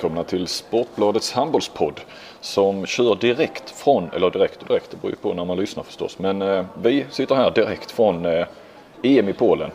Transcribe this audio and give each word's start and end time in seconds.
Välkomna 0.00 0.24
till 0.24 0.46
Sportbladets 0.46 1.32
handbollspodd 1.32 2.00
som 2.40 2.86
kör 2.86 3.14
direkt 3.14 3.70
från, 3.70 4.10
eller 4.12 4.30
direkt 4.30 4.62
och 4.62 4.68
direkt, 4.68 4.90
det 4.90 4.96
beror 4.96 5.10
ju 5.10 5.16
på 5.16 5.34
när 5.34 5.44
man 5.44 5.56
lyssnar 5.56 5.82
förstås. 5.82 6.18
Men 6.18 6.42
eh, 6.42 6.64
vi 6.82 7.06
sitter 7.10 7.34
här 7.34 7.50
direkt 7.50 7.90
från 7.90 8.26
eh, 8.26 8.46
EM 9.02 9.28
i 9.28 9.32
Polen. 9.32 9.70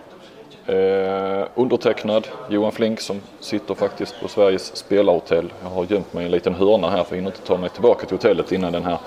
Eh, 0.65 1.47
undertecknad 1.55 2.27
Johan 2.49 2.71
Flink 2.71 2.99
som 3.01 3.21
sitter 3.39 3.73
faktiskt 3.73 4.21
på 4.21 4.27
Sveriges 4.27 4.75
spelarhotell. 4.75 5.53
Jag 5.63 5.69
har 5.69 5.85
gömt 5.85 6.13
mig 6.13 6.23
i 6.23 6.25
en 6.25 6.31
liten 6.31 6.53
hörna 6.55 6.89
här 6.89 7.03
för 7.03 7.15
jag 7.15 7.21
hinner 7.21 7.31
inte 7.31 7.47
ta 7.47 7.57
mig 7.57 7.69
tillbaka 7.69 8.05
till 8.05 8.17
hotellet 8.17 8.51
innan 8.51 8.73
den 8.73 8.83
här 8.83 8.97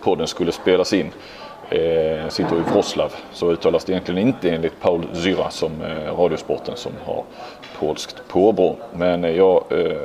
podden 0.00 0.26
skulle 0.26 0.52
spelas 0.52 0.92
in. 0.92 1.12
Eh, 1.70 2.28
sitter 2.28 2.56
i 2.56 2.60
Wroclaw. 2.60 3.16
Så 3.32 3.50
uttalas 3.52 3.84
det 3.84 3.92
egentligen 3.92 4.28
inte 4.28 4.50
enligt 4.50 4.80
Paul 4.80 5.06
Zyra 5.12 5.50
som 5.50 5.82
eh, 5.82 6.18
Radiosporten 6.18 6.76
som 6.76 6.92
har 7.04 7.24
polskt 7.80 8.16
påbrå. 8.28 8.76
Men 8.92 9.24
eh, 9.24 9.30
jag 9.36 9.64
eh, 9.70 9.96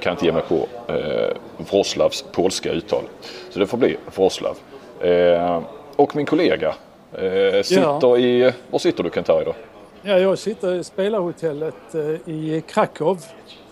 kan 0.00 0.12
inte 0.12 0.24
ge 0.26 0.32
mig 0.32 0.42
på 0.48 0.66
eh, 0.92 1.36
Wroclaws 1.70 2.24
polska 2.32 2.72
uttal. 2.72 3.02
Så 3.50 3.58
det 3.58 3.66
får 3.66 3.78
bli 3.78 3.96
Wroclaw. 4.16 4.60
Eh, 5.00 5.60
och 5.96 6.16
min 6.16 6.26
kollega 6.26 6.74
eh, 7.12 7.62
sitter 7.62 7.82
Ja. 8.08 8.18
i... 8.18 8.52
Var 8.70 8.78
sitter 8.78 9.02
du 9.04 9.10
Kentari 9.10 9.44
då? 9.44 9.54
Ja, 10.02 10.18
jag 10.18 10.38
sitter 10.38 10.74
i 10.74 10.84
spelarhotellet 10.84 11.94
eh, 11.94 12.00
i 12.34 12.62
Krakow. 12.68 13.18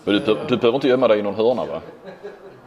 Men 0.03 0.13
Du, 0.25 0.37
du 0.47 0.57
behöver 0.57 0.75
inte 0.75 0.87
gömma 0.87 1.07
dig 1.07 1.19
i 1.19 1.21
någon 1.21 1.35
hörna 1.35 1.65
va? 1.65 1.81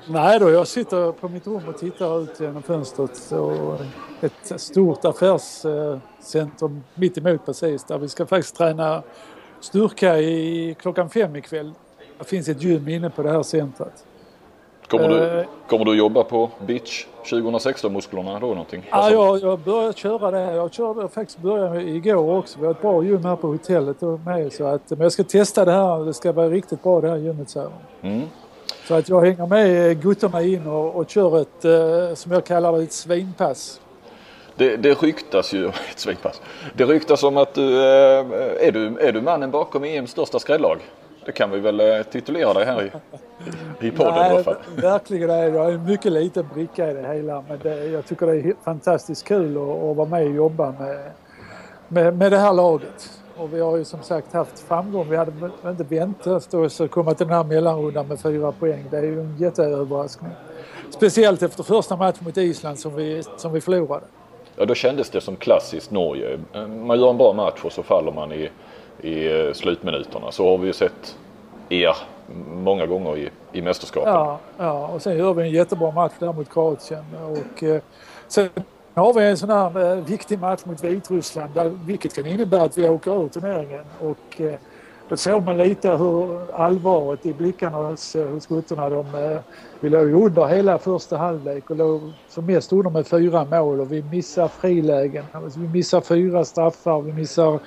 Nej 0.09 0.39
då, 0.39 0.51
jag 0.51 0.67
sitter 0.67 1.13
på 1.13 1.29
mitt 1.29 1.47
rum 1.47 1.63
och 1.69 1.79
tittar 1.79 2.23
ut 2.23 2.41
genom 2.41 2.63
fönstret. 2.63 3.33
Och 3.33 3.77
ett 4.21 4.61
stort 4.61 5.05
affärscentrum 5.05 6.83
mitt 6.95 7.19
emot 7.19 7.47
precis 7.47 7.85
där 7.85 7.99
vi 7.99 8.09
ska 8.09 8.27
faktiskt 8.27 8.57
träna 8.57 9.03
styrka 9.65 10.19
i 10.19 10.77
klockan 10.81 11.11
fem 11.11 11.37
ikväll. 11.37 11.73
Det 12.19 12.25
finns 12.25 12.49
ett 12.49 12.63
gym 12.63 12.89
inne 12.89 13.11
på 13.11 13.23
det 13.23 13.31
här 13.31 13.43
centret. 13.43 14.05
Kommer, 14.89 15.09
du, 15.09 15.41
Eh. 15.41 15.47
kommer 15.69 15.85
du 15.85 15.95
jobba 15.97 16.23
på 16.25 16.51
Beach 16.67 17.07
2016-musklerna 17.25 18.41
då 18.41 18.47
någonting? 18.47 18.87
Ja, 18.91 19.11
jag, 19.11 19.41
jag 19.41 19.59
började 19.59 19.93
köra 19.93 20.31
det. 20.31 20.55
Jag 20.55 20.73
körde 20.73 21.09
faktiskt 21.09 21.39
började 21.39 21.83
igår 21.83 22.39
också. 22.39 22.59
Vi 22.61 22.67
har 22.67 22.73
ett 22.73 22.83
bra 22.83 23.05
gym 23.05 23.25
här 23.25 23.37
på 23.37 23.47
hotellet 23.47 24.03
och 24.03 24.21
med. 24.21 24.53
Så 24.53 24.65
att, 24.65 24.91
men 24.91 25.01
jag 25.01 25.13
ska 25.13 25.25
testa 25.25 25.65
det 25.65 25.73
här. 25.73 26.05
Det 26.05 26.15
ska 26.15 26.33
vara 26.33 26.49
riktigt 26.49 26.83
bra 26.83 27.01
det 27.01 27.09
här 27.09 27.17
gymmet. 27.17 27.51
Så, 27.51 27.61
här. 27.61 27.69
Mm. 28.03 28.23
så 28.89 28.95
att 28.95 29.09
jag 29.09 29.21
hänger 29.21 29.47
med 29.47 30.03
gutterna 30.03 30.43
in 30.43 30.67
och, 30.67 30.97
och 30.97 31.11
kör 31.11 31.41
ett, 31.41 31.65
eh, 31.65 32.15
som 32.15 32.33
jag 32.33 32.45
kallar 32.45 32.73
det, 32.73 32.83
ett 32.83 32.93
svinpass. 32.93 33.81
Det, 34.57 34.77
det 34.77 35.03
ryktas 35.03 35.53
ju, 35.53 35.69
ett 35.91 35.99
svinpass. 35.99 36.43
Det 36.75 36.85
ryktas 36.85 37.23
om 37.23 37.37
att 37.37 37.55
du, 37.55 37.75
eh, 37.79 38.27
är 38.67 38.73
du, 38.73 38.99
är 38.99 39.13
du 39.13 39.21
mannen 39.21 39.51
bakom 39.51 39.85
EMs 39.85 40.11
största 40.11 40.39
skrällag? 40.39 40.79
Det 41.27 41.33
kan 41.33 41.51
vi 41.51 41.61
väl 41.61 41.81
eh, 41.81 42.03
titulera 42.03 42.55
dig 42.55 42.65
här 42.65 42.83
i, 42.83 42.91
i 43.87 43.91
podden 43.91 44.15
i 44.15 44.19
alla 44.19 44.35
Nej, 44.35 44.45
fall. 44.45 44.57
verkligen 44.77 45.31
är. 45.31 45.49
Jag 45.49 45.69
är 45.69 45.73
en 45.73 45.85
mycket 45.85 46.13
liten 46.13 46.49
bricka 46.55 46.91
i 46.91 46.95
det 46.95 47.15
hela. 47.15 47.45
Men 47.49 47.59
det, 47.63 47.85
jag 47.85 48.07
tycker 48.07 48.27
det 48.27 48.37
är 48.37 48.55
fantastiskt 48.65 49.25
kul 49.25 49.57
att, 49.57 49.63
att 49.63 49.97
vara 49.97 50.09
med 50.09 50.27
och 50.27 50.35
jobba 50.35 50.75
med, 50.79 51.11
med, 51.89 52.17
med 52.19 52.33
det 52.33 52.39
här 52.39 52.53
laget. 52.53 53.11
Och 53.37 53.55
vi 53.55 53.61
har 53.61 53.77
ju 53.77 53.85
som 53.85 54.03
sagt 54.03 54.33
haft 54.33 54.59
framgång. 54.59 55.11
Vi 55.11 55.17
hade 55.17 55.33
inte 55.67 55.85
väntat 55.85 56.55
oss 56.55 56.81
att 56.81 56.91
komma 56.91 57.15
till 57.15 57.27
den 57.27 57.37
här 57.37 57.45
mellanrundan 57.45 58.09
med 58.09 58.21
fyra 58.21 58.53
poäng. 58.53 58.85
Det 58.91 58.99
är 58.99 59.03
ju 59.03 59.21
en 59.21 59.37
jätteöverraskning. 59.39 60.33
Speciellt 60.91 61.43
efter 61.43 61.63
första 61.63 61.97
matchen 61.97 62.25
mot 62.25 62.37
Island 62.37 62.79
som 62.79 62.95
vi, 62.95 63.23
som 63.37 63.53
vi 63.53 63.61
förlorade. 63.61 64.07
Ja, 64.57 64.65
då 64.65 64.75
kändes 64.75 65.11
det 65.11 65.21
som 65.21 65.37
klassiskt 65.37 65.91
Norge. 65.91 66.39
Man 66.87 67.01
gör 67.01 67.11
en 67.11 67.17
bra 67.17 67.33
match 67.33 67.61
och 67.65 67.73
så 67.73 67.83
faller 67.83 68.13
man 68.13 68.33
i, 68.33 68.51
i 69.01 69.47
eh, 69.47 69.53
slutminuterna. 69.53 70.33
Så 70.33 70.51
har 70.51 70.59
vi 70.59 70.67
ju 70.67 70.73
sett 70.73 71.17
er 71.69 71.97
många 72.55 72.87
gånger 72.87 73.17
i, 73.17 73.31
i 73.53 73.63
mästerskapen. 73.63 74.13
Ja, 74.13 74.39
ja, 74.59 74.87
och 74.87 75.03
sen 75.03 75.19
gör 75.19 75.35
vi 75.35 75.43
en 75.43 75.51
jättebra 75.51 75.91
match 75.91 76.13
där 76.19 76.33
mot 76.33 76.53
Kroatien. 76.53 77.05
Och, 77.31 77.63
eh, 77.63 77.83
sen 78.29 78.49
har 78.95 79.15
vi 79.15 79.25
en 79.25 79.37
sån 79.37 79.51
här 79.51 79.93
eh, 79.93 80.05
viktig 80.05 80.39
match 80.39 80.61
mot 80.65 80.85
Vitryssland 80.85 81.55
där, 81.55 81.73
vilket 81.87 82.15
kan 82.15 82.27
innebära 82.27 82.63
att 82.63 82.79
vi 82.79 82.89
åker 82.89 83.25
ur 83.25 83.29
turneringen. 83.29 83.85
Och, 84.01 84.41
eh, 84.41 84.55
då 85.09 85.17
såg 85.17 85.43
man 85.45 85.57
lite 85.57 85.91
hur 85.91 86.39
allvaret 86.55 87.27
i 87.27 87.33
blickarna 87.33 87.77
hos, 87.77 88.17
hos 88.33 88.47
gutterna. 88.47 88.89
De, 88.91 89.15
eh, 89.15 89.39
vi 89.81 89.89
låg 89.89 90.13
under 90.13 90.47
hela 90.47 90.79
första 90.79 91.17
halvlek 91.17 91.71
och 91.71 91.77
låg 91.77 92.01
som 92.29 92.47
mest 92.47 92.73
under 92.73 92.91
med 92.91 93.07
fyra 93.07 93.45
mål 93.45 93.81
och 93.81 93.93
vi 93.93 94.03
missar 94.03 94.49
frilägen. 94.49 95.25
Alltså, 95.33 95.61
vi 95.61 95.69
missar 95.69 96.01
fyra 96.01 96.45
straffar, 96.45 97.01
vi 97.01 97.13
missar 97.13 97.59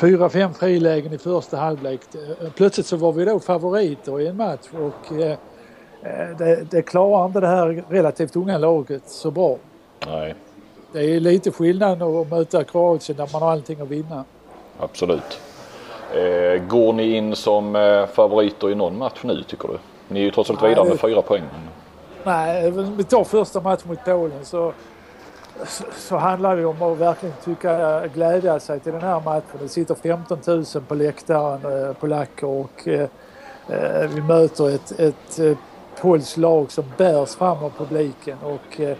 fyra, 0.00 0.28
fem 0.28 0.54
frilägen 0.54 1.12
i 1.12 1.18
första 1.18 1.56
halvlek. 1.56 2.00
Eh, 2.14 2.50
Plötsligt 2.56 2.86
så 2.86 2.96
var 2.96 3.12
vi 3.12 3.24
då 3.24 3.40
favoriter 3.40 4.20
i 4.20 4.26
en 4.26 4.36
match 4.36 4.68
och 4.72 5.12
eh, 5.20 5.30
eh, 6.02 6.36
det, 6.38 6.70
det 6.70 6.82
klarar 6.82 7.26
inte 7.26 7.40
det 7.40 7.46
här 7.46 7.84
relativt 7.88 8.36
unga 8.36 8.58
laget 8.58 9.02
så 9.06 9.30
bra. 9.30 9.56
Nej, 10.06 10.34
Det 10.92 11.00
är 11.16 11.20
lite 11.20 11.50
skillnad 11.50 12.02
att 12.02 12.30
möta 12.30 12.64
Kroatien 12.64 13.16
där 13.16 13.28
man 13.32 13.42
har 13.42 13.50
allting 13.52 13.80
att 13.80 13.88
vinna. 13.88 14.24
absolut. 14.78 15.40
Eh, 16.14 16.62
går 16.62 16.92
ni 16.92 17.16
in 17.16 17.36
som 17.36 17.76
eh, 17.76 18.06
favoriter 18.06 18.70
i 18.70 18.74
någon 18.74 18.98
match 18.98 19.20
nu 19.22 19.42
tycker 19.42 19.68
du? 19.68 19.78
Ni 20.08 20.20
är 20.20 20.24
ju 20.24 20.30
trots 20.30 20.50
allt 20.50 20.62
vidare 20.62 20.88
med 20.88 21.00
fyra 21.00 21.22
poäng. 21.22 21.42
Nej, 22.24 22.70
vi 22.70 23.04
tar 23.04 23.24
första 23.24 23.60
matchen 23.60 23.88
mot 23.88 24.04
Polen 24.04 24.44
så, 24.44 24.72
så, 25.66 25.84
så 25.96 26.16
handlar 26.16 26.56
det 26.56 26.64
om 26.66 26.82
att 26.82 26.98
verkligen 26.98 27.34
tycka 27.44 28.02
glädja 28.14 28.60
sig 28.60 28.80
till 28.80 28.92
den 28.92 29.02
här 29.02 29.20
matchen. 29.20 29.58
Det 29.60 29.68
sitter 29.68 29.94
15 29.94 30.38
000 30.46 30.64
på 30.88 30.94
läktaren, 30.94 31.88
eh, 31.88 31.92
polacker 31.92 32.46
och 32.46 32.88
eh, 32.88 33.08
eh, 33.68 34.08
vi 34.08 34.22
möter 34.22 34.74
ett, 34.74 35.00
ett 35.00 35.38
eh, 35.38 35.56
polskt 36.00 36.36
lag 36.36 36.72
som 36.72 36.84
bärs 36.96 37.34
fram 37.34 37.64
av 37.64 37.70
publiken. 37.78 38.38
Och, 38.42 38.80
eh, 38.80 38.90
eh, 38.90 38.96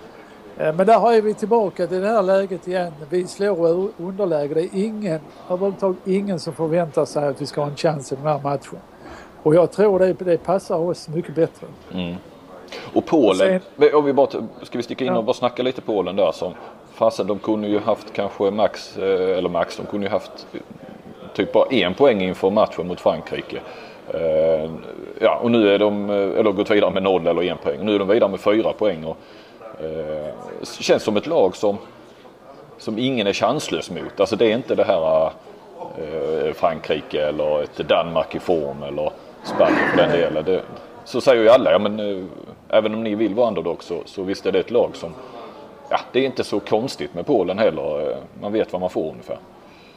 men 0.60 0.86
där 0.86 0.98
har 0.98 1.20
vi 1.20 1.34
tillbaka 1.34 1.86
till 1.86 2.00
det 2.00 2.08
här 2.08 2.22
läget 2.22 2.68
igen. 2.68 2.92
Vi 3.10 3.26
slår 3.26 3.88
underläge. 3.98 4.54
Det 4.54 4.60
är 4.60 4.68
ingen, 4.84 5.20
överhuvudtaget 5.50 5.98
ingen 6.06 6.38
som 6.40 6.52
förväntar 6.52 7.04
sig 7.04 7.28
att 7.28 7.42
vi 7.42 7.46
ska 7.46 7.60
ha 7.60 7.68
en 7.70 7.76
chans 7.76 8.12
i 8.12 8.14
den 8.14 8.24
här 8.26 8.40
matchen. 8.42 8.78
Och 9.42 9.54
jag 9.54 9.72
tror 9.72 9.98
det, 9.98 10.12
det 10.12 10.36
passar 10.44 10.76
oss 10.76 11.08
mycket 11.08 11.34
bättre. 11.34 11.66
Och 12.94 13.06
Polen, 13.06 13.60
om 13.94 14.04
vi 14.04 14.12
bara, 14.12 14.28
ska 14.62 14.78
vi 14.78 14.82
sticka 14.82 15.04
in 15.04 15.12
Ja. 15.12 15.18
och 15.18 15.24
bara 15.24 15.34
snacka 15.34 15.62
lite 15.62 15.80
Polen 15.80 16.16
där 16.16 16.32
som 16.32 16.52
fasen 16.94 17.26
de 17.26 17.38
kunde 17.38 17.68
ju 17.68 17.78
haft 17.78 18.12
kanske 18.12 18.50
max, 18.50 18.96
eh, 18.98 19.38
eller 19.38 19.48
max, 19.48 19.76
de 19.76 19.86
kunde 19.86 20.06
ju 20.06 20.10
haft 20.12 20.46
eh, 20.52 20.60
typ 21.34 21.52
bara 21.52 21.66
en 21.70 21.94
poäng 21.94 22.20
inför 22.22 22.50
matchen 22.50 22.86
mot 22.88 23.00
Frankrike. 23.00 23.60
Eh, 24.14 24.70
Ja 25.22 25.38
och 25.42 25.50
nu 25.50 25.68
är 25.74 25.78
de, 25.78 26.10
eh, 26.10 26.16
eller 26.16 26.52
gått 26.52 26.70
vidare 26.70 26.90
med 26.90 27.02
noll 27.02 27.26
eller 27.26 27.42
en 27.42 27.56
poäng. 27.58 27.78
Nu 27.82 27.94
är 27.94 27.98
de 27.98 28.08
vidare 28.08 28.30
med 28.30 28.40
fyra 28.40 28.72
poäng 28.72 29.04
och 29.04 29.16
eh, 29.82 30.34
känns 30.80 31.02
som 31.02 31.16
ett 31.16 31.26
lag 31.26 31.56
som, 31.56 31.78
som 32.78 32.98
ingen 32.98 33.26
är 33.26 33.32
chanslös 33.32 33.90
mot. 33.90 34.20
Alltså 34.20 34.36
det 34.36 34.46
är 34.46 34.54
inte 34.54 34.74
det 34.74 34.84
här 34.84 35.32
eh, 35.98 36.52
Frankrike 36.54 37.26
eller 37.26 37.62
ett 37.62 37.88
Danmark 37.88 38.34
i 38.34 38.38
form 38.38 38.82
eller 38.82 39.10
Spanien 39.44 39.88
för 39.90 39.96
den 39.96 40.10
delen. 40.10 40.44
Det, 40.44 40.62
så 41.04 41.20
säger 41.20 41.42
ju 41.42 41.48
alla, 41.48 41.72
ja 41.72 41.78
men 41.78 42.00
eh, 42.00 42.24
även 42.68 42.94
om 42.94 43.04
ni 43.04 43.14
vill 43.14 43.34
vara 43.34 43.48
underdog 43.48 43.82
så, 43.82 44.02
så 44.04 44.22
visst 44.22 44.46
är 44.46 44.52
det 44.52 44.58
ett 44.58 44.70
lag 44.70 44.96
som, 44.96 45.14
ja 45.90 46.00
det 46.12 46.20
är 46.20 46.24
inte 46.24 46.44
så 46.44 46.60
konstigt 46.60 47.14
med 47.14 47.26
Polen 47.26 47.58
heller. 47.58 48.10
Eh, 48.10 48.16
man 48.40 48.52
vet 48.52 48.72
vad 48.72 48.80
man 48.80 48.90
får 48.90 49.10
ungefär. 49.10 49.38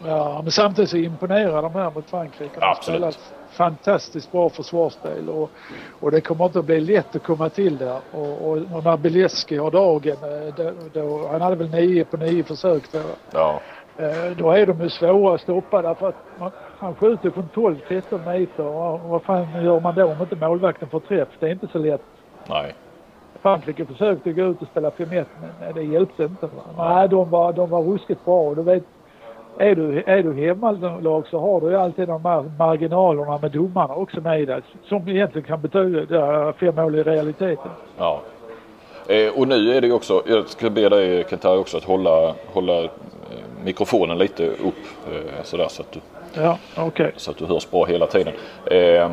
Ja, 0.05 0.39
men 0.43 0.51
samtidigt 0.51 0.89
så 0.89 0.97
imponerar 0.97 1.61
de 1.61 1.73
här 1.73 1.91
mot 1.95 2.09
Frankrike. 2.09 2.59
De 2.59 2.65
Absolut. 2.65 2.97
spelar 2.97 3.09
ett 3.09 3.33
fantastiskt 3.49 4.31
bra 4.31 4.49
försvarsspel 4.49 5.29
och, 5.29 5.49
och 5.99 6.11
det 6.11 6.21
kommer 6.21 6.45
inte 6.45 6.59
att 6.59 6.65
bli 6.65 6.79
lätt 6.81 7.15
att 7.15 7.23
komma 7.23 7.49
till 7.49 7.77
där. 7.77 7.99
Och, 8.11 8.47
och, 8.49 8.57
och 8.57 8.83
när 8.83 8.97
Bileski 8.97 9.57
har 9.57 9.71
dagen, 9.71 10.17
eh, 10.23 10.55
då, 10.55 10.71
då, 10.93 11.27
han 11.31 11.41
hade 11.41 11.55
väl 11.55 11.69
nio 11.69 12.05
på 12.05 12.17
nio 12.17 12.43
försök 12.43 12.83
då, 12.91 12.99
Ja, 13.31 13.59
eh, 13.97 14.37
då 14.37 14.51
är 14.51 14.65
de 14.65 14.81
ju 14.81 14.89
svåra 14.89 15.35
att 15.35 15.41
stoppa 15.41 15.81
därför 15.81 16.07
att 16.09 16.15
man, 16.39 16.51
han 16.79 16.95
skjuter 16.95 17.29
från 17.29 17.49
12-13 17.53 18.39
meter 18.39 18.65
och 18.65 18.99
vad 18.99 19.23
fan 19.23 19.63
gör 19.63 19.79
man 19.79 19.95
då 19.95 20.05
om 20.05 20.21
inte 20.21 20.35
målvakten 20.35 20.89
får 20.89 20.99
träff? 20.99 21.27
Det 21.39 21.45
är 21.47 21.51
inte 21.51 21.67
så 21.71 21.77
lätt. 21.77 22.01
nej. 22.49 22.75
Frankrike 23.41 23.85
försökte 23.85 24.31
gå 24.33 24.41
ut 24.43 24.61
och 24.61 24.67
spela 24.67 24.89
5-1 24.89 25.25
men 25.59 25.73
det 25.75 25.83
hjälpte 25.83 26.23
inte. 26.23 26.45
Va? 26.47 26.93
Nej, 26.95 27.09
de 27.09 27.29
var, 27.29 27.53
de 27.53 27.69
var 27.69 27.81
ruskigt 27.81 28.25
bra. 28.25 28.41
Och 28.49 28.55
Du 28.55 28.61
vet, 28.61 28.83
är 29.57 29.75
du, 29.75 30.03
är 30.05 30.23
du 30.23 30.33
hemmalag 30.33 31.27
så 31.27 31.39
har 31.39 31.61
du 31.61 31.67
ju 31.67 31.75
alltid 31.77 32.07
de 32.07 32.25
här 32.25 32.51
marginalerna 32.59 33.37
med 33.41 33.51
domarna 33.51 33.95
också 33.95 34.21
med 34.21 34.47
dig. 34.47 34.61
Som 34.83 35.07
egentligen 35.09 35.47
kan 35.47 35.61
betyda 35.61 36.53
fem 36.53 36.75
mål 36.75 36.95
i 36.95 37.03
realiteten. 37.03 37.71
Ja. 37.97 38.21
Eh, 39.07 39.39
och 39.39 39.47
nu 39.47 39.73
är 39.77 39.81
det 39.81 39.87
ju 39.87 39.93
också, 39.93 40.21
jag 40.25 40.47
ska 40.47 40.69
be 40.69 40.89
dig 40.89 41.25
Kentari 41.29 41.57
också 41.59 41.77
att 41.77 41.83
hålla, 41.83 42.33
hålla 42.53 42.83
eh, 42.83 42.89
mikrofonen 43.63 44.17
lite 44.17 44.47
upp 44.47 44.75
eh, 45.11 45.43
sådär 45.43 45.67
så 45.69 45.81
att 45.81 45.91
du 45.91 45.99
Ja, 46.41 46.57
okej. 46.77 47.11
så 47.15 47.31
att 47.31 47.37
du 47.37 47.45
hörs 47.45 47.71
bra 47.71 47.85
hela 47.85 48.07
tiden. 48.07 48.33
Eh, 48.65 49.09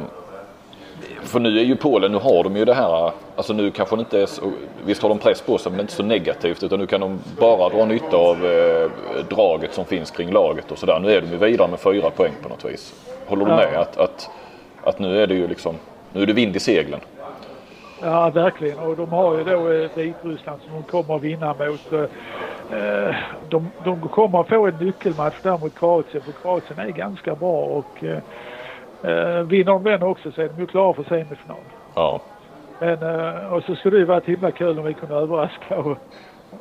för 1.22 1.40
nu 1.40 1.58
är 1.58 1.62
ju 1.64 1.76
Polen, 1.76 2.12
nu 2.12 2.19
har 2.19 2.44
de 2.44 2.56
ju 2.56 2.64
det 2.64 2.75
här, 2.75 3.12
alltså 3.37 3.52
nu 3.52 3.70
kanske 3.70 3.96
det 3.96 4.00
inte 4.00 4.20
är 4.22 4.26
så, 4.26 4.52
visst 4.84 5.02
har 5.02 5.08
de 5.08 5.19
press 5.19 5.40
på 5.40 5.58
sig 5.58 5.72
men 5.72 5.81
inte 5.81 5.93
så 5.93 6.02
negativt 6.02 6.62
utan 6.62 6.78
nu 6.78 6.87
kan 6.87 7.00
de 7.00 7.19
bara 7.40 7.69
dra 7.69 7.84
nytta 7.84 8.17
av 8.17 8.46
eh, 8.46 8.90
draget 9.31 9.75
som 9.75 9.84
finns 9.84 10.11
kring 10.11 10.31
laget 10.32 10.72
och 10.72 10.78
sådär. 10.78 11.00
Nu 11.02 11.12
är 11.12 11.20
de 11.20 11.26
ju 11.31 11.37
vidare 11.37 11.69
med 11.69 11.81
fyra 11.81 12.11
poäng 12.11 12.32
på 12.43 12.49
något 12.49 12.64
vis. 12.64 12.94
Håller 13.26 13.44
du 13.44 13.50
Ja. 13.50 13.56
med 13.56 13.76
att, 13.76 13.96
att, 13.99 14.31
att 14.84 14.99
nu 14.99 15.22
är 15.22 15.26
det 15.26 15.34
ju 15.34 15.49
liksom, 15.49 15.75
nu 16.12 16.22
är 16.22 16.26
det 16.26 16.32
vind 16.32 16.56
i 16.56 16.61
seglen? 16.61 17.00
Ja, 18.02 18.31
verkligen. 18.31 18.78
Och 18.78 18.96
de 18.96 19.08
har 19.08 19.38
ju 19.38 19.44
då 19.44 19.73
eh, 19.73 19.90
Vitryssland 19.94 20.61
som 20.62 20.73
de 20.75 20.82
kommer 20.82 21.16
att 21.16 21.23
vinna 21.23 21.46
mot. 21.58 21.93
Eh, 22.73 23.14
de, 23.49 23.70
de 23.84 24.00
kommer 24.08 24.40
att 24.40 24.49
få 24.49 24.66
en 24.66 24.75
nyckelmatch 24.81 25.34
där 25.43 25.58
mot 25.58 25.78
Kroatien 25.78 26.23
för 26.25 26.32
Kroatien 26.43 26.78
är 26.78 26.90
ganska 26.93 27.34
bra 27.34 27.62
och 27.62 28.05
eh, 28.05 28.19
vinner 29.44 29.64
de 29.73 29.85
den 29.85 30.02
också 30.02 30.32
så 30.32 30.43
är 30.43 30.49
de 30.49 30.61
ju 30.61 30.67
klara 30.67 30.94
för 30.94 31.02
semifinal. 31.02 31.56
Ja. 31.94 32.20
Men, 32.79 33.02
eh, 33.02 33.52
och 33.52 33.62
så 33.62 33.75
skulle 33.75 33.97
det 33.97 34.00
ju 34.00 34.05
varit 34.05 34.25
himla 34.25 34.50
kul 34.50 34.79
om 34.79 34.85
vi 34.85 34.94
kunde 34.94 35.14
överraska 35.14 35.79
och, 35.79 35.97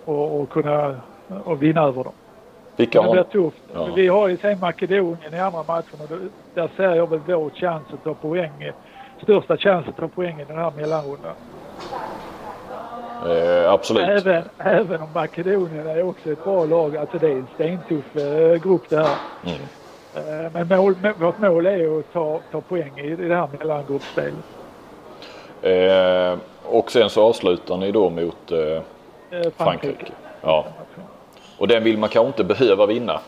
och, 0.05 0.41
och 0.41 0.49
kunna 0.49 0.95
och 1.43 1.63
vinna 1.63 1.81
över 1.81 2.03
dem. 2.03 2.13
Vilka 2.75 3.01
Det 3.01 3.07
blir 3.09 3.17
har... 3.17 3.23
tufft. 3.23 3.61
Ja. 3.73 3.87
Vi 3.95 4.07
har 4.07 4.27
ju 4.27 4.37
sen 4.37 4.59
Makedonien 4.59 5.33
i 5.33 5.39
andra 5.39 5.63
matchen 5.67 5.99
och 6.01 6.17
där 6.53 6.69
ser 6.77 6.95
jag 6.95 7.09
väl 7.09 7.19
vår 7.25 7.49
chans 7.49 7.83
att 7.93 8.03
ta 8.03 8.13
poäng. 8.13 8.51
eh, 8.63 8.73
Största 9.23 9.57
chans 9.57 9.87
att 9.87 9.97
ta 9.97 10.07
poäng 10.07 10.39
i 10.41 10.45
den 10.45 10.57
här 10.57 10.71
mellanrundan. 10.77 11.33
Eh, 13.27 13.71
absolut. 13.73 14.09
Även, 14.09 14.43
även 14.57 15.01
om 15.01 15.09
Makedonien 15.13 15.87
är 15.87 16.03
också 16.03 16.31
ett 16.31 16.43
bra 16.43 16.65
lag. 16.65 16.97
Alltså 16.97 17.17
det 17.17 17.27
är 17.27 17.31
en 17.35 17.47
stentuff 17.55 18.15
eh, 18.15 18.55
grupp 18.63 18.89
det 18.89 18.97
här. 18.97 19.15
Mm. 19.45 19.57
Eh, 20.15 20.51
men 20.53 20.67
mål, 20.67 20.95
må- 21.03 21.13
vårt 21.25 21.39
mål 21.39 21.65
är 21.65 21.99
att 21.99 22.13
ta, 22.13 22.39
ta 22.51 22.61
poäng 22.61 22.99
i, 22.99 23.15
det 23.15 23.35
här 23.35 23.49
mellangruppspelet. 23.59 24.33
Eh, 25.61 26.37
och 26.63 26.91
sen 26.91 27.09
så 27.09 27.23
avslutar 27.23 27.77
ni 27.77 27.91
då 27.91 28.09
mot 28.09 28.51
eh, 28.51 28.81
Eh, 29.31 29.51
Frankrike. 29.57 30.11
Ja. 30.41 30.65
Och 31.57 31.67
den 31.67 31.83
vill 31.83 31.97
man 31.97 32.09
kanske 32.09 32.27
inte 32.27 32.43
behöva 32.43 32.85
vinna. 32.85 33.19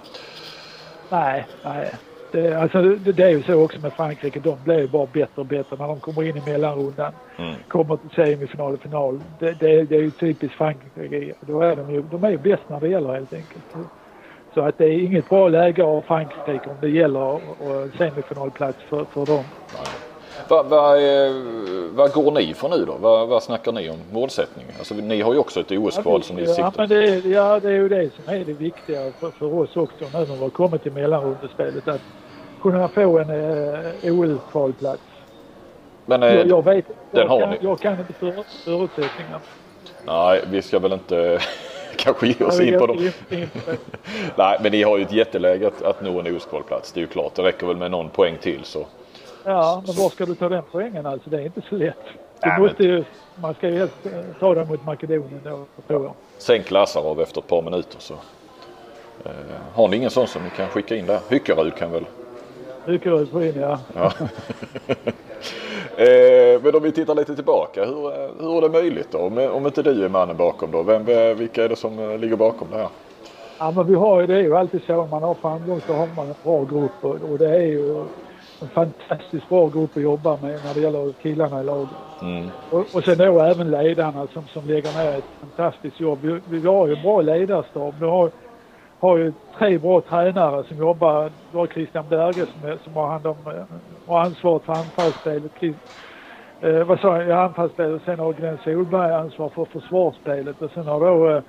Nej, 1.10 1.46
nej. 1.64 1.92
Det, 2.32 2.54
alltså, 2.56 2.82
det, 2.82 3.12
det 3.12 3.24
är 3.24 3.30
ju 3.30 3.44
så 3.44 3.64
också 3.64 3.80
med 3.80 3.94
Frankrike. 3.94 4.40
De 4.40 4.58
blir 4.64 4.80
ju 4.80 4.88
bara 4.88 5.06
bättre 5.06 5.32
och 5.42 5.46
bättre 5.46 5.76
när 5.80 5.88
de 5.88 6.00
kommer 6.00 6.24
in 6.24 6.38
i 6.38 6.42
mellanrundan. 6.46 7.14
Mm. 7.38 7.54
Kommer 7.68 7.98
till 7.98 8.10
semifinal 8.16 8.74
och 8.74 8.80
final. 8.80 9.20
Det, 9.40 9.52
det, 9.60 9.84
det 9.84 9.96
är 9.96 10.02
ju 10.02 10.12
typiskt 10.12 10.58
Frankrike. 10.58 11.34
Då 11.40 11.62
är 11.62 11.76
de, 11.76 11.92
ju, 11.94 12.02
de 12.02 12.24
är 12.24 12.30
ju 12.30 12.38
bäst 12.38 12.64
när 12.68 12.80
det 12.80 12.88
gäller 12.88 13.14
helt 13.14 13.34
enkelt. 13.34 13.64
Så 14.54 14.62
att 14.62 14.78
det 14.78 14.86
är 14.86 15.00
inget 15.06 15.30
bra 15.30 15.48
läge 15.50 15.84
av 15.84 16.02
Frankrike 16.02 16.70
om 16.70 16.78
det 16.82 16.90
gäller 16.90 17.98
semifinalplats 17.98 18.80
för, 18.90 19.06
för 19.06 19.26
dem. 19.26 19.46
Vad 20.50 20.70
va, 20.70 20.98
eh, 21.02 21.32
vad 21.92 22.12
går 22.12 22.32
ni 22.32 22.54
för 22.54 22.70
nu 22.70 22.86
då? 22.86 22.98
Vad 22.98 23.28
vad 23.28 23.44
snackar 23.44 23.72
ni 23.72 23.90
om 23.90 24.00
målsättning? 24.12 24.66
Alltså, 24.78 24.94
ni 24.94 25.22
har 25.22 25.34
ju 25.34 25.40
också 25.40 25.60
ett 25.60 25.72
OS-kval 25.72 26.24
som 26.24 26.36
ni 26.36 26.42
ja, 26.42 26.48
siktar 26.48 26.74
men 26.78 26.90
det, 26.90 26.96
är- 26.96 27.28
ja, 27.34 27.60
det 27.60 27.68
är 27.70 27.74
ju 27.74 27.90
det 27.90 28.14
som 28.16 28.28
är 28.28 28.46
det 28.46 28.54
viktiga 28.54 29.14
för, 29.20 29.32
för 29.32 29.46
oss 29.54 29.76
också 29.76 30.06
nu 30.06 30.12
när 30.20 30.26
vi 30.36 30.42
har 30.42 30.50
kommit 30.50 30.82
till 30.84 30.92
mellanrundespelet. 30.92 31.88
Att 31.88 32.02
kunna 32.62 32.90
få 32.90 33.20
en 33.20 33.30
eh, 33.30 34.14
OL-kvalplats. 34.14 35.04
Men 36.06 36.22
Jag, 36.22 36.32
eh, 36.40 36.48
jag 36.48 36.64
vet 36.66 36.88
den 36.88 36.98
jag 37.12 37.28
har 37.28 37.40
kan, 37.40 37.50
ni. 37.50 37.58
jag 37.62 37.80
kan 37.82 38.00
inte 38.00 38.14
för, 38.14 38.46
förutsättningarna. 38.64 39.42
nej, 40.06 40.44
vi 40.48 40.62
ska 40.62 40.80
väl 40.80 40.94
inte 40.94 41.40
kanske 41.98 42.28
ge 42.28 42.46
oss 42.46 42.60
in 42.60 42.80
på 42.80 42.88
dem. 42.88 43.12
Nej, 44.36 44.58
men 44.62 44.72
ni 44.72 44.84
har 44.84 44.98
ju 44.98 45.04
ett 45.04 45.12
jätteläge 45.12 45.68
att, 45.68 45.82
att 45.82 46.02
nå 46.02 46.20
en 46.20 46.28
OS-kvalplats. 46.28 46.92
Det 46.94 47.00
är 47.00 47.02
ju 47.02 47.08
klart. 47.08 47.36
Det 47.36 47.42
räcker 47.42 47.68
väl 47.68 47.78
med 47.78 47.92
någon 47.92 48.10
poäng 48.10 48.38
till 48.42 48.64
så. 48.64 48.86
Ja, 49.44 49.84
men 49.86 49.96
var 49.96 50.10
ska 50.10 50.26
du 50.26 50.36
ta 50.36 50.50
den 50.50 50.64
poängen 50.72 51.06
alltså? 51.06 51.30
Det 51.30 51.38
är 51.38 51.46
inte 51.46 51.62
så 51.70 51.76
lätt. 51.76 51.96
Nej, 52.46 52.60
måste 52.60 52.84
ju, 52.84 53.04
man 53.36 53.54
ska 53.54 53.70
ju 53.70 53.78
helst 53.78 54.06
eh, 54.06 54.12
ta 54.40 54.56
den 54.56 54.68
mot 54.68 54.86
Makedonien 54.86 55.42
då, 55.44 55.66
tror 55.88 56.04
jag. 56.04 56.14
Sänk 56.38 56.72
Lazarov 56.72 57.22
efter 57.22 57.42
ett 57.42 57.48
par 57.48 57.62
minuter 57.62 58.00
så. 58.00 58.14
Eh, 59.26 59.32
har 59.74 59.88
ni 59.88 59.98
ingen 59.98 60.10
sån 60.10 60.28
som 60.28 60.44
ni 60.44 60.50
kan 60.50 60.68
skicka 60.68 60.96
in 60.96 61.06
där? 61.06 61.20
Hyckarud 61.30 61.76
kan 61.76 61.92
väl? 61.92 62.06
Rycker 62.86 63.26
på 63.26 63.44
in, 63.44 63.54
ja. 63.56 63.80
Ja. 63.96 64.12
eh, 66.04 66.62
men 66.64 66.76
om 66.76 66.84
vi 66.84 66.92
tittar 66.92 67.16
lite 67.16 67.36
tillbaka. 67.36 67.86
Hur, 67.86 68.12
hur 68.42 68.58
är 68.58 68.62
det 68.62 68.70
möjligt 68.70 69.12
då? 69.12 69.18
Om, 69.18 69.38
om 69.38 69.66
inte 69.66 69.84
du 69.84 70.06
är 70.06 70.10
mannen 70.10 70.38
bakom 70.38 70.72
då? 70.72 70.84
Vem, 70.84 71.06
vilka 71.38 71.64
är 71.64 71.70
det 71.70 71.76
som 71.76 72.00
eh, 72.00 72.18
ligger 72.18 72.36
bakom 72.36 72.68
det 72.72 72.78
här? 72.78 72.90
Ja, 73.60 73.72
men 73.72 73.88
vi 73.88 73.96
har 73.96 74.22
ju, 74.22 74.28
det 74.28 74.36
är 74.36 74.42
ju 74.42 74.56
alltid 74.56 74.82
så. 74.84 74.96
Om 74.98 75.10
man 75.10 75.24
har 75.24 75.34
framgång 75.34 75.82
så 75.82 75.94
har 75.94 76.08
man 76.08 76.28
en 76.28 76.36
bra 76.44 76.66
grupp 76.66 77.04
och, 77.04 77.32
och 77.32 77.38
det 77.38 77.50
är 77.50 77.66
ju 77.66 78.06
en 78.62 78.70
fantastiskt 78.70 79.50
bra 79.50 79.70
grupp 79.70 79.98
att 79.98 80.04
jobba 80.04 80.38
med 80.42 80.60
när 80.66 80.74
det 80.74 80.80
gäller 80.80 81.14
killarna 81.22 81.62
i 81.62 81.64
laget. 81.64 81.98
Mm. 82.22 82.50
Och, 82.70 82.86
och 82.96 83.04
sen 83.04 83.18
då 83.18 83.40
även 83.40 83.72
ledarna 83.72 84.28
som, 84.28 84.48
som 84.48 84.68
lägger 84.68 84.92
ner 84.92 85.18
ett 85.18 85.26
fantastiskt 85.40 86.00
jobb. 86.00 86.20
Vi, 86.22 86.60
vi 86.60 86.68
har 86.68 86.88
ju 86.88 86.94
en 86.94 87.02
bra 87.02 87.22
ledarstab. 87.22 87.96
Vi 88.00 88.06
har, 88.06 88.32
har 89.02 89.18
ju 89.18 89.34
tre 89.58 89.78
bra 89.78 90.02
tränare 90.02 90.64
som 90.64 90.78
jobbar. 90.78 91.32
Du 91.52 91.58
har 91.58 91.68
Christian 91.68 92.08
Berge 92.10 92.48
som, 92.48 92.64
är, 92.64 92.78
som 92.78 92.96
har 92.96 93.08
hand 93.08 93.28
om 93.28 93.48
eh, 93.48 93.66
och 94.06 94.22
ansvaret 94.22 94.64
för 94.64 94.74
anfallsspelet. 94.74 95.52
Eh, 96.62 96.84
vad 96.84 97.00
sa 97.00 97.18
jag? 97.18 97.28
Ja, 97.28 97.44
anfallsspelet. 97.44 98.02
Sen 98.06 98.20
har 98.20 98.34
Glenn 98.34 98.58
Solberg 98.64 99.14
ansvar 99.14 99.50
för 99.50 99.66
försvarsspelet 99.66 100.62
och 100.62 100.72
sen 100.72 100.88
har 100.88 101.00
då 101.00 101.30
eh, 101.30 101.44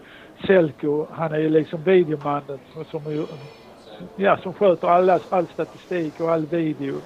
Selko, 0.46 1.06
han 1.10 1.32
är 1.32 1.38
ju 1.38 1.48
liksom 1.48 1.82
videomannen 1.84 2.60
som, 2.72 2.84
som, 2.84 3.28
ja, 4.14 4.36
som 4.36 4.54
sköter 4.54 4.88
alla, 4.88 5.20
all 5.28 5.48
statistik 5.48 6.20
och 6.20 6.32
all 6.32 6.46
video. 6.46 7.02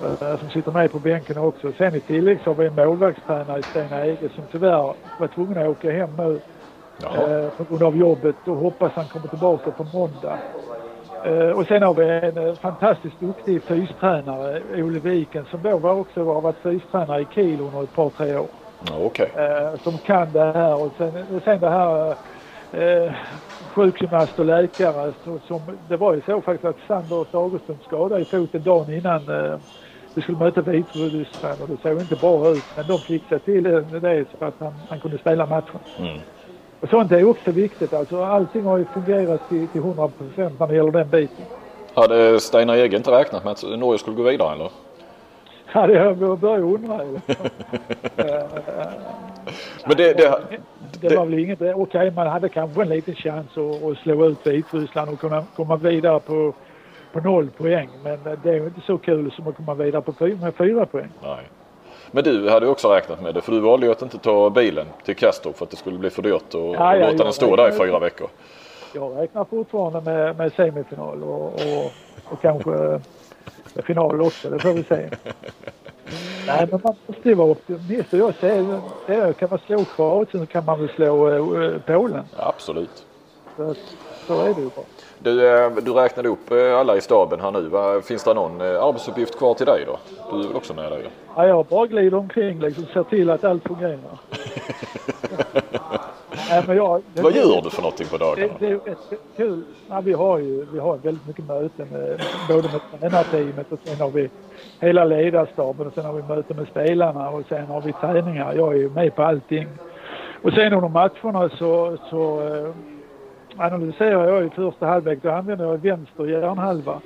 Eh, 0.00 0.38
som 0.38 0.50
sitter 0.50 0.72
med 0.72 0.90
på 0.90 0.98
bänken 0.98 1.38
också. 1.38 1.72
Sen 1.72 1.94
i 1.94 2.00
tillägg 2.00 2.40
så 2.40 2.50
har 2.50 2.54
vi 2.54 2.66
en 2.66 2.74
målvaktstränare 2.74 3.60
i 3.60 3.64
Stena 3.64 4.06
Ege 4.06 4.28
som 4.34 4.46
tyvärr 4.48 4.94
var 5.16 5.28
tvungen 5.28 5.58
att 5.58 5.68
åka 5.68 5.92
hem 5.92 6.16
nu 6.16 6.40
eh, 7.02 7.50
på 7.56 7.64
grund 7.64 7.82
av 7.82 7.96
jobbet 7.96 8.48
och 8.48 8.56
hoppas 8.56 8.92
han 8.92 9.08
kommer 9.08 9.28
tillbaka 9.28 9.70
på 9.70 9.84
måndag. 9.84 10.38
Eh, 11.24 11.50
och 11.50 11.66
sen 11.66 11.82
har 11.82 11.94
vi 11.94 12.04
en 12.04 12.48
eh, 12.48 12.54
fantastiskt 12.54 13.20
duktig 13.20 13.62
fystränare, 13.62 14.82
Ole 14.82 14.98
Viken, 15.00 15.44
som 15.44 15.62
då 15.62 15.78
var 15.78 15.94
också 15.94 16.24
har 16.24 16.40
varit 16.40 16.62
fystränare 16.62 17.22
i 17.22 17.26
Kiel 17.34 17.60
under 17.60 17.82
ett 17.84 17.92
par, 17.92 18.10
tre 18.10 18.36
år. 18.36 18.48
Okej. 18.92 19.30
Eh, 19.36 19.80
som 19.82 19.98
kan 19.98 20.32
det 20.32 20.52
här 20.52 20.74
och 20.74 20.92
sen, 20.98 21.36
och 21.36 21.42
sen 21.42 21.60
det 21.60 21.70
här 21.70 22.16
eh, 22.70 23.12
sjukgymnast 23.74 24.38
och 24.38 24.44
läkare. 24.44 25.12
Så, 25.24 25.38
som, 25.38 25.78
det 25.88 25.96
var 25.96 26.14
ju 26.14 26.22
så 26.26 26.40
faktiskt 26.40 26.64
att 26.64 26.86
Sander 26.86 27.26
Sagerström 27.30 27.78
skadade 27.80 28.22
i 28.22 28.24
foten 28.24 28.62
dagen 28.62 28.92
innan 28.92 29.28
eh, 29.28 29.58
vi 30.14 30.22
skulle 30.22 30.38
möta 30.38 30.60
Vitryssland 30.62 31.60
och 31.60 31.68
det 31.68 31.80
såg 31.82 32.00
inte 32.00 32.16
bra 32.16 32.50
ut. 32.50 32.64
Men 32.74 32.86
de 32.86 33.02
fixade 33.02 33.40
till 33.40 33.64
det 33.64 34.26
så 34.38 34.44
att 34.44 34.54
han, 34.58 34.86
han 34.88 35.00
kunde 35.00 35.18
spela 35.18 35.46
matchen. 35.46 35.80
Mm. 35.98 36.20
Och 36.84 36.90
sånt 36.90 37.12
är 37.12 37.24
också 37.24 37.50
viktigt. 37.50 37.92
Alltså, 37.92 38.24
allting 38.24 38.64
har 38.64 38.78
ju 38.78 38.84
fungerat 38.84 39.48
till, 39.48 39.68
till 39.68 39.80
100 39.80 40.08
procent 40.08 40.60
när 40.60 40.66
det 40.66 40.74
gäller 40.74 40.92
den 40.92 41.08
biten. 41.08 41.44
Hade 41.94 42.40
Steinar 42.40 42.74
Ege 42.74 42.96
inte 42.96 43.10
räknat 43.10 43.44
med 43.44 43.52
att 43.52 43.62
Norge 43.78 43.98
skulle 43.98 44.16
gå 44.16 44.22
vidare 44.22 44.52
eller? 44.52 44.70
Ja, 45.72 45.86
det 45.86 45.98
har 45.98 46.06
jag 46.42 46.74
undra. 46.74 46.96
Men 49.86 49.96
det, 49.96 50.12
det, 50.12 50.40
Det 51.00 51.16
var 51.16 51.24
väl 51.24 51.38
inget... 51.38 51.62
Okej, 51.74 52.10
man 52.10 52.26
hade 52.26 52.48
kanske 52.48 52.82
en 52.82 52.88
liten 52.88 53.14
chans 53.14 53.58
att, 53.58 53.82
att 53.82 53.98
slå 53.98 54.26
ut 54.26 54.46
Vitryssland 54.46 55.12
och 55.12 55.20
kunna 55.20 55.44
komma 55.56 55.76
vidare 55.76 56.20
på, 56.20 56.54
på 57.12 57.20
noll 57.20 57.50
poäng. 57.50 57.88
Men 58.02 58.18
det 58.42 58.50
är 58.50 58.54
ju 58.54 58.64
inte 58.64 58.80
så 58.80 58.98
kul 58.98 59.32
som 59.32 59.48
att 59.48 59.56
komma 59.56 59.74
vidare 59.74 60.02
på 60.02 60.12
fyra, 60.12 60.36
med 60.36 60.54
fyra 60.54 60.86
poäng. 60.86 61.10
nej. 61.22 61.44
Men 62.10 62.24
du 62.24 62.50
hade 62.50 62.68
också 62.68 62.88
räknat 62.88 63.22
med 63.22 63.34
det 63.34 63.40
för 63.40 63.52
du 63.52 63.60
valde 63.60 63.86
ju 63.86 63.92
att 63.92 64.02
inte 64.02 64.18
ta 64.18 64.50
bilen 64.50 64.86
till 65.04 65.16
Kastrup 65.16 65.56
för 65.56 65.64
att 65.64 65.70
det 65.70 65.76
skulle 65.76 65.98
bli 65.98 66.10
för 66.10 66.22
dyrt 66.22 66.54
och, 66.54 66.74
Ja, 66.74 66.94
och 66.94 67.12
låta 67.12 67.24
den 67.24 67.32
stå 67.32 67.56
där 67.56 67.68
i 67.68 67.72
fyra 67.72 67.98
veckor. 67.98 68.28
Jag 68.94 69.16
räknar 69.16 69.44
fortfarande 69.44 70.00
med, 70.00 70.36
med 70.36 70.52
semifinal 70.52 71.22
och, 71.22 71.44
och, 71.44 71.92
och 72.24 72.42
kanske 72.42 73.00
final 73.82 74.20
också. 74.22 74.50
Det 74.50 74.58
får 74.58 74.72
vi 74.72 74.84
se. 74.84 75.10
Nej, 76.46 76.68
men 76.70 76.80
man 76.84 76.94
måste 77.06 77.28
ju 77.28 77.34
vara 77.34 77.50
optimist. 77.50 78.12
Jag 78.12 78.34
säger, 78.34 78.80
det 79.06 79.38
kan 79.38 79.50
man 79.50 79.58
slå 79.66 79.84
Kroatien 79.84 80.46
så 80.46 80.52
kan 80.52 80.64
man 80.64 80.80
väl 80.80 80.88
slå 80.88 81.28
eh, 81.30 81.78
Polen. 81.86 82.24
Absolut. 82.36 83.06
Så, 84.26 84.40
är 84.42 84.54
det 84.54 84.60
ju 84.60 84.70
bara. 84.76 84.84
Du, 85.18 85.48
eh, 85.64 85.70
du 85.70 85.92
räknade 85.92 86.28
upp 86.28 86.50
eh, 86.50 86.78
alla 86.78 86.96
i 86.96 87.00
staben 87.00 87.40
här 87.40 87.50
nu. 87.50 88.02
Finns 88.02 88.24
det 88.24 88.34
någon 88.34 88.60
eh, 88.60 88.84
arbetsuppgift 88.84 89.38
kvar 89.38 89.54
till 89.54 89.66
dig 89.66 89.84
då? 89.86 89.98
Du 90.32 90.44
är 90.44 90.48
väl 90.48 90.56
också 90.56 90.74
med 90.74 90.92
där 90.92 90.98
ju? 90.98 91.04
Ja, 91.36 91.46
jag 91.46 91.66
bara 91.66 91.86
glider 91.86 92.16
omkring 92.18 92.60
liksom, 92.60 92.84
ser 92.92 93.02
till 93.02 93.30
att 93.30 93.44
allt 93.44 93.62
fungerar. 93.62 93.98
Nej, 96.50 96.62
men 96.66 96.76
jag, 96.76 97.02
Vad 97.14 97.32
gör 97.36 97.62
du 97.62 97.70
för 97.70 97.82
någonting 97.82 98.06
på 98.06 98.16
Det, 98.16 98.24
dagarna? 98.24 98.52
det 98.58 98.66
är 98.66 98.78
rätt 98.84 99.20
kul. 99.36 99.62
Ja, 99.88 100.00
vi 100.00 100.12
har 100.12 100.38
ju 100.38 100.66
vi 100.72 100.78
har 100.78 100.96
väldigt 100.96 101.26
mycket 101.26 101.46
möten 101.46 101.88
med, 101.92 102.20
både 102.48 102.68
med 102.68 103.00
tränarteamet 103.00 103.72
och 103.72 103.78
sen 103.84 104.00
har 104.00 104.10
vi 104.10 104.30
hela 104.80 105.04
ledarstaben 105.04 105.86
och 105.86 105.92
sen 105.94 106.04
har 106.04 106.12
vi 106.12 106.22
möten 106.22 106.56
med 106.56 106.66
spelarna 106.68 107.30
och 107.30 107.42
sen 107.48 107.66
har 107.66 107.80
vi 107.80 107.92
träningar. 107.92 108.54
Jag 108.54 108.72
är 108.72 108.76
ju 108.78 108.90
med 108.90 109.14
på 109.16 109.22
allting. 109.22 109.68
Och 110.42 110.52
sen 110.52 110.72
under 110.72 110.88
matcherna 110.88 111.48
så, 111.48 111.96
så 112.10 112.40
analyserar 113.56 114.28
jag 114.28 114.46
i 114.46 114.50
första 114.50 114.86
halvlek. 114.86 115.18
Då 115.22 115.30
använder 115.30 115.64
jag 115.64 115.78
vänster 115.78 116.26
hjärnhalva. 116.26 117.00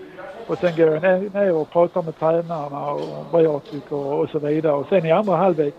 Och 0.47 0.59
sen 0.59 0.76
går 0.76 0.87
jag 0.87 1.35
ner, 1.35 1.55
och 1.55 1.71
pratar 1.71 2.02
med 2.02 2.19
tränarna 2.19 2.90
och 2.90 3.26
vad 3.31 3.43
jag 3.43 3.64
tycker 3.64 3.97
och 3.97 4.28
så 4.31 4.38
vidare. 4.38 4.73
Och 4.73 4.87
sen 4.88 5.07
i 5.07 5.12
andra 5.12 5.37
halvlek 5.37 5.75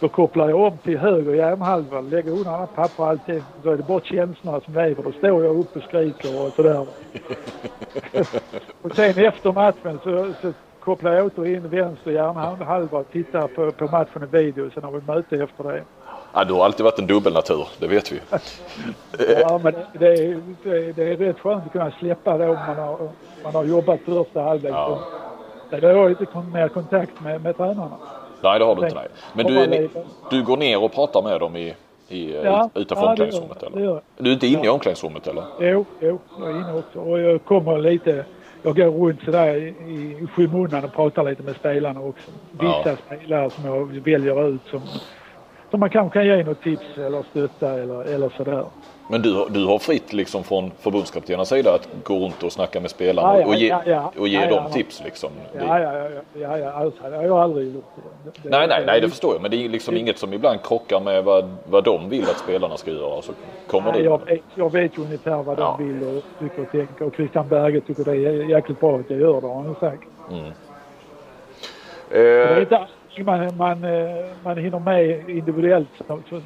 då 0.00 0.08
kopplar 0.08 0.48
jag 0.48 0.60
om 0.60 0.78
till 0.78 0.98
höger 0.98 1.34
hjärnhalva, 1.34 2.00
lägger 2.00 2.30
undan 2.30 2.54
alla 2.54 2.66
papper 2.66 3.02
och 3.02 3.08
allting. 3.08 3.42
Då 3.62 3.70
är 3.70 3.76
det 3.76 3.82
bara 3.82 4.00
känslorna 4.00 4.60
som 4.60 4.74
lever. 4.74 5.02
Då 5.02 5.12
står 5.12 5.44
jag 5.44 5.56
upp 5.56 5.76
och 5.76 5.82
skriker 5.82 6.46
och 6.46 6.52
sådär. 6.52 6.80
och 8.82 8.96
sen 8.96 9.24
efter 9.24 9.52
matchen 9.52 9.98
så, 10.04 10.32
så 10.42 10.52
kopplade 10.80 11.16
jag 11.16 11.26
åter 11.26 11.46
in 11.46 11.68
vänster 11.68 12.10
hjärnhalva 12.10 12.98
och 12.98 13.10
tittade 13.12 13.48
på, 13.48 13.72
på 13.72 13.84
matchen 13.84 14.22
i 14.22 14.26
video. 14.26 14.70
Sen 14.70 14.84
har 14.84 14.92
vi 14.92 15.00
möte 15.06 15.36
efter 15.36 15.64
det. 15.64 15.82
Ja, 16.32 16.44
du 16.44 16.54
har 16.54 16.64
alltid 16.64 16.84
varit 16.84 16.98
en 16.98 17.06
dubbelnatur, 17.06 17.68
det 17.78 17.86
vet 17.86 18.12
vi. 18.12 18.20
ja, 19.40 19.60
men 19.62 19.72
det, 19.72 19.98
det, 19.98 20.06
är, 20.06 20.92
det, 20.92 21.12
är 21.12 21.16
rätt 21.16 21.38
skönt 21.38 21.66
att 21.66 21.72
kunna 21.72 21.90
släppa 21.90 22.38
det 22.38 22.48
om 22.48 22.56
man 22.66 22.76
har, 22.76 23.08
man 23.42 23.54
har 23.54 23.64
jobbat 23.64 24.00
första 24.00 24.42
halvlek. 24.42 24.72
Ja. 24.72 24.98
Det 25.70 25.86
har 25.86 26.08
lite 26.08 26.26
mer 26.52 26.68
kontakt 26.68 27.20
med, 27.20 27.42
med 27.42 27.56
tränarna. 27.56 27.96
Nej, 28.40 28.58
det 28.58 28.64
har 28.64 28.76
du 28.76 28.82
inte. 28.82 28.94
Nej. 28.94 29.08
Men 29.32 29.46
du, 29.46 29.58
är, 29.58 29.88
du 30.30 30.42
går 30.42 30.56
ner 30.56 30.82
och 30.82 30.92
pratar 30.92 31.22
med 31.22 31.40
dem 31.40 31.56
i, 31.56 31.74
i, 32.08 32.34
ja, 32.34 32.70
utanför 32.74 33.04
ja, 33.04 33.10
omklädningsrummet? 33.10 33.62
Eller? 33.62 33.86
Det 33.86 34.00
du 34.16 34.30
är 34.30 34.34
inte 34.34 34.46
inne 34.46 34.58
ja. 34.58 34.64
i 34.64 34.68
omklädningsrummet 34.68 35.26
eller? 35.26 35.44
Jo, 35.60 35.84
jo, 36.00 36.18
jag 36.38 36.50
är 36.50 36.54
inne 36.54 36.72
också. 36.72 37.00
Och 37.00 37.20
jag 37.20 37.44
kommer 37.44 37.78
lite, 37.78 38.24
jag 38.62 38.76
går 38.76 38.84
runt 38.84 39.22
sådär 39.24 39.56
i, 39.56 39.68
i 40.22 40.26
skymundan 40.34 40.84
och 40.84 40.92
pratar 40.92 41.24
lite 41.24 41.42
med 41.42 41.56
spelarna 41.56 42.00
också. 42.00 42.30
Vissa 42.50 42.90
ja. 42.90 42.96
spelare 43.06 43.50
som 43.50 43.64
jag 43.64 43.86
väljer 43.86 44.48
ut 44.48 44.60
som, 44.70 44.80
som 45.76 45.80
man 45.80 45.90
kanske 45.90 46.18
kan 46.18 46.26
ge 46.26 46.44
något 46.44 46.62
tips 46.62 46.98
eller 46.98 47.22
stötta 47.30 47.72
eller, 47.72 48.14
eller 48.14 48.32
sådär. 48.36 48.64
Men 49.10 49.22
du, 49.22 49.46
du 49.50 49.66
har 49.66 49.78
fritt 49.78 50.12
liksom 50.12 50.44
från 50.44 50.70
förbundskaptenernas 50.80 51.48
sida 51.48 51.74
att 51.74 51.88
gå 52.04 52.18
runt 52.18 52.42
och 52.42 52.52
snacka 52.52 52.80
med 52.80 52.90
spelarna 52.90 53.34
ja, 53.34 53.40
ja, 53.40 53.46
och 53.46 53.54
ge, 53.54 53.76
ja, 53.86 54.12
och 54.18 54.28
ge 54.28 54.46
dem 54.46 54.70
tips 54.72 55.02
liksom? 55.04 55.30
Ja, 55.58 55.80
ja, 55.80 55.92
ja, 55.92 56.08
ja, 56.34 56.58
ja 56.58 56.70
alltså, 56.70 57.10
det 57.10 57.16
har 57.16 57.24
jag 57.24 57.38
aldrig 57.38 57.74
gjort. 57.74 57.84
Det, 58.42 58.48
nej, 58.48 58.68
nej, 58.68 58.82
nej, 58.86 59.00
det 59.00 59.08
förstår 59.08 59.34
jag. 59.34 59.42
Men 59.42 59.50
det 59.50 59.64
är 59.64 59.68
liksom 59.68 59.94
det, 59.94 60.00
inget 60.00 60.18
som 60.18 60.32
ibland 60.32 60.62
krockar 60.62 61.00
med 61.00 61.24
vad, 61.24 61.56
vad 61.68 61.84
de 61.84 62.08
vill 62.08 62.24
att 62.24 62.38
spelarna 62.38 62.76
ska 62.76 62.90
göra. 62.90 63.22
Så 63.22 63.32
kommer 63.66 63.92
nej, 63.92 64.02
jag, 64.02 64.20
jag 64.54 64.72
vet 64.72 64.98
ju 64.98 65.02
ungefär 65.02 65.42
vad 65.42 65.56
de 65.56 65.86
vill 65.86 66.16
och 66.16 66.22
tycker 66.38 66.62
och 66.62 66.70
tänker. 66.70 67.04
Och 67.04 67.14
Christian 67.14 67.48
Berge 67.48 67.80
tycker 67.80 68.04
det 68.04 68.16
är 68.16 68.50
jäkligt 68.50 68.80
bra 68.80 68.98
att 68.98 69.10
jag 69.10 69.20
gör 69.20 69.40
det, 69.40 69.46
har 69.46 69.54
han 69.54 69.74
sagt. 69.80 70.02
Mm. 70.30 70.52
Eh, 72.10 72.86
man, 73.24 73.56
man, 73.56 73.84
eh, 73.84 74.24
man 74.44 74.58
hinner 74.58 74.78
med 74.78 75.30
individuellt 75.30 75.88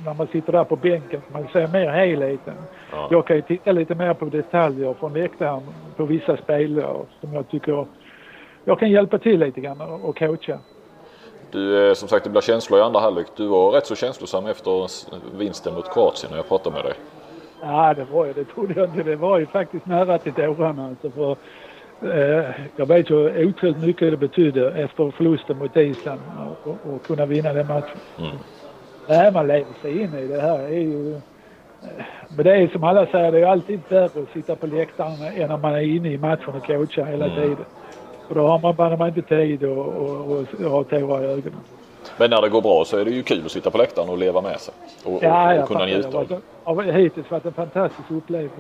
när 0.05 0.15
man 0.15 0.27
sitter 0.27 0.53
där 0.53 0.65
på 0.65 0.77
bänken. 0.77 1.23
Man 1.33 1.49
ser 1.53 1.69
mer 1.69 1.91
helheten. 1.91 2.55
Ja. 2.93 3.09
Jag 3.11 3.27
kan 3.27 3.37
ju 3.37 3.43
titta 3.43 3.73
lite 3.73 3.95
mer 3.95 4.15
på 4.15 4.25
detaljer 4.25 4.95
från 4.95 5.13
läktaren 5.13 5.63
på 5.97 6.05
vissa 6.05 6.37
spelare 6.37 6.97
som 7.21 7.35
jag 7.35 7.49
tycker 7.49 7.87
jag 8.65 8.79
kan 8.79 8.91
hjälpa 8.91 9.19
till 9.19 9.41
lite 9.41 9.61
grann 9.61 9.81
och 9.81 10.19
coacha. 10.19 10.59
Du, 11.51 11.89
eh, 11.89 11.95
som 11.95 12.09
sagt 12.09 12.25
det 12.25 12.31
blir 12.31 12.41
känslor 12.41 12.81
i 12.81 12.83
andra 12.83 13.01
halvlek. 13.01 13.27
Du 13.37 13.47
var 13.47 13.71
rätt 13.71 13.87
så 13.87 13.97
känslosam 13.97 14.47
efter 14.47 14.91
vinsten 15.39 15.75
mot 15.75 15.93
Kroatien 15.93 16.31
när 16.31 16.39
jag 16.39 16.49
pratade 16.49 16.77
med 16.77 16.85
dig. 16.85 16.95
Ja, 17.63 17.95
det 17.95 18.05
var 18.05 18.27
jag. 18.27 18.35
Det 18.35 18.45
trodde 18.45 18.75
jag 18.77 18.89
inte. 18.89 19.03
Det 19.03 19.17
var 19.17 19.39
ju 19.39 19.47
faktiskt 19.47 19.87
nära 19.87 20.19
till 20.19 20.33
tårarna. 20.33 20.87
Alltså 20.87 21.11
för 21.11 21.37
jag 22.77 22.87
vet 22.87 23.11
ju 23.11 23.47
otroligt 23.47 23.83
mycket 23.83 24.11
det 24.11 24.17
betydde 24.17 24.71
efter 24.71 25.11
förlusten 25.11 25.59
mot 25.59 25.77
Island 25.77 26.21
och, 26.65 27.03
kunna 27.07 27.27
vinna 27.27 27.53
den 27.53 27.67
matchen. 27.67 27.99
Mm. 28.19 28.37
Nej, 29.09 29.33
man 29.33 29.47
lever 29.47 29.73
sig 29.83 30.01
in 30.03 30.15
i 30.15 30.27
det 30.27 30.41
här. 30.41 30.59
är 30.59 30.69
ju, 30.69 31.15
eh, 31.15 32.05
men 32.37 32.45
det 32.45 32.57
är 32.57 32.69
som 32.69 32.85
alla 32.85 33.07
säger, 33.07 33.33
det 33.33 33.41
är 33.41 33.47
alltid 33.47 33.81
värre 33.89 34.05
att 34.05 34.33
sitta 34.33 34.57
på 34.57 34.67
läktaren 34.67 35.23
än 35.37 35.49
när 35.49 35.57
man 35.57 35.75
är 35.75 35.81
inne 35.81 36.13
i 36.13 36.19
matchen 36.19 36.55
och 36.55 36.67
coachar 36.67 37.05
hela 37.05 37.25
mm. 37.25 37.37
tiden. 37.37 37.65
Och 38.29 38.35
då 38.35 38.47
har 38.47 38.59
man, 38.59 38.99
man 38.99 39.09
inte 39.09 39.23
tid 39.23 39.65
att 39.65 40.71
ha 40.71 40.85
tårar 40.85 41.23
i 41.23 41.27
ögonen. 41.27 41.61
Men 42.17 42.31
när 42.31 42.43
det 42.43 42.49
går 42.49 42.63
bra 42.63 42.85
så 42.85 42.97
är 42.97 43.05
det 43.05 43.11
ju 43.11 43.23
kul 43.23 43.43
att 43.45 43.51
sitta 43.51 43.71
på 43.71 43.79
läktaren 43.79 44.09
och 44.09 44.19
leva 44.19 44.41
med 44.41 44.61
sig 44.61 44.75
och, 45.05 45.23
ja, 45.23 45.55
och, 45.55 45.63
och 45.63 45.69
kunna 45.69 45.85
njuta. 45.85 46.25
Det 46.25 46.41
har 46.65 46.83
hittills 46.83 47.31
varit 47.31 47.45
en 47.45 47.53
fantastisk 47.53 48.11
upplevelse. 48.11 48.57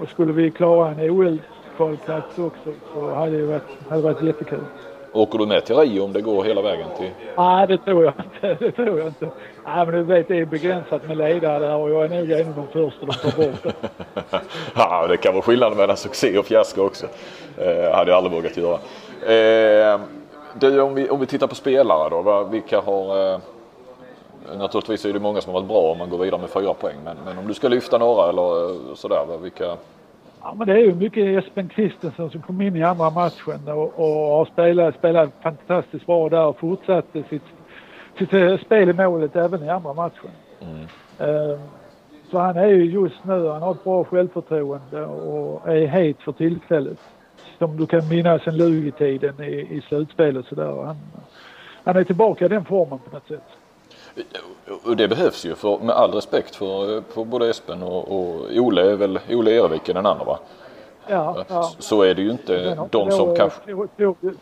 Och 0.00 0.08
skulle 0.08 0.32
vi 0.32 0.50
klara 0.50 0.90
en 0.90 1.10
OL 1.10 1.38
kvalplats 1.78 2.38
också 2.38 2.72
så 2.94 3.14
hade 3.14 3.36
det 3.36 3.46
varit, 3.46 3.62
hade 3.88 4.02
varit 4.02 4.22
jättekul. 4.22 4.64
Åker 5.12 5.38
du 5.38 5.46
med 5.46 5.64
till 5.64 5.76
Rio 5.76 6.02
om 6.04 6.12
det 6.12 6.20
går 6.20 6.44
hela 6.44 6.62
vägen 6.62 6.88
till? 6.98 7.10
Nej, 7.36 7.66
det 7.66 7.78
tror 7.78 8.04
jag 8.04 8.14
inte. 8.24 8.64
Det 8.64 8.72
tror 8.72 8.98
jag 8.98 9.06
inte. 9.06 9.28
Nej, 9.66 9.86
men 9.86 9.94
du 9.94 10.02
vet, 10.02 10.28
det 10.28 10.38
är 10.38 10.44
begränsat 10.44 11.08
med 11.08 11.16
ledare 11.16 11.58
där 11.58 11.76
och 11.76 11.90
jag 11.90 12.04
är 12.04 12.08
nog 12.08 12.30
en 12.30 12.48
av 12.48 12.54
de 12.54 12.66
första 12.66 13.06
de 13.06 13.12
tar 13.12 13.46
bort. 13.46 13.74
ja, 14.74 15.06
det 15.06 15.16
kan 15.16 15.34
vara 15.34 15.42
skillnad 15.42 15.76
mellan 15.76 15.96
succé 15.96 16.38
och 16.38 16.46
fiasko 16.46 16.82
också. 16.82 17.06
Eh, 17.56 17.94
hade 17.94 18.10
jag 18.10 18.16
aldrig 18.16 18.32
vågat 18.32 18.56
göra. 18.56 18.78
Eh, 19.34 20.00
du, 20.54 20.80
om 20.80 20.94
vi, 20.94 21.10
om 21.10 21.20
vi 21.20 21.26
tittar 21.26 21.46
på 21.46 21.54
spelare 21.54 22.10
då. 22.10 22.22
Va, 22.22 22.44
vilka 22.44 22.80
har... 22.80 23.32
Eh, 23.32 23.38
naturligtvis 24.56 25.04
är 25.04 25.12
det 25.12 25.20
många 25.20 25.40
som 25.40 25.52
har 25.52 25.60
varit 25.60 25.68
bra 25.68 25.92
om 25.92 25.98
man 25.98 26.10
går 26.10 26.18
vidare 26.18 26.40
med 26.40 26.50
fyra 26.50 26.74
poäng. 26.74 26.96
Men, 27.04 27.16
men 27.24 27.38
om 27.38 27.48
du 27.48 27.54
ska 27.54 27.68
lyfta 27.68 27.98
några 27.98 28.28
eller 28.28 28.70
eh, 28.70 28.94
sådär. 28.94 29.24
Va, 29.28 29.36
vilka, 29.36 29.76
Ja, 30.42 30.54
men 30.54 30.66
det 30.66 30.72
är 30.72 30.84
ju 30.84 30.94
mycket 30.94 31.44
Espen 31.44 31.68
Christensen 31.68 32.30
som 32.30 32.42
kom 32.42 32.60
in 32.60 32.76
i 32.76 32.82
andra 32.82 33.10
matchen 33.10 33.68
och, 33.68 33.98
och 33.98 34.36
har 34.36 34.44
spelat, 34.44 34.94
spelat 34.94 35.30
fantastiskt 35.42 36.06
bra 36.06 36.28
där 36.28 36.46
och 36.46 36.58
fortsatte 36.58 37.22
sitt, 37.22 37.42
sitt 38.18 38.32
eh, 38.32 38.58
spel 38.58 38.88
i 38.88 38.92
målet 38.92 39.36
även 39.36 39.64
i 39.64 39.68
andra 39.68 39.92
matchen. 39.92 40.30
Mm. 40.60 40.80
Uh, 41.30 41.58
så 42.30 42.38
han 42.38 42.56
är 42.56 42.66
ju 42.66 42.84
just 42.84 43.24
nu, 43.24 43.48
han 43.48 43.62
har 43.62 43.72
ett 43.72 43.84
bra 43.84 44.04
självförtroende 44.04 45.06
och 45.06 45.68
är 45.68 45.86
het 45.86 46.16
för 46.20 46.32
tillfället. 46.32 46.98
Som 47.58 47.76
du 47.76 47.86
kan 47.86 48.08
minnas 48.08 48.42
sen 48.42 48.56
Lugi-tiden 48.56 49.40
i, 49.40 49.76
i 49.76 49.80
slutspelet 49.88 50.46
sådär. 50.46 50.84
Han, 50.84 50.96
han 51.84 51.96
är 51.96 52.04
tillbaka 52.04 52.44
i 52.44 52.48
den 52.48 52.64
formen 52.64 52.98
på 52.98 53.14
något 53.14 53.26
sätt. 53.26 53.57
Och 54.84 54.96
det 54.96 55.08
behövs 55.08 55.44
ju 55.44 55.54
för, 55.54 55.78
med 55.78 55.94
all 55.94 56.12
respekt 56.12 56.56
för, 56.56 57.02
för 57.14 57.24
både 57.24 57.50
Espen 57.50 57.82
och, 57.82 58.18
och 58.18 58.46
Ole, 58.56 58.92
är 58.92 58.96
väl 58.96 59.18
Ole 59.30 59.50
Ervik 59.50 59.88
är 59.88 59.94
den 59.94 60.06
andra 60.06 60.24
va? 60.24 60.38
Ja, 61.08 61.44
ja. 61.48 61.62
Så 61.78 62.02
är 62.02 62.14
det 62.14 62.22
ju 62.22 62.30
inte 62.30 62.78
de 62.90 63.10
som 63.10 63.36
kanske... 63.36 63.60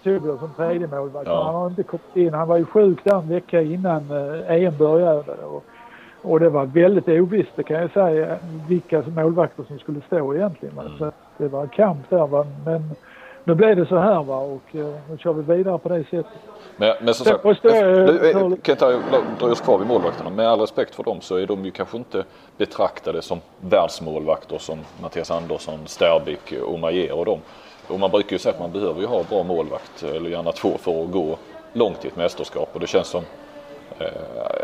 Torbjörn 0.03 0.39
som 0.39 0.51
tredje 0.57 0.87
målvakt. 0.87 1.27
Ja. 1.29 1.45
Han 1.45 1.55
har 1.55 1.67
inte 1.67 1.83
kommit 1.83 2.17
in. 2.17 2.35
Han 2.35 2.49
var 2.49 2.57
ju 2.57 2.65
sjuk 2.65 2.99
där 3.05 3.17
en 3.19 3.29
vecka 3.29 3.63
innan 3.63 4.11
EM 4.11 4.45
eh, 4.49 4.65
e 4.65 4.71
började. 4.71 5.33
Och, 5.33 5.65
och 6.23 6.41
det 6.41 6.49
var 6.49 6.65
väldigt 6.65 7.09
ovisst, 7.09 7.51
det 7.57 7.63
kan 7.63 7.81
jag 7.81 7.91
säga, 7.91 8.39
vilka 8.69 9.03
målvakter 9.17 9.65
som 9.65 9.79
skulle 9.79 10.01
stå 10.07 10.35
egentligen. 10.35 10.79
Mm. 10.79 10.99
Så 10.99 11.13
det 11.37 11.49
var 11.49 11.63
en 11.63 11.69
kamp 11.69 12.11
där 12.11 12.27
va. 12.27 12.47
Men 12.65 12.91
nu 13.45 13.55
blev 13.55 13.77
det 13.77 13.87
så 13.87 13.99
här 13.99 14.23
va 14.23 14.37
och 14.37 14.75
uh, 14.75 14.95
nu 15.11 15.19
kör 15.19 15.33
vi 15.33 15.57
vidare 15.57 15.79
på 15.79 15.89
det 15.89 16.05
sättet. 16.05 16.27
Men, 16.77 16.95
men 17.01 17.15
som 17.15 17.27
sagt, 17.27 17.43
kan 18.63 18.73
inte 18.73 19.03
dra 19.39 19.47
oss 19.47 19.61
kvar 19.61 19.79
vid 19.79 19.87
målvakterna. 19.87 20.31
Med 20.31 20.49
all 20.49 20.61
respekt 20.61 20.95
för 20.95 21.03
dem 21.03 21.21
så 21.21 21.37
är 21.37 21.47
de 21.47 21.65
ju 21.65 21.71
kanske 21.71 21.97
inte 21.97 22.25
betraktade 22.57 23.23
som 23.23 23.41
världsmålvakter 23.61 24.59
som 24.59 24.79
Mattias 25.03 25.31
Andersson, 25.31 25.79
Sterbik, 25.87 26.53
Omayer 26.67 27.13
och 27.13 27.25
dem. 27.25 27.41
Och 27.89 28.01
man 28.01 28.11
brukar 28.11 28.33
ju 28.33 28.39
säga 28.39 28.55
att 28.55 28.61
man 28.61 28.73
behöver 28.73 29.01
ju 29.01 29.07
ha 29.07 29.23
bra 29.23 29.43
målvakt, 29.43 30.03
eller 30.03 30.31
gärna 30.31 30.53
två, 30.53 30.79
för 30.79 31.03
att 31.03 31.11
gå 31.11 31.37
långt 31.73 32.05
i 32.05 32.09
ett 32.09 32.17
mästerskap. 32.17 32.69
Och 32.73 32.81
det 32.81 32.87
känns 32.87 33.09
som 33.09 33.25
eh, 33.99 34.07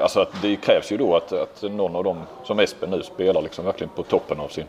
Alltså 0.02 0.21
att 0.21 0.42
det 0.42 0.57
krävs 0.57 0.92
ju 0.92 0.97
då 0.97 1.16
att, 1.16 1.33
att 1.33 1.62
någon 1.62 1.97
av 1.97 2.04
dem 2.04 2.23
som 2.45 2.59
Espen 2.59 2.90
nu 2.90 3.02
spelar 3.02 3.42
liksom 3.42 3.64
verkligen 3.64 3.90
på 3.97 4.02
toppen 4.02 4.40
av 4.40 4.49
sin 4.49 4.64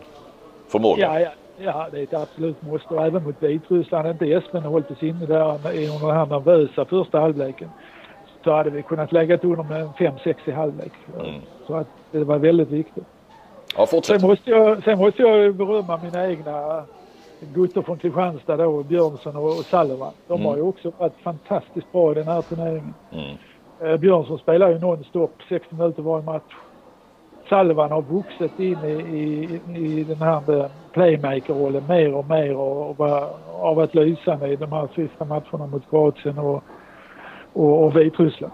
förmåga. 0.67 1.03
Ja, 1.03 1.19
ja. 1.19 1.29
Ja, 1.57 1.87
det 1.91 1.99
är 1.99 2.03
ett 2.03 2.13
absolut 2.13 2.61
måste. 2.61 2.95
Även 2.95 3.23
mot 3.23 3.43
Vitryssland. 3.43 4.07
Inte 4.07 4.25
Espen 4.25 4.63
hållit 4.63 4.91
oss 4.91 5.03
inne 5.03 5.25
där 5.25 5.53
under 5.53 6.07
den 6.07 6.17
här 6.17 6.25
nervösa 6.25 6.85
första 6.85 7.19
halvleken 7.19 7.69
så 8.43 8.51
hade 8.51 8.69
vi 8.69 8.83
kunnat 8.83 9.11
lägga 9.11 9.37
under 9.37 9.63
med 9.63 9.87
5-6 9.87 10.35
i 10.45 10.51
halvlek. 10.51 10.91
Mm. 11.19 11.41
Så 11.67 11.75
att 11.75 11.87
det 12.11 12.23
var 12.23 12.37
väldigt 12.37 12.69
viktigt. 12.69 13.03
Ja. 13.77 13.87
Sen 14.03 14.21
måste 14.21 14.49
jag, 14.49 14.83
sen 14.83 14.99
måste 14.99 15.21
jag 15.21 15.55
berömma 15.55 15.99
mina 16.03 16.27
egna 16.27 16.83
gutter 17.53 17.81
från 17.81 17.97
Kristianstad 17.97 18.57
då, 18.57 18.83
Björnsson 18.83 19.35
och, 19.35 19.45
och 19.45 19.65
Sullivan. 19.65 20.13
De 20.27 20.33
mm. 20.33 20.45
har 20.45 20.55
ju 20.55 20.61
också 20.61 20.91
varit 20.97 21.17
fantastiskt 21.23 21.91
bra 21.91 22.11
i 22.11 22.15
den 22.15 22.27
här 22.27 22.41
turneringen. 22.41 22.93
Mm. 23.11 23.37
Eh, 23.81 23.97
Björnsson 23.97 24.39
spelar 24.39 24.69
ju 24.69 24.79
nonstop 24.79 25.33
60 25.49 25.75
minuter 25.75 26.01
varje 26.01 26.25
match. 26.25 26.53
Salvan 27.49 27.91
har 27.91 28.01
vuxit 28.01 28.59
in 28.59 28.83
i, 28.83 28.91
i, 28.91 29.61
i 29.77 30.03
den 30.03 30.21
här 30.21 30.69
playmaker-rollen 30.93 31.87
mer 31.87 32.13
och 32.13 32.29
mer 32.29 32.55
och, 32.55 32.89
och 32.89 33.07
har 33.61 33.75
varit 33.75 33.95
lysande 33.95 34.47
i 34.47 34.55
de 34.55 34.71
här 34.71 34.87
sista 34.95 35.25
matcherna 35.25 35.67
mot 35.67 35.89
Kroatien 35.89 36.37
och, 36.37 36.63
och, 37.53 37.83
och 37.83 37.97
Vitryssland. 37.97 38.53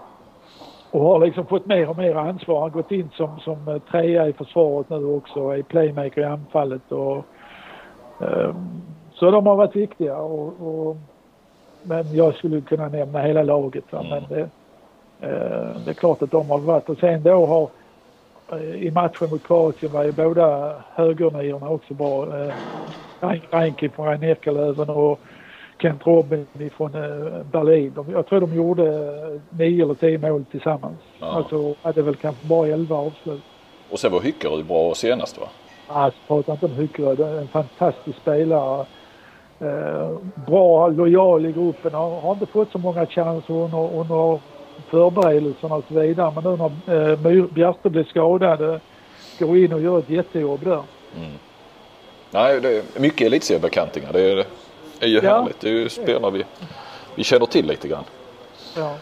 Och 0.90 1.00
har 1.00 1.20
liksom 1.20 1.46
fått 1.46 1.66
mer 1.66 1.90
och 1.90 1.96
mer 1.96 2.14
ansvar. 2.14 2.54
Han 2.54 2.70
har 2.70 2.82
gått 2.82 2.92
in 2.92 3.10
som, 3.12 3.40
som 3.40 3.80
trea 3.90 4.28
i 4.28 4.32
försvaret 4.32 4.90
nu 4.90 5.04
också 5.04 5.40
och 5.40 5.56
är 5.56 5.62
playmaker 5.62 6.20
i 6.20 6.24
anfallet. 6.24 6.92
Och, 6.92 7.24
um, 8.18 8.82
så 9.12 9.30
de 9.30 9.46
har 9.46 9.56
varit 9.56 9.76
viktiga. 9.76 10.16
Och, 10.16 10.52
och, 10.60 10.96
men 11.82 12.14
jag 12.14 12.34
skulle 12.34 12.60
kunna 12.60 12.88
nämna 12.88 13.22
hela 13.22 13.42
laget. 13.42 13.92
Va? 13.92 14.04
Men 14.10 14.24
det, 14.28 14.42
uh, 15.26 15.80
det 15.84 15.90
är 15.90 15.94
klart 15.94 16.22
att 16.22 16.30
de 16.30 16.50
har 16.50 16.58
varit 16.58 16.88
och 16.88 16.98
sen 16.98 17.22
då 17.22 17.46
har 17.46 17.70
i 18.58 18.90
matchen 18.90 19.30
mot 19.30 19.46
Kroatien 19.46 19.92
var 19.92 20.04
ju 20.04 20.12
båda 20.12 20.74
högerniorna 20.94 21.68
också 21.68 21.94
bra. 21.94 22.40
Eh, 22.40 22.54
Reinke 23.50 23.88
från 23.88 24.06
Rhein 24.06 24.90
och 24.90 25.20
Kent 25.82 26.06
Robin 26.06 26.46
från 26.76 26.94
eh, 26.94 27.42
Berlin. 27.52 27.94
Jag 28.12 28.26
tror 28.26 28.40
de 28.40 28.54
gjorde 28.54 28.84
nio 29.50 29.84
eller 29.84 29.94
tio 29.94 30.18
mål 30.18 30.44
tillsammans. 30.50 30.98
Ja. 31.18 31.26
Alltså 31.26 31.74
hade 31.82 32.02
väl 32.02 32.16
kanske 32.16 32.46
bara 32.46 32.68
elva 32.68 32.96
avslut. 32.96 33.42
Och 33.90 33.98
sen 33.98 34.12
var 34.12 34.20
Hyckerud 34.20 34.66
bra 34.66 34.94
senast 34.94 35.38
va? 35.38 35.46
Alltså 35.86 36.20
prata 36.26 36.52
inte 36.52 36.66
om 36.66 36.72
Hyckerud. 36.72 37.20
En 37.20 37.48
fantastisk 37.48 38.18
spelare. 38.18 38.86
eh, 39.60 40.10
bra, 40.46 40.88
lojal 40.88 41.46
i 41.46 41.52
gruppen. 41.52 41.94
Har, 41.94 42.20
har 42.20 42.32
inte 42.32 42.46
fått 42.46 42.72
så 42.72 42.78
många 42.78 43.06
chanser 43.06 43.54
under, 43.54 43.94
under 43.94 44.38
förberedelserna 44.90 45.74
och 45.74 45.84
så 45.88 46.00
vidare. 46.00 46.32
Men 46.34 46.44
nu 46.44 46.70
när 46.86 47.40
eh, 47.40 47.46
Bjärste 47.46 47.90
blev 47.90 48.04
skadad 48.04 48.74
eh, 48.74 48.80
går 49.38 49.58
in 49.58 49.72
och 49.72 49.80
gör 49.80 49.98
ett 49.98 50.10
jättejobb 50.10 50.64
där. 50.64 50.82
Mm. 51.16 51.32
Nej, 52.30 52.60
det 52.60 52.76
är 52.76 53.00
mycket 53.00 53.26
elitseriebekantingar. 53.26 54.12
Det 54.12 54.20
är, 54.20 54.46
är 55.00 55.06
ju 55.06 55.20
ja. 55.22 55.40
härligt. 55.40 55.60
Det 55.60 55.68
är 55.68 55.72
ju 55.72 55.88
spelare 55.88 56.30
vi, 56.30 56.44
vi 57.14 57.24
känner 57.24 57.46
till 57.46 57.66
lite 57.66 57.88
grann. 57.88 58.04
Ja. 58.76 58.96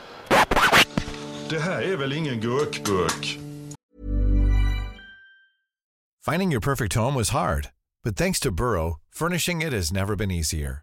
Det 1.51 1.59
här 1.59 1.83
är 1.83 1.97
väl 1.97 2.13
ingen 2.13 2.41
gurkburk? 2.41 3.39
Finding 6.31 6.53
your 6.53 6.61
perfect 6.61 6.95
home 6.95 7.19
was 7.19 7.31
hard. 7.31 7.69
But 8.05 8.17
thanks 8.17 8.41
to 8.41 8.51
Burrow, 8.51 9.01
furnishing 9.11 9.63
it 9.63 9.73
has 9.73 9.93
never 9.93 10.17
been 10.17 10.31
easier. 10.31 10.83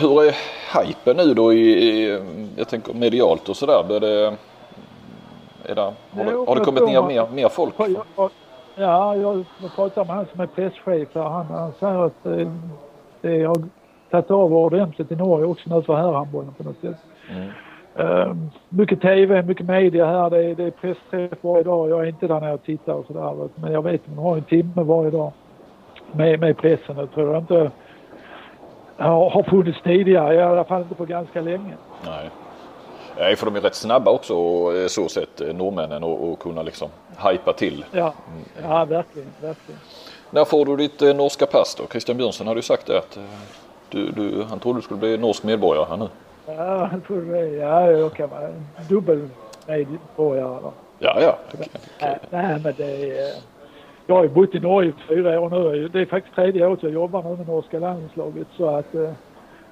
hur 0.00 0.22
är 0.22 0.34
hypen 0.78 1.16
nu 1.16 1.34
då 1.34 1.52
i, 1.52 1.58
i 1.58 2.20
jag 2.56 2.68
tänker 2.68 2.94
medialt 2.94 3.48
och 3.48 3.56
sådär? 3.56 3.94
Är 3.94 4.00
det, 4.00 4.36
är 5.64 5.74
det, 5.74 5.80
har, 5.80 6.24
det, 6.24 6.32
har 6.32 6.56
det 6.56 6.64
kommit 6.64 6.82
ner 6.82 7.02
mer, 7.02 7.28
mer 7.34 7.48
folk? 7.48 7.74
Ja, 8.76 9.16
jag 9.16 9.44
pratade 9.76 10.06
med 10.06 10.16
han 10.16 10.26
som 10.32 10.40
är 10.40 10.46
presschef 10.46 11.08
Han, 11.14 11.46
han 11.46 11.72
säger 11.80 12.06
att 12.06 12.22
det, 12.22 12.52
det 13.20 13.44
har 13.44 13.56
tagit 14.10 14.30
av 14.30 14.54
ordentligt 14.54 15.12
i 15.12 15.16
Norge 15.16 15.46
också 15.46 15.74
nu 15.74 15.82
för 15.82 15.94
herrhandbollen 15.96 16.54
på 16.54 16.62
något 16.62 16.80
sätt. 16.80 16.96
Mm. 17.30 17.50
Uh, 18.00 18.36
mycket 18.68 19.00
TV, 19.00 19.42
mycket 19.42 19.66
media 19.66 20.06
här. 20.06 20.30
Det 20.30 20.44
är, 20.44 20.54
det 20.54 20.64
är 20.64 20.70
pressträff 20.70 21.38
varje 21.40 21.62
dag. 21.62 21.90
Jag 21.90 22.00
är 22.00 22.04
inte 22.06 22.26
där 22.26 22.40
när 22.40 22.48
jag 22.48 22.62
tittar 22.62 22.92
och 22.92 23.06
sådär. 23.06 23.48
Men 23.54 23.72
jag 23.72 23.82
vet 23.82 23.94
att 23.94 24.06
de 24.06 24.18
har 24.18 24.36
en 24.36 24.42
timme 24.42 24.82
varje 24.82 25.10
dag 25.10 25.32
med, 26.12 26.40
med 26.40 26.56
pressen. 26.56 26.96
Det 26.96 27.06
tror 27.06 27.32
jag 27.32 27.42
inte 27.42 27.70
har, 28.96 29.42
funnits 29.42 29.82
tidigare. 29.82 30.34
I 30.34 30.42
alla 30.42 30.64
fall 30.64 30.82
inte 30.82 30.94
på 30.94 31.04
ganska 31.04 31.40
länge. 31.40 31.74
Nej. 32.04 32.30
Nej, 33.18 33.36
för 33.36 33.46
de 33.46 33.56
är 33.56 33.60
rätt 33.60 33.74
snabba 33.74 34.10
också 34.10 34.34
eh, 34.34 34.86
så 34.86 35.08
sett, 35.08 35.40
eh, 35.40 35.54
norrmännen, 35.54 36.04
och, 36.04 36.30
och 36.30 36.38
kunna 36.38 36.62
liksom 36.62 36.88
hypa 37.30 37.52
till. 37.52 37.84
Ja, 37.92 38.14
mm. 38.28 38.44
ja 38.62 38.84
verkligen, 38.84 39.28
verkligen. 39.40 39.80
När 40.30 40.44
får 40.44 40.66
du 40.66 40.76
ditt 40.76 41.02
eh, 41.02 41.14
norska 41.14 41.46
pass 41.46 41.74
då? 41.74 41.86
Christian 41.90 42.16
Björnsson 42.16 42.46
hade 42.46 42.58
ju 42.58 42.62
sagt 42.62 42.86
det 42.86 42.98
att 42.98 43.18
du, 43.90 44.10
du, 44.10 44.42
han 44.42 44.58
trodde 44.58 44.78
du 44.78 44.82
skulle 44.82 45.00
bli 45.00 45.18
norsk 45.18 45.42
medborgare 45.42 45.86
här 45.88 45.96
nu. 45.96 46.08
Ja, 46.46 46.84
han 46.84 47.00
trodde 47.00 47.32
det. 47.32 47.46
Ja, 47.46 47.90
jag 47.90 48.14
kan 48.14 48.30
vara 48.30 48.48
dubbel 48.88 49.28
medborgare 49.66 50.58
då. 50.62 50.72
Ja, 50.98 51.20
ja. 51.20 51.38
Okay, 51.52 51.66
okay. 51.96 52.16
Nej, 52.30 52.60
men 52.64 52.74
det 52.76 53.18
är... 53.18 53.53
Jag 54.06 54.14
har 54.14 54.22
ju 54.22 54.28
bott 54.28 54.54
i 54.54 54.60
Norge 54.60 54.90
i 54.90 55.08
fyra 55.08 55.40
år 55.40 55.50
nu. 55.50 55.88
Det 55.88 56.00
är 56.00 56.06
faktiskt 56.06 56.34
tredje 56.34 56.66
året 56.66 56.82
jag 56.82 56.92
jobbar 56.92 57.22
nu 57.22 57.36
med 57.36 57.48
norska 57.48 57.78
landslaget. 57.78 58.46
Så 58.56 58.66
att, 58.66 58.94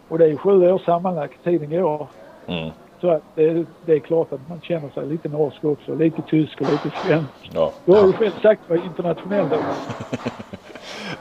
och 0.08 0.18
det 0.18 0.26
är 0.26 0.36
sju 0.36 0.72
år 0.72 0.78
sammanlagt. 0.78 1.44
Tiden 1.44 1.70
går. 1.70 2.06
Mm. 2.46 2.70
Så 3.00 3.20
det, 3.34 3.64
det, 3.86 3.92
är 3.92 3.98
klart 3.98 4.32
att 4.32 4.48
man 4.48 4.60
känner 4.60 4.88
sig 4.90 5.06
lite 5.06 5.28
norsk 5.28 5.64
också. 5.64 5.94
Lite 5.94 6.22
tysk 6.22 6.60
och 6.60 6.70
lite 6.70 6.90
svensk. 7.04 7.50
Ja. 7.54 7.72
Du 7.84 7.92
har 7.92 8.06
ju 8.06 8.12
själv 8.12 8.30
sagt 8.42 8.60
att 8.70 8.76
jag 8.76 8.84
internationell 8.84 9.48
då. 9.48 9.56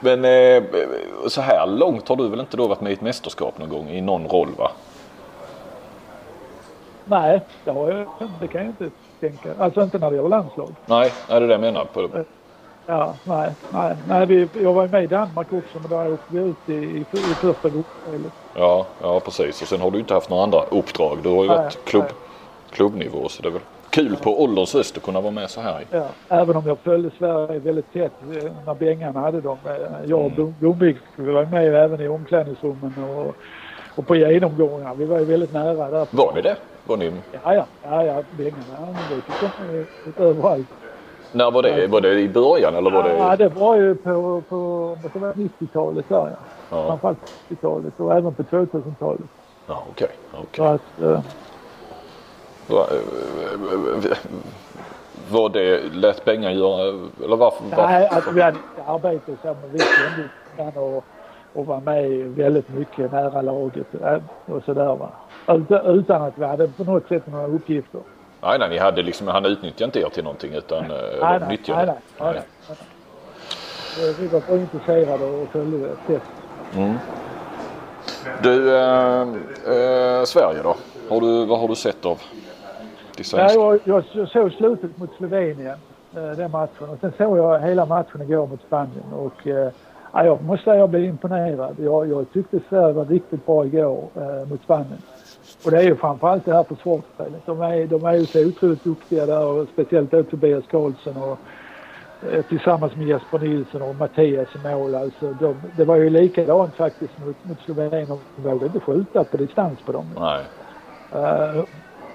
Men 0.00 0.24
eh, 0.24 0.62
så 1.28 1.40
här 1.40 1.66
långt 1.66 2.08
har 2.08 2.16
du 2.16 2.28
väl 2.28 2.40
inte 2.40 2.56
då 2.56 2.68
varit 2.68 2.80
med 2.80 2.90
i 2.90 2.92
ett 2.92 3.00
mästerskap 3.00 3.58
någon 3.58 3.68
gång 3.68 3.88
i 3.88 4.00
någon 4.00 4.26
roll 4.26 4.48
va? 4.58 4.70
Nej, 7.04 7.40
det, 7.64 7.70
har 7.70 7.90
jag, 7.90 8.06
det 8.40 8.48
kan 8.48 8.60
jag 8.60 8.70
inte 8.70 8.90
tänka. 9.20 9.48
Alltså 9.58 9.82
inte 9.82 9.98
när 9.98 10.10
det 10.10 10.16
gäller 10.16 10.28
landslag. 10.28 10.70
Nej, 10.86 11.12
är 11.28 11.40
det 11.40 11.46
det 11.46 11.52
jag 11.52 11.60
menar. 11.60 11.84
På... 11.84 12.08
Ja, 12.86 13.14
nej, 13.24 13.54
nej, 13.70 13.96
nej 14.08 14.26
vi, 14.26 14.48
jag 14.62 14.72
var 14.72 14.88
med 14.88 15.04
i 15.04 15.06
Danmark 15.06 15.52
också 15.52 15.78
men 15.78 15.90
där 15.90 16.12
åkte 16.12 16.24
vi 16.28 16.40
ut 16.40 16.68
i, 16.68 16.72
i, 16.72 17.00
i 17.00 17.34
första 17.40 17.68
gruppspelet. 17.68 18.32
Ja, 18.54 18.86
ja 19.02 19.20
precis 19.20 19.62
och 19.62 19.68
sen 19.68 19.80
har 19.80 19.90
du 19.90 19.98
inte 19.98 20.14
haft 20.14 20.30
några 20.30 20.42
andra 20.42 20.62
uppdrag. 20.62 21.18
Du 21.22 21.28
har 21.28 21.42
ju 21.42 21.48
nej, 21.48 21.58
varit 21.58 21.84
klubb, 21.84 22.12
klubbnivå 22.70 23.28
så 23.28 23.42
det 23.42 23.48
är 23.48 23.52
väl 23.52 23.60
kul 23.90 24.16
på 24.16 24.42
ålderns 24.42 24.74
höst 24.74 24.96
att 24.96 25.02
kunna 25.02 25.20
vara 25.20 25.32
med 25.32 25.50
så 25.50 25.60
här. 25.60 25.84
Ja, 25.90 26.06
även 26.28 26.56
om 26.56 26.66
jag 26.66 26.78
följde 26.78 27.10
Sverige 27.18 27.58
väldigt 27.58 27.92
tätt 27.92 28.12
eh, 28.22 28.52
när 28.66 28.74
Bengan 28.74 29.16
hade 29.16 29.40
dem. 29.40 29.58
Eh, 29.64 29.72
jag 30.06 30.20
och 30.20 30.38
mm. 30.38 30.54
Blomvik 30.58 30.96
var 31.16 31.44
med 31.44 31.74
även 31.74 32.00
i 32.00 32.08
omklädningsrummen 32.08 33.04
och, 33.04 33.34
och 33.94 34.06
på 34.06 34.16
genomgångar. 34.16 34.94
Vi 34.94 35.04
var 35.04 35.18
ju 35.18 35.24
väldigt 35.24 35.52
nära 35.52 35.90
där. 35.90 36.06
Var 36.10 36.32
ni 36.34 36.42
det? 36.42 36.56
Var 36.84 36.96
ni? 36.96 37.12
Ja, 37.32 37.54
ja, 37.54 37.66
ja, 37.82 38.04
ja 38.04 38.22
Bengan 38.36 38.64
han 38.76 38.96
gick 40.06 40.20
överallt. 40.20 40.66
När 41.32 41.50
var 41.50 41.62
det? 41.62 41.86
Var 41.86 42.00
det 42.00 42.20
i 42.20 42.28
början 42.28 42.74
eller 42.74 42.90
var 42.90 43.02
det? 43.02 43.16
Ja, 43.16 43.36
det 43.36 43.48
var 43.48 43.76
ju 43.76 43.94
på, 43.94 44.42
på 44.48 44.96
90-talet 45.02 46.08
där 46.08 46.16
ja. 46.16 46.30
ja. 46.70 46.86
Framförallt 46.86 47.18
90-talet 47.48 48.00
och 48.00 48.12
även 48.12 48.34
på 48.34 48.42
2000-talet. 48.42 49.20
Ja, 49.66 49.84
okej. 49.90 50.08
Okay, 50.32 50.42
okay. 50.42 50.74
Att, 50.74 51.02
uh... 51.02 51.20
Va, 52.66 52.86
var 55.30 55.48
det 55.48 55.94
lät 55.94 56.24
Bengan 56.24 56.54
göra 56.54 57.08
eller 57.24 57.36
varför? 57.36 57.64
Nej, 57.76 58.08
alltså 58.08 58.30
vi 58.30 58.40
hade 58.40 58.58
arbete 58.86 59.36
så 59.42 59.56
men 59.62 59.72
vi 59.72 59.78
kände 60.56 60.80
och, 60.80 61.04
och 61.52 61.66
var 61.66 61.80
med 61.80 62.10
väldigt 62.10 62.68
mycket 62.68 63.12
nära 63.12 63.42
laget 63.42 63.86
och 64.46 64.62
sådär 64.64 64.96
va. 64.96 65.10
Utan 65.84 66.22
att 66.22 66.38
vi 66.38 66.44
hade 66.44 66.68
på 66.68 66.84
något 66.84 67.08
sätt 67.08 67.26
några 67.26 67.46
uppgifter. 67.46 68.00
Nej, 68.42 68.58
nej, 68.58 68.68
ni 68.68 68.78
hade 68.78 69.02
liksom, 69.02 69.26
han 69.28 69.46
utnyttjade 69.46 69.84
inte 69.84 70.00
er 70.00 70.08
till 70.08 70.24
någonting 70.24 70.54
utan 70.54 70.84
nej, 70.88 71.18
nej, 71.20 71.40
nej, 71.40 71.58
nej, 71.68 71.86
nej, 71.86 71.94
nej, 72.18 72.34
nej. 72.34 72.42
Vi 74.20 74.26
var 74.26 74.40
bara 74.48 74.56
intresserade 74.58 75.24
och 75.24 75.48
följde 75.48 75.78
det. 76.06 76.20
Mm. 76.76 76.98
Du, 78.42 78.76
äh, 78.76 79.20
äh, 79.20 80.24
Sverige 80.24 80.62
då? 80.62 80.76
Har 81.08 81.20
du, 81.20 81.46
vad 81.46 81.60
har 81.60 81.68
du 81.68 81.74
sett 81.74 82.04
av 82.04 82.20
de? 83.16 83.24
Ja, 83.32 83.78
jag, 83.84 84.04
jag 84.14 84.28
såg 84.28 84.52
slutet 84.52 84.98
mot 84.98 85.10
Slovenien, 85.16 85.76
äh, 86.16 86.22
den 86.22 86.50
matchen. 86.50 86.88
Och 86.88 86.98
sen 87.00 87.12
såg 87.18 87.38
jag 87.38 87.60
hela 87.60 87.86
matchen 87.86 88.22
igår 88.22 88.46
mot 88.46 88.60
Spanien. 88.66 89.12
Och, 89.12 89.46
äh, 89.46 89.70
jag 90.12 90.42
måste 90.42 90.64
säga 90.64 90.74
att 90.74 90.80
jag 90.80 90.90
blev 90.90 91.04
imponerad. 91.04 91.76
Jag, 91.78 92.10
jag 92.10 92.32
tyckte 92.32 92.60
Sverige 92.68 92.92
var 92.92 93.04
riktigt 93.04 93.46
bra 93.46 93.66
igår 93.66 94.08
mot 94.48 94.62
Spanien. 94.62 95.02
Och 95.62 95.70
det 95.70 95.78
är 95.78 95.82
ju 95.82 95.96
framförallt 95.96 96.44
det 96.44 96.54
här 96.54 96.64
försvarsspelet. 96.64 97.46
De 97.46 97.60
är, 97.60 97.86
de 97.86 98.04
är 98.04 98.12
ju 98.12 98.26
så 98.26 98.46
otroligt 98.46 98.84
duktiga 98.84 99.26
där 99.26 99.46
och 99.46 99.68
speciellt 99.68 100.10
då 100.10 100.22
Tobias 100.22 100.64
Karlsson 100.70 101.16
och 101.16 101.38
eh, 102.32 102.42
tillsammans 102.42 102.96
med 102.96 103.06
Jesper 103.06 103.38
Nilsson 103.38 103.82
och 103.82 103.96
Mattias 103.96 104.48
i 104.54 104.58
mål. 104.58 104.94
Alltså 104.94 105.32
de, 105.32 105.54
det 105.76 105.84
var 105.84 105.96
ju 105.96 106.10
likadant 106.10 106.74
faktiskt 106.76 107.18
mot, 107.18 107.44
mot 107.44 107.60
Slovenien. 107.60 108.08
De 108.08 108.42
vågade 108.42 108.66
inte 108.66 108.80
skjuta 108.80 109.24
på 109.24 109.36
distans 109.36 109.82
på 109.82 109.92
dem. 109.92 110.06
Nej. 110.18 110.44
Uh, 111.14 111.64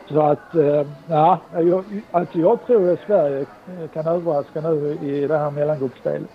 så 0.10 0.21
att, 0.21 0.55
uh, 0.55 0.83
ja, 1.07 1.39
jag, 1.51 2.01
alltså 2.12 2.39
jag 2.39 2.65
tror 2.65 2.93
att 2.93 2.99
Sverige 2.99 3.45
kan 3.93 4.07
överraska 4.07 4.62
nu 4.62 4.97
i 5.01 5.27
det 5.27 5.38
här 5.38 5.51
mellangruppspelet. 5.51 6.29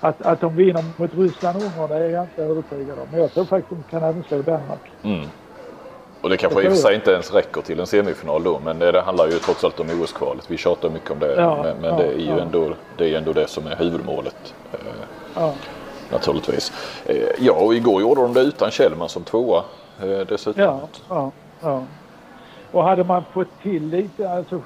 Att, 0.00 0.22
att 0.22 0.40
de 0.40 0.56
vinner 0.56 0.84
mot 0.96 1.14
Ryssland 1.14 1.56
och 1.56 1.62
Ungern, 1.62 1.88
det 1.88 1.96
är 2.04 2.10
jag 2.10 2.24
inte 2.24 2.42
övertygad 2.42 2.98
om. 2.98 3.08
Men 3.10 3.20
jag 3.20 3.32
tror 3.32 3.44
faktiskt 3.44 3.72
att 3.72 3.78
de 3.78 3.90
kan 3.90 4.02
även 4.02 4.22
slå 4.22 4.42
Danmark. 4.42 4.90
Mm. 5.02 5.30
Och 6.26 6.30
det 6.30 6.36
kanske 6.36 6.62
i 6.62 6.68
och 6.68 6.72
för 6.72 6.78
sig 6.78 6.94
inte 6.94 7.10
ens 7.10 7.32
räcker 7.32 7.60
till 7.60 7.80
en 7.80 7.86
semifinal 7.86 8.42
då 8.44 8.60
men 8.64 8.78
det, 8.78 8.92
det 8.92 9.00
handlar 9.00 9.26
ju 9.26 9.32
trots 9.32 9.64
allt 9.64 9.80
om 9.80 10.02
OS-kvalet. 10.02 10.50
Vi 10.50 10.56
tjatar 10.56 10.90
mycket 10.90 11.10
om 11.10 11.18
det 11.18 11.34
ja, 11.34 11.62
men, 11.62 11.76
men 11.76 11.90
ja, 11.90 11.96
det, 11.96 12.06
är 12.06 12.18
ju 12.18 12.26
ja. 12.26 12.40
ändå, 12.40 12.74
det 12.96 13.14
är 13.14 13.18
ändå 13.18 13.32
det 13.32 13.48
som 13.48 13.66
är 13.66 13.76
huvudmålet. 13.76 14.54
Eh, 14.72 14.78
ja. 15.34 15.54
Naturligtvis. 16.12 16.72
Eh, 17.04 17.16
ja 17.38 17.52
och 17.52 17.74
igår 17.74 18.00
gjorde 18.00 18.20
de 18.20 18.32
det 18.32 18.40
utan 18.40 18.70
Kjellman 18.70 19.08
som 19.08 19.24
tvåa 19.24 19.64
eh, 20.02 20.26
dessutom. 20.28 20.62
Ja, 21.08 21.30
ja. 21.60 21.82
Och 22.72 22.84
hade 22.84 23.04
man 23.04 23.24
fått 23.32 23.62
till 23.62 23.88
lite, 23.88 24.30
alltså 24.30 24.60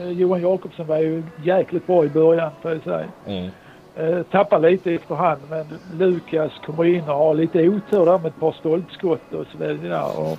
Johan 0.00 0.42
Jakobsson 0.42 0.86
var 0.86 0.98
ju 0.98 1.22
jäkligt 1.44 1.86
bra 1.86 2.04
i 2.04 2.08
början 2.08 2.50
får 2.62 2.72
jag 2.72 2.82
säga. 2.82 3.08
Mm. 3.26 3.50
Eh, 3.96 4.22
tappar 4.22 4.58
lite 4.58 4.92
efterhand 4.92 5.40
men 5.50 5.66
Lukas 5.98 6.52
kommer 6.66 6.84
in 6.84 7.08
och 7.08 7.16
har 7.16 7.34
lite 7.34 7.68
otur 7.68 8.06
där 8.06 8.18
med 8.18 8.26
ett 8.26 8.40
par 8.40 8.52
stolpskott 8.52 9.32
och 9.32 9.46
så 9.52 9.58
vidare. 9.58 10.04
Och, 10.04 10.38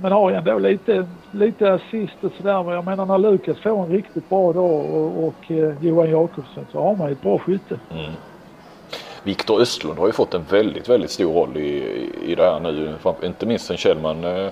men 0.00 0.12
har 0.12 0.30
ändå 0.30 0.58
lite, 0.58 1.06
lite 1.30 1.72
assist 1.72 2.14
och 2.20 2.32
sådär. 2.36 2.62
Men 2.62 2.74
jag 2.74 2.84
menar 2.84 3.06
när 3.06 3.18
Lukas 3.18 3.58
får 3.58 3.82
en 3.82 3.90
riktigt 3.90 4.28
bra 4.28 4.52
dag 4.52 4.84
och, 4.94 5.24
och 5.24 5.50
eh, 5.50 5.74
Johan 5.80 6.10
Jakobsson 6.10 6.66
så 6.72 6.82
har 6.82 6.96
man 6.96 7.08
ju 7.08 7.12
ett 7.12 7.22
bra 7.22 7.38
skytte. 7.38 7.78
Mm. 7.90 8.12
Viktor 9.22 9.60
Östlund 9.60 9.98
har 9.98 10.06
ju 10.06 10.12
fått 10.12 10.34
en 10.34 10.44
väldigt, 10.50 10.88
väldigt 10.88 11.10
stor 11.10 11.32
roll 11.32 11.56
i, 11.56 12.10
i 12.26 12.34
det 12.34 12.42
här 12.42 12.60
nu. 12.60 12.94
Inte 13.22 13.46
minst 13.46 13.66
sen 13.66 13.76
Kjellman 13.76 14.24
eh, 14.24 14.48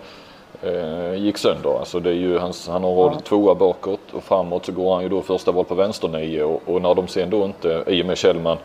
eh, 0.62 1.14
gick 1.14 1.38
sönder. 1.38 1.78
Alltså 1.78 2.00
det 2.00 2.10
är 2.10 2.14
ju 2.14 2.38
hans, 2.38 2.68
han 2.68 2.84
har 2.84 2.94
roll 2.94 3.12
ja. 3.14 3.20
tvåa 3.20 3.54
bakåt 3.54 4.12
och 4.12 4.24
framåt 4.24 4.66
så 4.66 4.72
går 4.72 4.94
han 4.94 5.02
ju 5.02 5.08
då 5.08 5.22
första 5.22 5.52
val 5.52 5.64
på 5.64 5.74
vänsternio 5.74 6.42
och, 6.42 6.62
och 6.66 6.82
när 6.82 6.94
de 6.94 7.08
sen 7.08 7.30
då 7.30 7.44
inte, 7.44 7.84
i 7.86 8.02
och 8.02 8.06
med 8.06 8.18
Kjellman, 8.18 8.56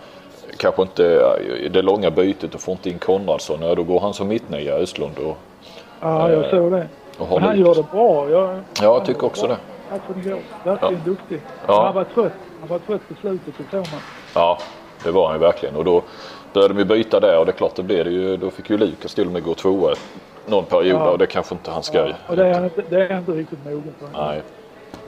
kanske 0.57 0.81
inte 0.81 1.37
det 1.71 1.81
långa 1.81 2.11
bytet 2.11 2.55
och 2.55 2.61
får 2.61 2.71
inte 2.71 2.89
in 2.89 2.99
Konradsson, 2.99 3.75
då 3.75 3.83
går 3.83 3.99
han 3.99 4.13
som 4.13 4.27
mittnia 4.27 4.73
Östlund. 4.73 5.17
Och, 5.17 5.37
ja, 6.01 6.31
jag 6.31 6.49
såg 6.49 6.71
det. 6.71 6.87
Men 7.19 7.43
han 7.43 7.59
gör 7.59 7.75
det 7.75 7.91
bra. 7.91 8.29
Jag, 8.29 8.49
ja, 8.49 8.83
jag 8.83 9.05
tycker 9.05 9.25
också 9.25 9.47
det. 9.47 9.57
Verkligen 9.89 10.41
ja. 10.63 10.91
duktig. 11.05 11.41
Ja. 11.67 11.85
Han 11.85 11.95
var 11.95 12.03
trött. 12.03 12.33
Han 12.59 12.69
var 12.69 12.79
trött 12.79 13.01
på 13.07 13.13
slutet, 13.21 13.53
det 13.57 13.63
såg 13.71 13.79
man. 13.79 14.01
Ja, 14.35 14.57
det 15.03 15.11
var 15.11 15.27
han 15.27 15.35
ju 15.35 15.39
verkligen. 15.39 15.75
Och 15.75 15.85
då 15.85 16.03
började 16.53 16.73
de 16.73 16.79
ju 16.79 16.85
byta 16.85 17.19
där 17.19 17.39
och 17.39 17.45
det 17.45 17.51
är 17.51 17.57
klart, 17.57 17.75
det 17.75 17.83
blev 17.83 18.05
det 18.05 18.11
ju. 18.11 18.37
Då 18.37 18.49
fick 18.49 18.69
ju 18.69 18.77
Lukas 18.77 19.13
till 19.13 19.25
och 19.25 19.33
med 19.33 19.43
gå 19.43 19.53
tvåa 19.53 19.93
någon 20.45 20.65
period 20.65 21.01
ja. 21.01 21.09
och 21.09 21.17
det 21.17 21.25
kanske 21.25 21.55
inte 21.55 21.71
han 21.71 21.83
ska. 21.83 22.07
Ja. 22.07 22.13
Och 22.27 22.35
det 22.35 22.47
är, 22.47 22.63
inte, 22.63 22.83
det 22.89 23.07
är 23.07 23.17
inte 23.17 23.31
riktigt 23.31 23.65
mogen 23.65 23.93
för. 23.99 24.07
Nej. 24.21 24.41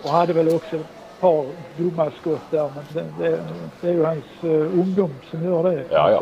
Och 0.03 0.09
hade 0.09 0.33
väl 0.33 0.55
också 0.55 0.75
ett 0.75 0.85
par 1.19 1.45
dumma 1.77 2.11
skott 2.21 2.41
där 2.49 2.69
men 2.75 2.83
det, 2.93 3.29
det, 3.29 3.39
det 3.81 3.87
är 3.87 3.93
ju 3.93 4.05
hans 4.05 4.23
uh, 4.43 4.79
ungdom 4.79 5.13
som 5.31 5.43
gör 5.43 5.63
det. 5.63 5.83
Ja, 5.89 6.11
ja. 6.11 6.21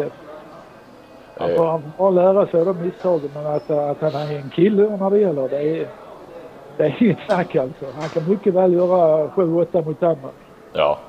Han 1.39 1.55
får, 1.55 1.65
han 1.65 1.81
får 1.81 1.89
bara 1.97 2.09
lära 2.09 2.47
sig 2.47 2.65
de 2.65 2.81
misstagen 2.81 3.29
men 3.33 3.45
att, 3.45 3.69
att 3.71 4.13
han 4.13 4.21
är 4.21 4.35
en 4.35 4.49
kille 4.49 4.97
när 4.97 5.09
det 5.09 5.19
gäller 5.19 5.49
det 5.49 5.61
är, 5.61 5.87
det 6.77 6.83
är 6.83 7.03
inget 7.03 7.17
snack 7.27 7.55
alltså. 7.55 7.85
Han 7.99 8.09
kan 8.09 8.29
mycket 8.29 8.53
väl 8.53 8.73
göra 8.73 9.27
7-8 9.27 9.85
mot 9.85 9.99
Danmark. 9.99 10.33
Ja. 10.73 10.99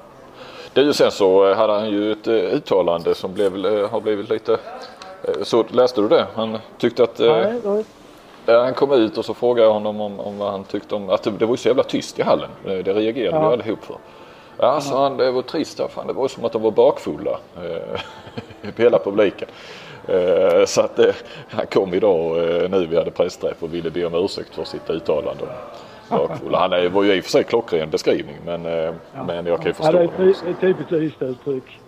Du, 0.72 0.92
sen 0.92 1.10
så 1.10 1.54
hade 1.54 1.72
han 1.72 1.90
ju 1.90 2.12
ett 2.12 2.28
uh, 2.28 2.34
uttalande 2.34 3.14
som 3.14 3.34
blev, 3.34 3.56
uh, 3.56 3.88
har 3.88 4.00
blivit 4.00 4.30
lite 4.30 4.58
så 5.42 5.64
läste 5.70 6.00
du 6.00 6.08
det? 6.08 6.26
Han 6.34 6.58
tyckte 6.78 7.02
att 7.02 7.18
Nej, 7.18 7.60
då... 7.64 7.82
Han 8.52 8.74
kom 8.74 8.92
ut 8.92 9.18
och 9.18 9.24
så 9.24 9.34
frågade 9.34 9.66
jag 9.66 9.74
honom 9.74 10.00
om, 10.00 10.20
om 10.20 10.38
vad 10.38 10.50
han 10.50 10.64
tyckte 10.64 10.94
om 10.94 11.10
att 11.10 11.22
det 11.22 11.46
var 11.46 11.52
ju 11.52 11.56
så 11.56 11.68
jävla 11.68 11.82
tyst 11.82 12.18
i 12.18 12.22
hallen. 12.22 12.50
Det 12.64 12.82
reagerade 12.82 13.36
ja. 13.36 13.48
vi 13.48 13.54
allihop 13.54 13.84
för. 13.84 13.96
Ja, 14.58 14.80
sa 14.80 15.02
han, 15.02 15.16
det 15.16 15.30
var 15.30 15.42
trist. 15.42 15.80
Fan, 15.90 16.06
det 16.06 16.12
var 16.12 16.28
som 16.28 16.44
att 16.44 16.52
de 16.52 16.62
var 16.62 16.70
bakfulla. 16.70 17.38
hela 18.76 18.98
publiken. 18.98 19.48
Så 20.66 20.80
att 20.80 21.00
han 21.48 21.66
kom 21.66 21.94
idag 21.94 22.36
nu 22.70 22.86
vi 22.86 22.96
hade 22.96 23.10
pressträff 23.10 23.62
och 23.62 23.74
ville 23.74 23.90
be 23.90 24.04
om 24.04 24.14
ursäkt 24.14 24.54
för 24.54 24.64
sitt 24.64 24.90
uttalande. 24.90 25.44
Han 26.52 26.92
var 26.92 27.02
ju 27.02 27.14
i 27.14 27.20
och 27.20 27.24
för 27.24 27.30
sig 27.30 27.44
klockren 27.44 27.90
beskrivning 27.90 28.36
men, 28.44 28.64
ja. 28.64 28.92
men 29.26 29.46
jag 29.46 29.58
kan 29.58 29.66
ju 29.66 29.72
förstå. 29.72 30.02
Ja, 30.02 30.08
det 30.16 30.24
är 30.24 30.30
ett 30.30 30.60
typiskt 30.60 30.92
Ystad-uttryck. 30.92 31.78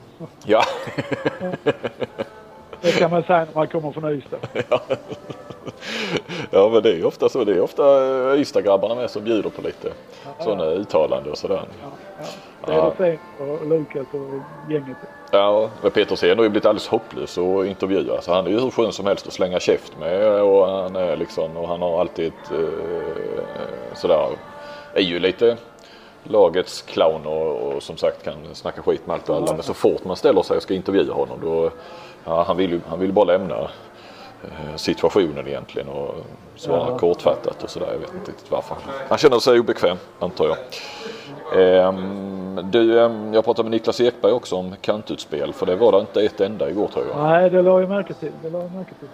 Ja. 0.44 0.62
Det 2.82 2.92
kan 2.92 3.10
man 3.10 3.22
säga 3.22 3.38
när 3.38 3.54
man 3.54 3.68
kommer 3.68 3.92
från 3.92 4.12
Ystad. 4.12 4.38
Ja. 4.68 4.80
ja 6.50 6.68
men 6.68 6.82
det 6.82 6.90
är 6.90 7.04
ofta 7.04 7.28
så. 7.28 7.44
Det 7.44 7.52
är 7.52 7.60
ofta 7.60 7.82
eh, 7.82 8.40
Ystad-grabbarna 8.40 8.94
med 8.94 9.10
som 9.10 9.24
bjuder 9.24 9.50
på 9.50 9.62
lite 9.62 9.92
ja, 10.24 10.44
sådana 10.44 10.64
ja. 10.64 10.70
uttalanden 10.70 11.32
och 11.32 11.38
sådär. 11.38 11.62
Ja. 11.82 12.26
Det 12.66 12.72
är 12.72 13.18
ja. 13.38 13.44
Och 13.44 13.66
Lukas 13.66 14.06
och 14.12 14.70
gänget. 14.72 14.96
Ja, 15.30 15.70
men 15.82 15.90
Peter 15.90 16.16
Sen 16.16 16.38
har 16.38 16.44
ju 16.44 16.50
blivit 16.50 16.66
alldeles 16.66 16.88
hopplös 16.88 17.38
att 17.38 17.66
intervjua. 17.66 18.20
Så 18.20 18.32
han 18.32 18.46
är 18.46 18.50
ju 18.50 18.60
hur 18.60 18.70
skön 18.70 18.92
som 18.92 19.06
helst 19.06 19.26
att 19.26 19.32
slänga 19.32 19.60
käft 19.60 19.98
med 19.98 20.42
och 20.42 20.66
han 20.66 20.96
är 20.96 21.16
liksom 21.16 21.56
och 21.56 21.68
han 21.68 21.82
har 21.82 22.00
alltid 22.00 22.26
ett 22.26 22.52
eh, 22.52 23.44
sådär 23.94 24.28
är 24.94 25.00
ju 25.00 25.18
lite 25.18 25.56
lagets 26.24 26.82
clown 26.82 27.26
och, 27.26 27.56
och, 27.56 27.82
som 27.82 27.96
sagt 27.96 28.24
kan 28.24 28.34
snacka 28.54 28.82
skit 28.82 29.06
med 29.06 29.14
allt 29.14 29.28
och 29.28 29.36
alla. 29.36 29.52
Men 29.52 29.62
så 29.62 29.74
fort 29.74 30.04
man 30.04 30.16
ställer 30.16 30.42
sig 30.42 30.56
och 30.56 30.62
ska 30.62 30.74
intervjua 30.74 31.14
honom 31.14 31.38
då 31.42 31.70
ja, 32.24 32.44
han 32.46 32.56
vill 32.56 32.70
ju 32.70 32.80
han 32.88 33.00
vill 33.00 33.12
bara 33.12 33.24
lämna 33.24 33.58
eh, 34.44 34.76
situationen 34.76 35.48
egentligen 35.48 35.88
och 35.88 36.14
svara 36.56 36.90
ja. 36.90 36.98
kortfattat 36.98 37.62
och 37.62 37.70
sådär. 37.70 37.88
Jag 37.92 37.98
vet 37.98 38.14
inte 38.14 38.30
riktigt 38.30 38.50
varför. 38.50 38.76
Han 39.08 39.18
känner 39.18 39.38
sig 39.38 39.60
obekväm 39.60 39.96
antar 40.18 40.46
jag. 40.46 40.56
Ehm, 41.56 42.29
du, 42.70 43.00
ehm, 43.00 43.34
jag 43.34 43.44
pratade 43.44 43.68
med 43.68 43.70
Niklas 43.70 44.00
Ekberg 44.00 44.32
också 44.32 44.56
om 44.56 44.74
kantutspel 44.80 45.52
för 45.52 45.66
det 45.66 45.76
var 45.76 45.92
det 45.92 45.98
inte 45.98 46.22
ett 46.22 46.40
enda 46.40 46.70
igår 46.70 46.88
tror 46.88 47.04
jag. 47.08 47.22
Nej, 47.22 47.50
det 47.50 47.62
la 47.62 47.80
jag 47.80 47.88
märke 47.88 48.14
till. 48.14 48.32
Det 48.42 48.50
la 48.50 48.58
jag 48.58 48.72
märke 48.72 48.94
till. 48.94 49.08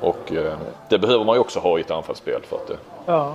Och 0.00 0.32
eh, 0.32 0.52
det 0.88 0.98
behöver 0.98 1.24
man 1.24 1.34
ju 1.34 1.40
också 1.40 1.60
ha 1.60 1.78
i 1.78 1.80
ett 1.80 1.90
anfallsspel 1.90 2.40
för 2.42 2.56
att 2.56 2.66
det, 2.66 2.76
ja. 3.06 3.34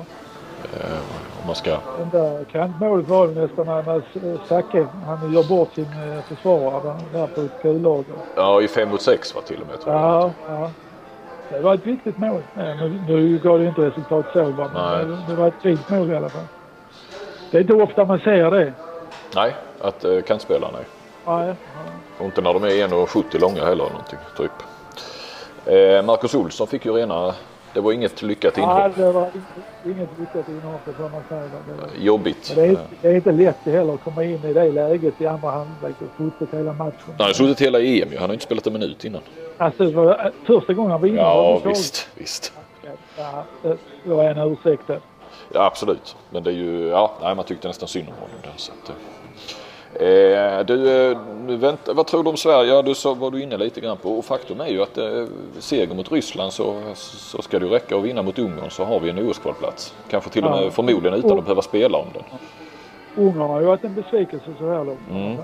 Eh, 0.74 0.98
om 1.42 1.48
man 1.48 1.56
ska... 1.56 1.78
Den 1.98 2.10
där 2.12 2.44
kantmålet 2.44 3.08
var 3.08 3.28
ju 3.28 3.36
nästan 3.36 3.66
när 3.66 4.02
Zacke, 4.48 4.88
han 5.06 5.34
gör 5.34 5.44
bort 5.44 5.74
sin 5.74 5.86
eh, 5.86 6.22
försvarare 6.24 6.96
där 7.14 7.28
på 7.28 7.42
ett 7.42 7.62
kullager. 7.62 8.16
Ja, 8.36 8.62
i 8.62 8.68
fem 8.68 8.90
mot 8.90 9.02
sex 9.02 9.36
var 9.36 9.42
till 9.42 9.62
och 9.62 9.68
med 9.68 9.82
tror 9.82 9.96
jag. 9.96 10.04
Ja, 10.04 10.32
ja. 10.48 10.72
Det 11.50 11.60
var 11.60 11.74
ett 11.74 11.88
viktigt 11.88 12.18
mål. 12.18 12.42
Nu, 12.56 13.02
nu 13.08 13.38
gav 13.38 13.60
det 13.60 13.66
inte 13.66 13.82
resultat 13.82 14.26
så 14.34 14.44
men 14.44 14.74
det, 14.74 15.18
det 15.28 15.36
var 15.36 15.48
ett 15.48 15.62
fint 15.62 15.90
mål 15.90 16.12
i 16.12 16.16
alla 16.16 16.30
fall. 16.30 16.44
Det 17.52 17.58
är 17.58 17.62
inte 17.62 17.74
ofta 17.74 18.06
man 18.06 18.20
ser 18.20 18.52
det. 18.52 18.74
Nej, 19.36 19.56
att 19.82 20.06
uh, 20.06 20.22
kantspelarna 20.22 20.78
är. 20.78 20.86
Nej. 21.26 21.48
Ja. 21.48 21.56
Och 22.20 22.26
inte 22.26 22.42
när 22.42 22.54
de 22.54 22.64
är 22.64 22.70
1,70 22.70 23.40
långa 23.40 23.66
heller 23.66 23.84
någonting, 23.84 24.20
typ. 24.38 24.52
Eh, 25.66 26.06
Marcus 26.06 26.36
Olsson 26.36 26.68
fick 26.68 26.86
ju 26.86 26.92
rena 26.92 27.34
det 27.76 27.82
var 27.82 27.92
inget 27.92 28.22
lyckat 28.22 28.58
inhopp. 28.58 28.78
Nej, 28.78 28.92
det 28.96 29.12
var 29.12 29.30
inget 29.86 30.10
lyckat 30.20 30.50
inhopp 30.50 30.82
får 30.98 31.10
man 31.10 31.24
säga. 31.30 31.50
Jobbigt. 32.00 32.52
Det 32.56 32.66
är, 32.66 32.78
det 33.02 33.08
är, 33.08 33.16
inte 33.16 33.32
lätt 33.32 33.58
heller 33.64 33.94
att 33.94 34.04
komma 34.04 34.24
in 34.24 34.46
i 34.46 34.54
det 34.54 34.72
läget 34.72 35.22
i 35.22 35.28
andra 35.28 35.50
halvlek 35.50 35.96
och 36.00 36.08
suttit 36.18 36.54
hela 36.54 36.74
matchen. 36.74 37.16
Han 37.18 37.26
har 37.26 37.34
suttit 37.34 37.62
hela 37.62 37.82
EM 37.82 38.10
Han 38.20 38.30
har 38.30 38.34
inte 38.34 38.46
spelat 38.46 38.68
en 38.68 38.74
minut 38.74 39.06
innan. 39.06 39.22
Alltså 39.58 39.84
det 39.86 39.92
var 39.92 40.32
första 40.46 40.74
gången 40.74 40.92
han 40.92 41.02
var 41.02 41.08
inne. 41.08 41.18
Ja 41.18 41.62
visst, 41.66 42.10
visst. 42.16 42.54
Ja, 43.18 43.44
det 44.04 44.14
var 44.14 44.24
en 44.24 44.38
ursäkt 44.38 44.84
Ja 45.54 45.66
absolut. 45.66 46.16
Men 46.30 46.44
det 46.44 46.50
är 46.50 46.56
ju, 46.56 46.88
ja, 46.88 47.12
nej, 47.22 47.36
man 47.36 47.46
tyckte 47.46 47.68
nästan 47.68 47.88
synd 47.88 48.08
om 48.08 48.14
honom 48.14 48.38
där. 48.44 48.54
Så 48.58 48.72
att, 48.72 48.92
Eh, 50.00 50.66
du, 50.66 51.10
eh, 51.12 51.18
vänta, 51.48 51.94
vad 51.94 52.08
tror 52.08 52.24
du 52.24 52.30
om 52.30 52.38
Sverige? 52.38 52.74
Ja, 52.74 52.82
du 52.82 52.96
så 52.96 53.14
var 53.14 53.32
du 53.32 53.42
inne 53.42 53.58
lite 53.58 53.82
grann 53.82 53.98
på 53.98 54.18
och 54.18 54.26
faktum 54.26 54.62
är 54.62 54.68
ju 54.68 54.82
att 54.82 54.98
eh, 54.98 55.26
seger 55.60 55.96
mot 55.96 56.12
Ryssland 56.12 56.54
så, 56.54 56.82
så 56.96 57.42
ska 57.42 57.60
det 57.60 57.66
räcka 57.66 57.98
att 57.98 58.04
vinna 58.04 58.22
mot 58.22 58.40
Ungern 58.40 58.70
så 58.70 58.84
har 58.84 59.00
vi 59.00 59.10
en 59.10 59.20
OS-kvalplats. 59.20 59.94
Kanske 60.10 60.30
till 60.30 60.44
och 60.44 60.52
med 60.52 60.64
ja. 60.64 60.72
förmodligen 60.72 61.14
utan 61.14 61.40
att 61.40 61.46
behöva 61.46 61.62
spela 61.62 61.98
om 61.98 62.08
den. 62.14 62.24
Ungern 63.16 63.50
har 63.50 63.60
ju 63.60 63.66
varit 63.66 63.84
en 63.84 63.96
besvikelse 63.96 64.46
så 64.60 64.70
här 64.70 64.86
långt. 64.86 65.10
Mm. 65.12 65.38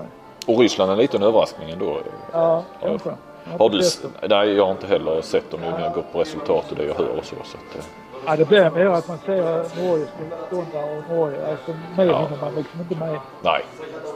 Och 0.46 0.58
Ryssland 0.58 0.92
en 0.92 0.98
liten 0.98 1.22
överraskning 1.22 1.70
ändå. 1.70 1.98
Ja, 2.32 2.64
kanske. 2.80 3.10
Har 3.58 3.70
du, 3.70 3.80
nej, 4.28 4.52
jag 4.52 4.64
har 4.64 4.72
inte 4.72 4.86
heller 4.86 5.20
sett 5.20 5.50
dem 5.50 5.60
nu 5.60 5.70
när 5.70 5.80
jag 5.80 5.94
gått 5.94 6.12
på 6.12 6.20
resultat 6.20 6.70
och 6.70 6.76
det 6.76 6.84
jag 6.84 6.94
hör 6.94 7.18
och 7.18 7.24
så. 7.24 7.36
så 7.44 7.56
att, 7.56 7.88
Ja, 8.26 8.36
det 8.36 8.44
blir 8.44 8.70
mer 8.70 8.86
att 8.86 9.08
man 9.08 9.18
ser 9.18 9.76
Norges 9.76 10.10
motståndare 10.18 10.84
och 10.84 11.08
Norge. 11.08 11.46
Alltså 11.46 11.74
mer 11.96 12.04
ja. 12.04 12.18
hinner 12.18 12.40
man 12.44 12.54
liksom 12.54 12.80
inte 12.80 12.94
med. 12.94 13.20
Nej. 13.42 13.64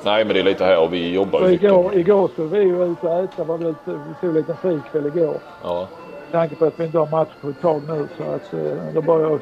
Nej, 0.05 0.25
men 0.25 0.35
det 0.35 0.41
är 0.41 0.45
lite 0.45 0.65
här 0.65 0.79
och 0.81 0.93
vi 0.93 1.15
jobbar 1.15 1.49
ju 1.49 1.55
igår, 1.55 1.95
igår 1.95 2.31
så 2.37 2.45
vi 2.45 2.59
ju 2.59 2.85
ute 2.85 3.07
och 3.07 3.25
äta. 3.25 3.45
Var 3.45 3.59
vi, 3.59 3.69
ute, 3.69 3.91
vi 3.93 4.15
tog 4.15 4.29
en 4.29 4.35
liten 4.35 4.57
fikväll 4.57 5.07
igår. 5.07 5.41
Ja. 5.63 5.89
Med 6.23 6.33
tanke 6.33 6.57
på 6.57 6.65
att 6.65 6.81
vi 6.81 6.85
inte 6.85 6.99
har 6.99 7.07
match 7.07 7.33
på 7.41 7.49
ett 7.49 7.61
tag 7.61 7.83
nu 7.89 8.09
så 8.17 8.23
att 8.23 8.53
eh, 8.53 8.93
då 8.93 9.03
bara 9.03 9.23
jag 9.23 9.41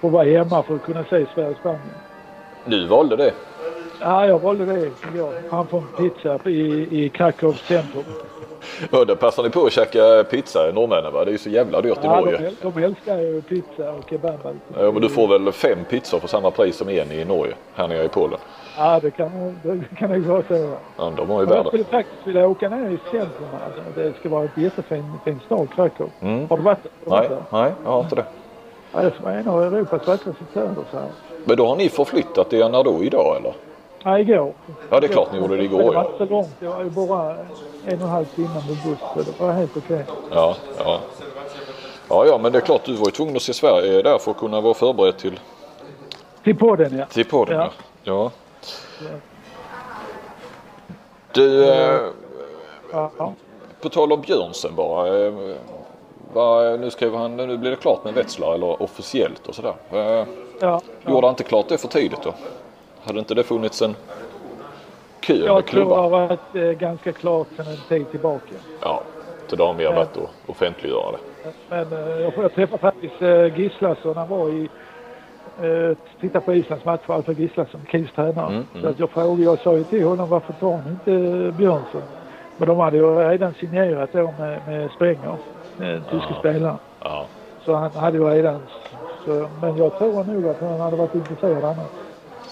får 0.00 0.10
vara 0.10 0.24
hemma 0.24 0.62
för 0.62 0.74
att 0.74 0.82
kunna 0.82 1.04
se 1.04 1.26
Sverige-Spanien. 1.26 1.94
Du 2.64 2.86
valde 2.86 3.16
det? 3.16 3.32
Ja, 4.00 4.26
jag 4.26 4.38
valde 4.38 4.64
det 4.64 4.90
igår. 5.14 5.32
Framför 5.50 5.78
en 5.78 6.10
pizza 6.10 6.50
i, 6.50 6.88
i 7.04 7.08
Krakows 7.08 7.60
centrum. 7.60 8.04
Ja, 8.90 9.04
där 9.04 9.14
passar 9.14 9.42
ni 9.42 9.50
på 9.50 9.66
att 9.66 9.72
käka 9.72 10.24
pizza 10.30 10.68
i 10.68 10.72
norrmännen 10.72 11.12
va? 11.12 11.24
Det 11.24 11.30
är 11.30 11.32
ju 11.32 11.38
så 11.38 11.50
jävla 11.50 11.80
dyrt 11.80 11.98
ja, 12.02 12.18
i 12.18 12.24
Norge. 12.24 12.52
De, 12.62 12.70
de 12.70 12.84
älskar 12.84 13.18
ju 13.18 13.42
pizza 13.42 13.92
och 13.92 14.10
kebab. 14.10 14.58
Ja, 14.78 14.92
men 14.92 15.02
du 15.02 15.08
får 15.08 15.28
väl 15.28 15.52
fem 15.52 15.78
pizzor 15.90 16.18
för 16.20 16.28
samma 16.28 16.50
pris 16.50 16.76
som 16.76 16.88
en 16.88 17.12
i 17.12 17.24
Norge, 17.24 17.54
här 17.74 17.88
nere 17.88 18.04
i 18.04 18.08
Polen? 18.08 18.38
Ja, 18.78 19.00
det 19.02 19.10
kan, 19.10 19.58
det 19.62 19.96
kan 19.98 20.10
nog 20.10 20.22
vara 20.22 20.42
så. 20.48 20.76
Ja, 20.96 21.12
de 21.16 21.30
har 21.30 21.42
ju 21.42 21.48
Jag 21.54 21.66
skulle 21.66 21.84
faktiskt 21.84 22.26
vilja 22.26 22.48
åka 22.48 22.68
ner 22.68 22.90
i 22.90 22.98
centrum. 23.10 23.48
Alltså, 23.64 24.00
det 24.00 24.12
ska 24.20 24.28
vara 24.28 24.44
ett 24.44 24.56
jättefin 24.56 25.12
fin 25.24 25.40
stad, 25.46 25.68
Krakow. 25.74 26.10
Mm. 26.20 26.48
Har 26.48 26.56
du 26.56 26.62
varit 26.62 26.82
där? 26.82 26.90
Nej, 27.04 27.28
nej, 27.50 27.72
jag 27.84 27.90
har 27.90 28.00
inte 28.00 28.14
det. 28.14 28.24
Ja, 28.92 29.02
det 29.02 29.20
vara 29.22 29.34
en 29.34 29.48
av 29.48 29.62
Europas 29.62 30.06
vackraste 30.06 30.44
städer. 30.50 30.74
Så 30.90 30.96
här. 30.96 31.08
Men 31.44 31.56
då 31.56 31.66
har 31.66 31.76
ni 31.76 31.88
förflyttat 31.88 32.52
er 32.52 32.68
när 32.68 32.84
då 32.84 33.04
idag 33.04 33.36
eller? 33.36 33.54
Ja, 34.06 34.18
igår. 34.18 34.52
Ja, 34.90 35.00
det 35.00 35.06
är 35.06 35.08
klart 35.08 35.32
ni 35.32 35.38
gjorde 35.38 35.56
det 35.56 35.64
igår. 35.64 35.78
Det 35.78 35.90
var 35.90 36.04
inte 36.04 36.18
så 36.18 36.24
långt. 36.24 36.48
Det 36.60 36.66
var 36.66 36.84
ju 36.84 36.90
bara 36.90 37.30
en 37.32 37.38
och 37.84 37.88
en 37.88 38.08
halv 38.08 38.24
timme 38.24 38.48
med 38.54 38.76
buss. 38.84 38.98
Så 39.14 39.22
det 39.22 39.40
var 39.40 39.52
helt 39.52 39.76
okej. 39.76 40.04
Okay. 40.08 40.14
Ja, 40.30 40.56
ja. 40.78 41.00
Ja, 42.08 42.26
ja, 42.26 42.38
men 42.38 42.52
det 42.52 42.58
är 42.58 42.62
klart 42.62 42.84
du 42.84 42.94
var 42.94 43.06
ju 43.06 43.10
tvungen 43.10 43.36
att 43.36 43.42
se 43.42 43.54
Sverige 43.54 44.02
där 44.02 44.18
för 44.18 44.30
att 44.30 44.36
kunna 44.36 44.60
vara 44.60 44.74
förberedd 44.74 45.16
till... 45.18 45.40
Till 46.44 46.56
podden 46.56 46.98
ja. 46.98 47.06
Till 47.06 47.24
podden 47.24 47.56
ja. 47.56 47.70
ja. 48.04 48.30
ja. 49.00 49.06
Du, 51.32 51.64
eh, 51.70 52.00
ja. 52.92 53.32
på 53.80 53.88
tal 53.88 54.12
om 54.12 54.20
Björnsen 54.20 54.74
bara. 54.74 55.26
Eh, 55.26 55.32
va, 56.32 56.76
nu 56.76 56.90
skriver 56.90 57.18
han, 57.18 57.36
nu 57.36 57.56
blir 57.56 57.70
det 57.70 57.76
klart 57.76 58.04
med 58.04 58.14
Wetzlar 58.14 58.54
eller 58.54 58.82
officiellt 58.82 59.46
och 59.46 59.54
sådär. 59.54 59.74
Eh, 59.90 60.26
ja, 60.60 60.80
Gjorde 61.06 61.26
han 61.26 61.32
inte 61.32 61.44
klart 61.44 61.68
det 61.68 61.78
för 61.78 61.88
tidigt 61.88 62.22
då? 62.22 62.34
Hade 63.06 63.18
inte 63.18 63.34
det 63.34 63.42
funnits 63.42 63.82
en 63.82 63.96
kö 65.20 65.34
Jag 65.34 65.40
med 65.40 65.46
tror 65.46 65.56
det 65.56 65.64
klubbar. 65.86 65.96
har 66.02 66.10
varit 66.10 66.54
eh, 66.54 66.62
ganska 66.62 67.12
klart 67.12 67.46
sedan 67.56 67.66
en 67.66 67.76
tid 67.88 68.10
tillbaka. 68.10 68.54
Ja, 68.80 69.02
så 69.46 69.56
då 69.56 69.66
har 69.66 69.74
mer 69.74 69.92
varit 69.92 70.16
att 70.16 70.30
offentliggöra 70.46 71.12
det. 71.12 71.18
Men 71.68 71.92
eh, 71.92 72.20
jag, 72.20 72.32
jag 72.36 72.54
träffade 72.54 72.78
faktiskt 72.78 73.22
eh, 73.22 73.58
Gislason. 73.58 74.16
Han 74.16 74.28
var 74.28 74.48
i... 74.48 74.68
Eh, 75.62 75.96
tittade 76.20 76.44
på 76.44 76.54
Islands 76.54 76.84
match 76.84 77.00
för 77.06 77.14
Alfred 77.14 77.38
Gislason, 77.40 77.80
Kiels 77.90 78.12
tränare. 78.12 78.46
Mm, 78.46 78.64
mm. 78.74 78.82
Så 78.82 78.88
att 78.88 78.98
jag 78.98 79.10
frågade, 79.10 79.42
jag 79.42 79.58
sa 79.58 79.76
ju 79.76 79.84
till 79.84 80.04
honom 80.06 80.28
varför 80.28 80.52
tar 80.52 80.72
han 80.76 80.90
inte 80.90 81.10
Björnsson? 81.58 82.02
Men 82.56 82.68
de 82.68 82.78
hade 82.78 82.96
ju 82.96 83.16
redan 83.28 83.54
signerat 83.54 84.10
då 84.12 84.34
med, 84.38 84.60
med 84.66 84.90
Sprenger, 84.90 85.36
den 85.76 86.02
tyske 86.10 86.26
Ja. 86.30 86.38
spelaren. 86.38 86.76
Ja. 87.02 87.26
Så 87.64 87.74
han 87.74 87.90
hade 87.90 88.18
ju 88.18 88.24
redan... 88.24 88.60
Så, 89.24 89.48
men 89.60 89.76
jag 89.76 89.98
tror 89.98 90.24
nog 90.24 90.48
att 90.48 90.60
han 90.60 90.80
hade 90.80 90.96
varit 90.96 91.14
intresserad 91.14 91.64
annars. 91.64 91.90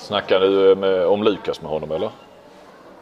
Snackar 0.05 0.41
du 0.41 0.75
med, 0.77 1.07
om 1.07 1.23
Lukas 1.23 1.63
med 1.63 1.71
honom 1.71 1.91
eller? 1.93 2.11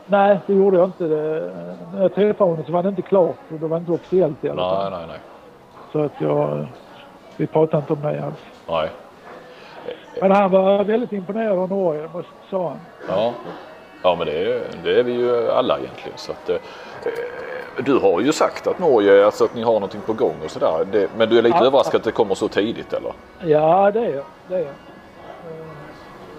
Nej, 0.06 0.38
det 0.46 0.52
gjorde 0.54 0.76
jag 0.76 0.84
inte. 0.88 1.04
Det, 1.04 1.52
när 1.94 2.02
jag 2.02 2.14
träffade 2.14 2.50
honom 2.50 2.64
så 2.66 2.72
var 2.72 2.82
det 2.82 2.88
inte 2.88 3.02
klart. 3.02 3.36
Det 3.48 3.66
var 3.66 3.76
inte 3.76 3.92
officiellt 3.92 4.44
i 4.44 4.48
alla 4.48 4.62
Nej, 4.70 4.76
fall. 4.90 4.92
nej, 4.92 5.06
nej. 5.08 5.18
Så 5.92 5.98
att 6.02 6.12
jag... 6.18 6.66
Vi 7.36 7.46
pratade 7.46 7.76
inte 7.78 7.92
om 7.92 8.00
det 8.12 8.24
alls. 8.24 8.34
nej. 8.68 8.88
Men 10.20 10.30
han 10.32 10.50
var 10.50 10.84
väldigt 10.84 11.12
imponerad 11.12 11.58
av 11.58 11.68
Norge, 11.68 12.08
måste- 12.14 12.30
sa 12.50 12.68
han. 12.68 12.78
Ja. 13.08 13.32
ja, 14.02 14.14
men 14.18 14.26
det 14.26 14.32
är, 14.52 14.60
det 14.84 14.98
är 15.00 15.02
vi 15.02 15.12
ju 15.12 15.50
alla 15.50 15.78
egentligen. 15.78 16.18
Så 16.18 16.32
att, 16.32 16.48
eh, 16.50 16.56
du 17.84 17.98
har 17.98 18.20
ju 18.20 18.32
sagt 18.32 18.66
att 18.66 18.78
Norge, 18.78 19.24
alltså 19.24 19.44
att 19.44 19.54
ni 19.54 19.62
har 19.62 19.72
någonting 19.72 20.00
på 20.06 20.12
gång 20.12 20.34
och 20.44 20.50
sådär. 20.50 21.08
Men 21.16 21.28
du 21.28 21.38
är 21.38 21.42
lite 21.42 21.56
Ja. 21.60 21.66
överraskad 21.66 21.98
att 21.98 22.04
det 22.04 22.10
kommer 22.12 22.34
så 22.34 22.48
tidigt 22.48 22.92
eller? 22.92 23.12
Ja, 23.44 23.90
det 23.90 24.00
är 24.00 24.14
jag. 24.14 24.24
Det 24.48 24.54
är 24.54 24.58
jag. 24.58 24.68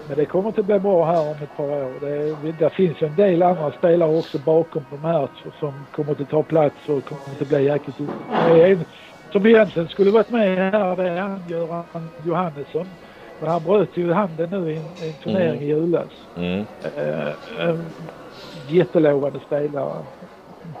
Men 0.06 0.16
det 0.16 0.26
kommer 0.26 0.48
att 0.48 0.66
bli 0.66 0.78
bra 0.80 1.04
här 1.04 1.20
om 1.20 1.42
ett 1.42 1.56
par 1.56 1.84
år. 1.84 2.00
Det, 2.00 2.52
det 2.52 2.70
finns 2.70 3.02
en 3.02 3.16
del 3.16 3.42
andra 3.42 3.72
spelare 3.72 4.18
också 4.18 4.38
bakom 4.38 4.84
de 4.90 5.04
här 5.04 5.28
som 5.60 5.86
kommer 5.90 6.12
att 6.12 6.28
ta 6.28 6.42
plats 6.42 6.88
och 6.88 7.04
kommer 7.04 7.42
att 7.42 7.48
bli 7.48 7.64
jäkligt 7.64 8.00
en 8.00 8.84
som 9.32 9.46
egentligen 9.46 9.88
skulle 9.88 10.10
varit 10.10 10.28
med 10.30 10.72
här, 10.72 10.96
det 10.96 11.08
är 11.08 11.20
han 11.20 11.46
Göran 11.48 12.10
Johannesson. 12.24 12.96
Men 13.38 13.48
han 13.48 13.64
bröt 13.64 13.96
ju 13.96 14.12
handen 14.12 14.50
nu 14.50 14.72
i 14.72 14.76
en, 14.76 15.14
turnering 15.18 15.50
Mm. 15.50 15.62
i 15.62 15.66
julas. 15.66 16.12
Mm. 16.36 16.66
Eh, 16.82 17.68
en 17.68 17.92
jättelovande 18.68 19.40
spelare. 19.40 20.04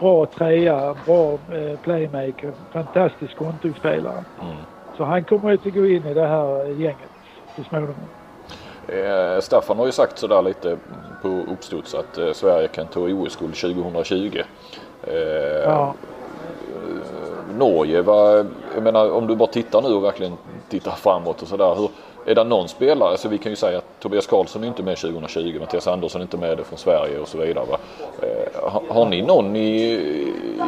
Bra 0.00 0.26
trea, 0.26 0.94
bra 0.94 1.34
eh, 1.34 1.76
playmaker, 1.82 2.54
fantastisk 2.72 3.36
kontringsspelare. 3.36 4.24
Mm. 4.42 4.56
Så 4.96 5.04
han 5.04 5.24
kommer 5.24 5.50
ju 5.50 5.54
att 5.54 5.74
gå 5.74 5.86
in 5.86 6.06
i 6.06 6.14
det 6.14 6.26
här 6.26 6.66
gänget 6.66 7.10
så 7.56 7.64
småningom. 7.64 8.10
Eh, 8.88 9.40
Staffan 9.40 9.78
har 9.78 9.86
ju 9.86 9.92
sagt 9.92 10.18
sådär 10.18 10.42
lite 10.42 10.76
på 11.22 11.28
uppstuds 11.28 11.94
att 11.94 12.18
eh, 12.18 12.32
Sverige 12.32 12.68
kan 12.68 12.86
ta 12.86 13.00
OS-guld 13.00 13.54
2020. 13.54 14.42
Eh, 15.02 15.14
Ja. 15.64 15.94
Norge, 17.58 18.02
vad, 18.02 18.46
jag 18.74 18.82
menar 18.82 19.10
om 19.10 19.26
du 19.26 19.36
bara 19.36 19.48
tittar 19.48 19.82
nu 19.82 19.88
och 19.88 20.04
verkligen 20.04 20.32
tittar 20.68 20.90
framåt 20.90 21.42
och 21.42 21.48
sådär. 21.48 21.74
Hur, 21.74 21.88
är 22.26 22.34
det 22.34 22.44
någon 22.44 22.68
spelare, 22.68 23.10
alltså 23.10 23.28
vi 23.28 23.38
kan 23.38 23.52
ju 23.52 23.56
säga 23.56 23.78
att 23.78 24.00
Tobias 24.00 24.26
Karlsson 24.26 24.64
är 24.64 24.68
inte 24.68 24.82
med 24.82 24.96
2020, 24.96 25.56
Mattias 25.60 25.86
Andersson 25.86 26.20
är 26.20 26.22
inte 26.24 26.36
med 26.36 26.56
det 26.58 26.64
från 26.64 26.78
Sverige 26.78 27.18
och 27.18 27.28
så 27.28 27.38
vidare. 27.38 27.64
Va? 27.70 27.78
Eh, 28.22 28.70
har, 28.70 28.82
har 28.88 29.06
ni 29.06 29.22
någon 29.22 29.56
i, 29.56 29.92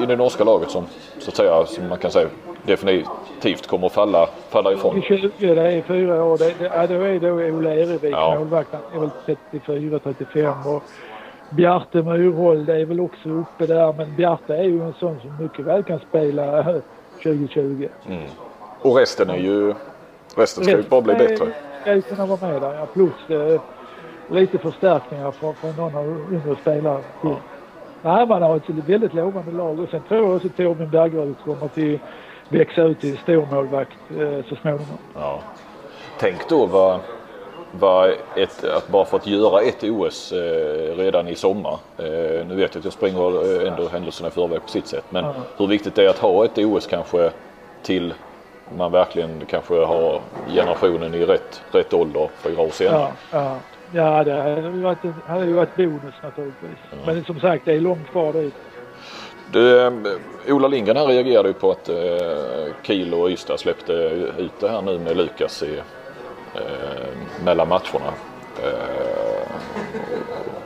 i 0.02 0.07
det 0.09 0.16
norska 0.16 0.44
laget 0.44 0.70
som 0.70 0.85
så 1.18 1.31
att 1.31 1.37
säga, 1.37 1.66
som 1.66 1.88
man 1.88 1.98
kan 1.98 2.11
säga 2.11 2.29
definitivt 2.66 3.66
kommer 3.66 3.87
att 3.87 3.92
falla, 3.92 4.29
falla 4.50 4.72
ifrån? 4.72 5.02
20, 5.02 5.31
det 5.38 5.72
är 5.72 5.83
fyra 5.83 6.24
år. 6.24 6.38
Det, 6.38 6.55
det, 6.59 6.64
ja, 6.74 6.87
då 6.87 6.94
är 6.94 7.20
det 7.20 7.52
Ola 7.52 7.74
Erevik, 7.74 8.12
Ja. 8.14 8.35
målvakten. 8.38 8.81
Han 8.92 8.96
är 8.96 9.00
väl 9.00 9.11
34, 9.50 9.98
35 9.98 10.55
och 10.66 10.83
Bjarte 11.50 12.02
Myrhold 12.02 12.68
är 12.68 12.85
väl 12.85 13.00
också 13.00 13.29
uppe 13.29 13.66
där. 13.66 13.92
Men 13.92 14.16
Bjarte 14.16 14.57
är 14.57 14.62
ju 14.64 14.83
en 14.83 14.92
sån 14.92 15.20
som 15.20 15.37
mycket 15.40 15.64
väl 15.64 15.83
kan 15.83 15.98
spela 16.09 16.62
2020. 17.22 17.88
Mm. 18.09 18.22
Och 18.83 18.96
resten 18.96 19.31
är 19.31 19.37
ju, 19.37 19.74
resten 20.37 20.64
ska 20.64 20.76
ju 20.76 20.83
bara 20.83 21.00
bli 21.00 21.14
bättre. 21.14 21.46
Ska 21.81 21.94
ju 21.94 22.02
kunna 22.02 22.26
vara 22.26 22.50
med 22.50 22.62
där, 22.62 22.74
ja. 22.74 22.87
Plus 22.87 23.31
eh, 23.31 23.61
lite 24.31 24.59
förstärkningar 24.59 25.31
från, 25.31 25.55
från 25.55 25.76
någon 25.76 25.96
av 25.96 26.24
yngre 26.33 26.57
spelare 26.61 27.02
till. 27.20 27.35
Nej, 28.02 28.26
man 28.26 28.42
har 28.42 28.57
ett 28.57 28.68
väldigt 28.68 29.14
lovande 29.14 29.52
lag 29.52 29.81
och 29.81 29.88
sen 29.88 30.00
tror 30.09 30.24
jag 30.26 30.37
också 30.37 30.48
Torbjörn 30.48 30.90
Bergerud 30.90 31.35
kommer 31.44 31.68
till 31.68 31.98
växa 32.48 32.82
ut 32.82 33.00
till 33.00 33.18
stormålvakt 33.18 33.96
eh, 34.11 34.44
så 34.48 34.56
småningom. 34.56 34.98
Ja. 35.14 35.40
Tänk 36.18 36.48
då 36.48 36.66
vad, 36.66 37.00
vad 37.72 38.11
ett, 38.37 38.64
att 38.64 38.88
bara 38.88 39.04
fått 39.04 39.26
göra 39.26 39.61
ett 39.61 39.82
OS 39.85 40.32
eh, 40.32 40.96
redan 40.96 41.28
i 41.28 41.35
sommar. 41.35 41.78
Eh, 41.98 42.46
nu 42.46 42.54
vet 42.54 42.74
jag 42.74 42.80
att 42.80 42.85
jag 42.85 42.92
springer 42.92 43.62
eh, 43.66 43.72
ändå 43.72 43.88
händelserna 43.88 44.28
i 44.28 44.32
förväg 44.32 44.62
på 44.62 44.68
sitt 44.68 44.87
sätt. 44.87 45.04
Men 45.11 45.24
Ja. 45.24 45.35
hur 45.56 45.66
viktigt 45.66 45.94
det 45.94 46.04
är 46.04 46.09
att 46.09 46.18
ha 46.18 46.44
ett 46.44 46.59
OS 46.59 46.87
kanske 46.87 47.30
till 47.82 48.14
man 48.76 48.92
verkligen 48.92 49.42
kanske 49.46 49.74
har 49.85 50.20
generationen 50.54 51.14
i 51.14 51.24
rätt, 51.24 51.62
rätt 51.72 51.94
ålder 51.94 52.28
fyra 52.37 52.61
år 52.62 52.68
senare. 52.70 53.09
Ja, 53.32 53.38
ja. 53.38 53.56
ja 53.92 54.24
det 54.24 54.32
hade 54.32 54.61
ju 54.61 54.80
varit, 54.82 55.04
en- 55.04 55.14
hade 55.26 55.44
ju 55.46 55.52
varit 55.52 55.76
bonus 55.76 56.14
naturligtvis. 56.22 56.78
Men 57.06 57.24
som 57.24 57.40
sagt, 57.40 57.64
det 57.64 57.72
är 57.72 57.80
långt 57.80 58.11
kvar 58.11 58.32
dit. 58.32 58.54
Du, 59.52 59.87
eh, 59.87 59.92
Ola 60.48 60.68
Lindgren 60.68 60.96
här 60.96 61.06
reagerade 61.06 61.48
ju 61.48 61.54
på 61.54 61.70
att 61.70 61.88
eh, 61.88 61.96
Kiel 62.82 63.14
och 63.14 63.30
Ystad 63.30 63.59
släppte 63.59 63.92
ut 64.38 64.61
det 64.61 64.68
här 64.68 64.82
nu 64.82 64.98
med 64.98 65.16
Lukas 65.16 65.62
i, 65.62 65.78
eh, 66.54 67.44
mellan 67.44 67.68
matcherna. 67.68 68.12
Eh, 68.62 69.48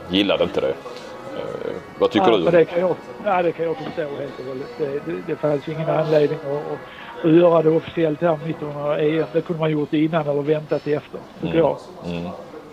gillade 0.09 0.43
inte 0.43 0.61
det. 0.61 0.69
Eh, 0.69 1.71
vad 1.99 2.11
tycker 2.11 2.31
ja, 2.31 2.37
du? 2.37 2.51
Det, 2.51 2.65
kan 2.65 2.79
jag, 2.79 2.95
ja, 3.25 3.43
det 3.43 3.51
kan 3.51 3.65
jag 3.65 3.77
förstå 3.77 4.01
helt 4.01 4.39
och 4.39 4.45
hållet. 4.45 4.67
Det, 4.77 4.85
det, 4.85 5.21
det 5.27 5.35
fanns 5.35 5.67
ingen 5.67 5.89
anledning 5.89 6.39
att, 6.39 7.25
att, 7.25 7.31
göra 7.31 7.61
det 7.61 7.69
officiellt 7.69 8.21
här 8.21 8.39
mitt 8.45 8.61
under 8.61 8.99
EM. 8.99 9.25
Det 9.33 9.41
kunde 9.41 9.59
man 9.59 9.71
gjort 9.71 9.93
innan 9.93 10.27
eller 10.27 10.41
väntat 10.41 10.87
efter, 10.87 11.19
tycker 11.41 11.57
jag. 11.57 11.77
Mm. 12.05 12.23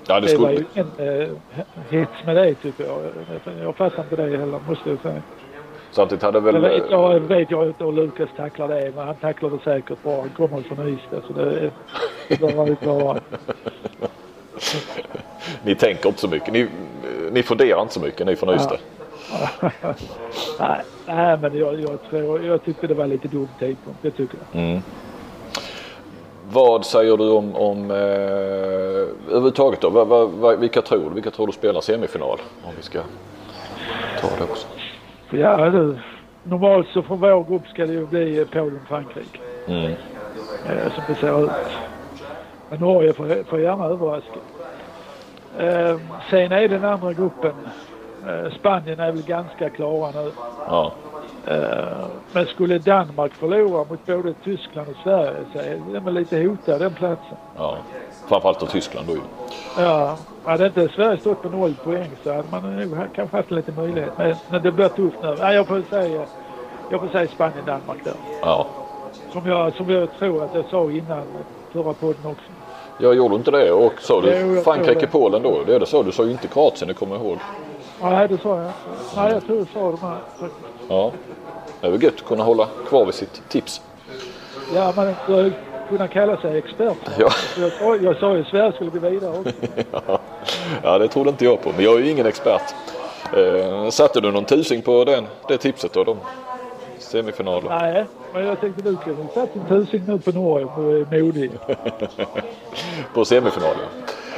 Ja, 0.06 0.20
det 0.20 0.26
Det 0.26 0.36
var 0.36 0.48
skulle... 0.48 0.52
ju 0.52 0.64
ingen 0.74 1.22
eh, 1.22 1.28
hets 1.90 2.24
med 2.26 2.36
det, 2.36 2.54
tycker 2.54 2.84
jag. 2.84 2.98
Jag 3.62 3.76
fattar 3.76 4.02
inte 4.02 4.16
det 4.16 4.36
heller, 4.36 4.60
måste 4.68 4.90
jag 4.90 4.98
säga. 5.02 5.22
Samtidigt 5.98 6.22
hade 6.22 6.40
väl... 6.40 6.54
Jag 6.54 6.60
vet, 6.60 6.90
jag 6.90 7.20
vet 7.20 7.50
jag 7.50 7.66
inte 7.66 7.84
hur 7.84 7.92
Lukas 7.92 8.28
tacklar 8.36 8.68
det, 8.68 8.92
men 8.96 9.06
han 9.06 9.14
tacklar 9.14 9.50
det 9.50 9.58
säkert 9.64 10.02
bra. 10.02 10.20
Han 10.20 10.30
kommer 10.30 10.62
från 10.62 10.88
Ystad, 10.88 11.22
så 11.26 11.32
det, 11.32 11.70
det 12.28 12.40
bör 12.40 12.56
han 12.56 12.76
klara. 12.76 13.20
Ni 15.62 15.74
tänker 15.74 16.08
inte 16.08 16.20
så 16.20 16.28
mycket. 16.28 16.52
Ni, 16.52 16.68
ni 17.32 17.42
funderar 17.42 17.82
inte 17.82 17.94
så 17.94 18.00
mycket 18.00 18.26
ni 18.26 18.36
från 18.36 18.54
Ystad. 18.54 18.76
nej, 20.58 20.80
nej, 21.06 21.38
men 21.42 21.58
jag, 21.58 21.80
jag, 21.80 22.10
tror, 22.10 22.44
jag 22.44 22.64
tyckte 22.64 22.86
det 22.86 22.94
var 22.94 23.06
lite 23.06 23.28
dum 23.28 23.48
tidpunkt. 23.58 23.98
Det 24.02 24.10
tycker 24.10 24.38
jag. 24.52 24.62
Mm. 24.62 24.82
Vad 26.50 26.86
säger 26.86 27.16
du 27.16 27.30
om, 27.30 27.56
om 27.56 27.90
eh, 27.90 27.96
överhuvudtaget 27.96 29.80
då? 29.80 29.90
Vad, 29.90 30.08
vad, 30.08 30.30
vad, 30.30 30.58
vilka 30.58 30.82
tror 30.82 31.08
du? 31.08 31.14
Vilka 31.14 31.30
tror 31.30 31.46
du 31.46 31.52
spelar 31.52 31.80
semifinal? 31.80 32.38
Om 32.64 32.72
vi 32.76 32.82
ska 32.82 32.98
ta 34.20 34.28
det 34.38 34.44
också. 34.44 34.66
Ja, 35.30 35.70
du, 35.70 35.98
normalt 36.42 36.88
så 36.88 37.02
för 37.02 37.16
vår 37.16 37.44
grupp 37.44 37.68
ska 37.68 37.86
det 37.86 37.92
ju 37.92 38.06
bli 38.06 38.46
Polen-Frankrike. 38.52 39.40
Mm. 39.66 39.92
Eh, 40.66 40.92
som 40.94 41.02
det 41.08 41.14
ser 41.14 41.44
ut. 41.44 41.50
Men 42.70 42.80
Norge 42.80 43.12
får, 43.12 43.44
får 43.44 43.60
gärna 43.60 43.84
överraska. 43.84 44.40
Eh, 45.58 46.00
sen 46.30 46.52
är 46.52 46.68
den 46.68 46.84
andra 46.84 47.12
gruppen. 47.12 47.52
Eh, 48.26 48.52
Spanien 48.52 49.00
är 49.00 49.12
väl 49.12 49.22
ganska 49.22 49.70
klara 49.70 50.10
nu. 50.22 50.30
Ja. 50.66 50.92
Eh, 51.46 52.06
men 52.32 52.46
skulle 52.46 52.78
Danmark 52.78 53.32
förlora 53.32 53.84
mot 53.84 54.06
både 54.06 54.34
Tyskland 54.44 54.88
och 54.88 54.96
Sverige 55.02 55.36
så 55.52 55.58
är 55.58 55.78
den 55.92 56.04
väl 56.04 56.14
lite 56.14 56.42
hotad 56.42 56.80
den 56.80 56.94
platsen. 56.94 57.36
ja. 57.56 57.76
Framförallt 58.28 58.60
då 58.60 58.66
Tyskland 58.66 59.06
då 59.06 59.12
ju. 59.12 59.20
Ja, 59.78 60.16
hade 60.44 60.66
inte 60.66 60.88
Sverige 60.88 61.20
stått 61.20 61.42
på 61.42 61.48
noll 61.48 61.74
poäng 61.84 62.10
så 62.24 62.32
hade 62.32 62.48
man 62.50 62.76
nog 62.76 62.98
kanske 63.14 63.36
haft 63.36 63.50
lite 63.50 63.72
möjlighet. 63.72 64.12
Men, 64.50 64.62
det 64.62 64.72
blir 64.72 64.88
tufft 64.88 65.16
nu. 65.22 65.36
Ja, 65.38 65.52
jag 65.52 65.66
får 65.66 65.82
säga, 65.90 66.26
jag 66.90 67.00
får 67.00 67.08
säga 67.08 67.28
Spanien-Danmark 67.28 68.04
där. 68.04 68.14
Ja. 68.40 68.66
Som 69.32 69.46
jag, 69.46 69.74
som 69.74 69.90
jag 69.90 70.08
tror 70.18 70.44
att 70.44 70.54
jag 70.54 70.64
sa 70.70 70.90
innan 70.90 71.22
förra 71.72 71.92
podden 71.92 72.26
också. 72.26 72.50
Jag 73.00 73.14
gjorde 73.14 73.34
inte 73.34 73.50
det 73.50 73.72
och 73.72 73.92
sa 74.00 74.20
du. 74.20 74.62
Frankrike-Polen 74.64 75.42
då? 75.42 75.62
Det 75.66 75.74
är 75.74 75.80
det 75.80 75.86
så? 75.86 76.02
Du 76.02 76.12
sa 76.12 76.24
ju 76.24 76.30
inte 76.30 76.48
Kroatien, 76.48 76.88
det 76.88 76.94
kommer 76.94 77.16
jag 77.16 77.24
ihåg. 77.24 77.38
Nej, 78.02 78.28
det 78.28 78.38
sa 78.38 78.62
jag. 78.62 78.70
Nej, 79.16 79.32
jag 79.32 79.46
tror 79.46 79.58
jag 79.58 79.66
sa 79.74 79.80
de 79.90 80.00
här. 80.00 80.18
Ja. 80.88 81.12
Det 81.80 81.86
är 81.86 81.90
väl 81.90 82.02
gött 82.02 82.14
att 82.14 82.24
kunna 82.24 82.44
hålla 82.44 82.66
kvar 82.88 83.04
vid 83.04 83.14
sitt 83.14 83.48
tips. 83.48 83.80
Ja, 84.74 84.92
man 84.96 85.14
kunna 85.88 86.08
kalla 86.08 86.36
sig 86.40 86.58
expert. 86.58 86.96
Ja. 87.18 87.30
Jag 87.58 87.72
sa, 87.72 87.96
jag 87.96 88.16
sa 88.16 88.34
ju 88.34 88.40
att 88.40 88.48
Sverige 88.48 88.72
skulle 88.72 88.90
gå 88.90 88.98
vidare 88.98 89.38
också. 89.38 89.52
Ja. 90.06 90.20
ja, 90.82 90.98
det 90.98 91.08
trodde 91.08 91.30
inte 91.30 91.44
jag 91.44 91.62
på. 91.62 91.72
Men 91.76 91.84
jag 91.84 91.94
är 91.94 91.98
ju 91.98 92.10
ingen 92.10 92.26
expert. 92.26 92.74
Eh, 93.36 93.90
satte 93.90 94.20
du 94.20 94.32
någon 94.32 94.44
tusing 94.44 94.82
på 94.82 95.04
den, 95.04 95.26
det 95.48 95.58
tipset 95.58 95.92
då? 95.92 96.04
De 96.04 96.16
semifinaler? 96.98 97.68
Nej, 97.68 98.04
men 98.32 98.46
jag 98.46 98.60
tänkte 98.60 98.82
du 98.82 98.96
kunde 98.96 99.32
satt 99.34 99.56
en 99.56 99.64
tusing 99.68 100.02
nu 100.06 100.18
på 100.18 100.30
Norge 100.30 100.66
på 100.66 100.80
Modig. 101.16 101.50
på 103.14 103.24
semifinalen? 103.24 103.86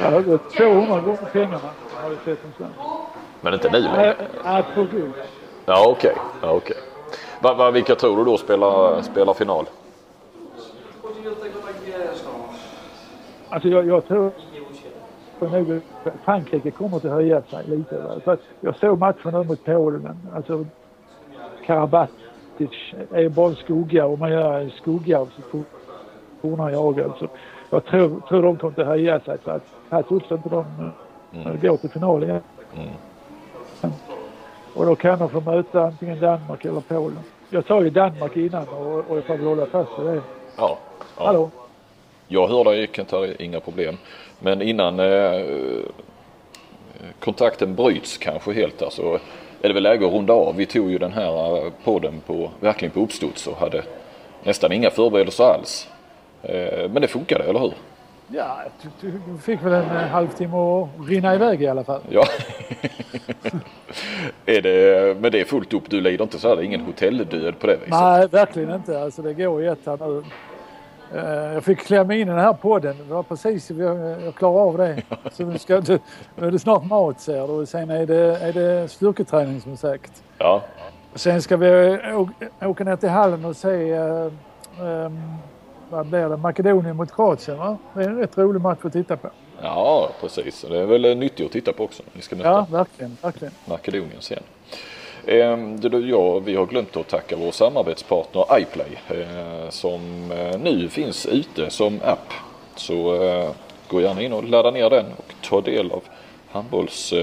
Ja, 0.01 0.09
det 0.09 0.21
var 0.21 0.39
200 0.57 0.99
gånger 1.01 1.29
pengarna 1.33 1.59
har 1.93 2.09
jag 2.09 2.19
sett 2.25 2.43
någonstans. 2.43 2.87
Men 3.41 3.53
inte 3.53 3.69
nu 3.69 3.79
längre? 3.79 4.15
Nej, 4.45 4.63
på 4.75 4.83
guld. 4.83 5.13
Ja 5.65 5.87
okej. 5.87 6.15
Ja, 6.41 6.51
okay. 6.51 6.77
Va, 7.39 7.53
va, 7.53 7.71
vilka 7.71 7.95
tror 7.95 8.17
du 8.17 8.23
då 8.23 8.37
spelar, 8.37 9.01
spelar 9.01 9.33
final? 9.33 9.65
Alltså 13.49 13.69
jag, 13.69 13.87
jag 13.87 14.07
tror 14.07 14.31
nog 15.39 15.81
Frankrike 16.23 16.71
kommer 16.71 16.97
att 16.97 17.03
höja 17.03 17.41
sig 17.41 17.67
lite. 17.67 17.97
Va? 17.97 18.19
För 18.23 18.37
jag 18.59 18.75
såg 18.75 18.99
matchen 18.99 19.31
nu 19.33 19.43
mot 19.43 19.65
Polen. 19.65 20.17
Alltså 20.35 20.65
Karabatic 21.65 22.93
är 23.11 23.29
bara 23.29 23.49
en 23.49 23.55
skugga 23.55 24.05
och 24.05 24.19
man 24.19 24.31
gör 24.31 24.59
en 24.59 24.71
skugga 24.71 25.19
av 25.19 25.25
sitt 25.25 25.65
forna 26.41 26.71
jag. 26.71 26.99
Alltså. 26.99 27.27
Jag 27.69 27.85
tror, 27.85 28.21
tror 28.29 28.41
de 28.41 28.57
kommer 28.57 28.81
att 28.81 28.87
höja 28.87 29.19
sig 29.19 29.37
så 29.43 29.51
att 29.51 29.63
här 29.89 30.01
trots 30.01 30.31
inte 30.31 30.49
de 30.49 30.65
mm. 31.33 31.59
går 31.61 31.77
till 31.77 31.89
final 31.89 32.23
igen. 32.23 32.41
Mm. 32.75 32.89
Och 34.73 34.85
då 34.85 34.95
kan 34.95 35.19
de 35.19 35.29
få 35.29 35.41
möta 35.41 35.83
antingen 35.83 36.19
Danmark 36.19 36.65
eller 36.65 36.81
Polen. 36.81 37.19
Jag 37.49 37.65
sa 37.65 37.83
ju 37.83 37.89
Danmark 37.89 38.37
innan 38.37 38.67
och, 38.67 38.97
och 39.09 39.17
jag 39.17 39.23
får 39.23 39.37
väl 39.37 39.47
hålla 39.47 39.65
fast 39.65 39.99
vid 39.99 40.05
det. 40.07 40.21
Ja. 40.57 40.77
ja. 41.17 41.25
Hallå? 41.25 41.49
Jag 42.27 42.47
hör 42.47 42.63
dig 42.63 42.89
Kent, 42.93 43.13
inga 43.39 43.59
problem. 43.59 43.97
Men 44.39 44.61
innan 44.61 44.99
eh, 44.99 45.45
kontakten 47.19 47.75
bryts 47.75 48.17
kanske 48.17 48.53
helt 48.53 48.83
så 48.89 49.19
är 49.61 49.67
det 49.67 49.73
väl 49.73 49.83
läge 49.83 50.05
att 50.05 50.13
runda 50.13 50.33
av. 50.33 50.55
Vi 50.55 50.65
tog 50.65 50.91
ju 50.91 50.97
den 50.97 51.13
här 51.13 51.57
eh, 51.57 51.71
podden 51.83 52.21
på, 52.25 52.51
verkligen 52.59 52.91
på 52.91 52.99
uppstuds 52.99 53.47
och 53.47 53.57
hade 53.57 53.83
nästan 54.43 54.71
inga 54.71 54.89
förberedelser 54.89 55.43
alls. 55.43 55.87
Eh, 56.43 56.89
men 56.89 57.01
det 57.01 57.07
funkade, 57.07 57.43
eller 57.43 57.59
hur? 57.59 57.73
Ja, 58.33 58.63
du, 59.01 59.19
fick 59.41 59.63
väl 59.63 59.73
en 59.73 59.97
eh, 59.97 60.07
halvtimme 60.07 60.57
att 60.57 60.89
rinna 61.09 61.35
iväg 61.35 61.61
i 61.61 61.67
alla 61.67 61.83
fall. 61.83 62.01
Ja. 62.09 62.25
är 64.45 64.61
det, 64.61 65.17
men 65.21 65.31
det 65.31 65.41
är 65.41 65.45
fullt 65.45 65.73
upp. 65.73 65.89
Du 65.89 66.01
lider 66.01 66.23
inte 66.23 66.39
så 66.39 66.47
här, 66.47 66.61
ingen 66.61 66.81
hotelldöd 66.81 67.59
på 67.59 67.67
det 67.67 67.75
viset? 67.75 67.89
Nej, 67.89 68.27
verkligen 68.27 68.75
inte. 68.75 69.01
Alltså 69.01 69.21
det 69.21 69.33
går 69.33 69.63
i 69.63 69.67
ett 69.67 69.85
här 69.85 69.97
nu. 69.97 70.23
Eh, 71.15 71.53
jag 71.53 71.63
fick 71.63 71.79
klämma 71.79 72.15
in 72.15 72.27
den 72.27 72.37
här 72.37 72.53
podden. 72.53 72.97
Det 72.97 73.13
var 73.13 73.23
precis 73.23 73.71
jag, 73.71 74.21
jag 74.21 74.35
klarade 74.35 74.59
av 74.59 74.77
det. 74.77 75.01
Så 75.31 75.45
nu, 75.45 75.57
ska, 75.57 75.81
nu 76.35 76.47
är 76.47 76.51
det 76.51 76.59
snart 76.59 76.85
mat 76.85 77.21
ser 77.21 77.59
du. 77.59 77.65
Sen 77.65 77.89
är 77.89 78.05
det, 78.05 78.37
är 78.37 78.53
det 78.53 78.87
styrketräning 78.87 79.61
som 79.61 79.77
sagt. 79.77 80.23
Ja. 80.37 80.61
Sen 81.15 81.41
ska 81.41 81.57
vi 81.57 81.99
åka 82.61 82.83
ner 82.83 82.95
till 82.95 83.09
hallen 83.09 83.45
och 83.45 83.55
se 83.55 83.93
um, 84.79 85.37
vad 85.91 86.05
blir 86.05 86.29
det? 86.29 86.37
Makedonien 86.37 86.95
mot 86.95 87.15
Kroatien 87.15 87.57
va? 87.57 87.77
Det 87.93 88.03
är 88.03 88.07
en 88.07 88.17
rätt 88.17 88.37
rolig 88.37 88.61
match 88.61 88.79
att 88.83 88.93
titta 88.93 89.17
på. 89.17 89.29
Ja 89.61 90.09
precis. 90.21 90.65
Det 90.69 90.79
är 90.79 90.85
väl 90.85 91.17
nyttigt 91.17 91.45
att 91.45 91.51
titta 91.51 91.73
på 91.73 91.83
också. 91.83 92.03
Vi 92.13 92.21
ska 92.21 92.35
möta 92.35 92.49
ja 92.49 92.67
verkligen, 92.69 93.17
verkligen. 93.21 93.53
Makedonien 93.65 94.21
sen. 94.21 94.43
Ehm, 95.27 95.79
ja, 96.09 96.39
vi 96.39 96.55
har 96.55 96.65
glömt 96.65 96.97
att 96.97 97.07
tacka 97.07 97.35
vår 97.35 97.51
samarbetspartner 97.51 98.45
iPlay 98.59 99.19
eh, 99.21 99.69
som 99.69 100.31
eh, 100.31 100.59
nu 100.59 100.89
finns 100.89 101.25
ute 101.25 101.69
som 101.69 101.99
app. 102.03 102.33
Så 102.75 103.23
eh, 103.23 103.49
gå 103.87 104.01
gärna 104.01 104.21
in 104.21 104.33
och 104.33 104.43
ladda 104.43 104.71
ner 104.71 104.89
den 104.89 105.05
och 105.17 105.33
ta 105.41 105.61
del 105.61 105.91
av 105.91 106.03
handbolls 106.51 107.13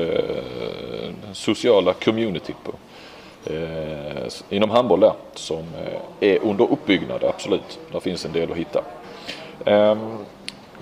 sociala 1.32 1.92
community 1.92 2.54
på, 2.64 2.72
inom 4.50 4.70
handboll 4.70 5.00
där 5.00 5.12
som 5.34 5.64
är 6.20 6.38
under 6.42 6.72
uppbyggnad 6.72 7.24
absolut. 7.24 7.78
Där 7.92 8.00
finns 8.00 8.24
en 8.24 8.32
del 8.32 8.50
att 8.50 8.56
hitta. 8.56 8.82
Ehm, 9.64 9.98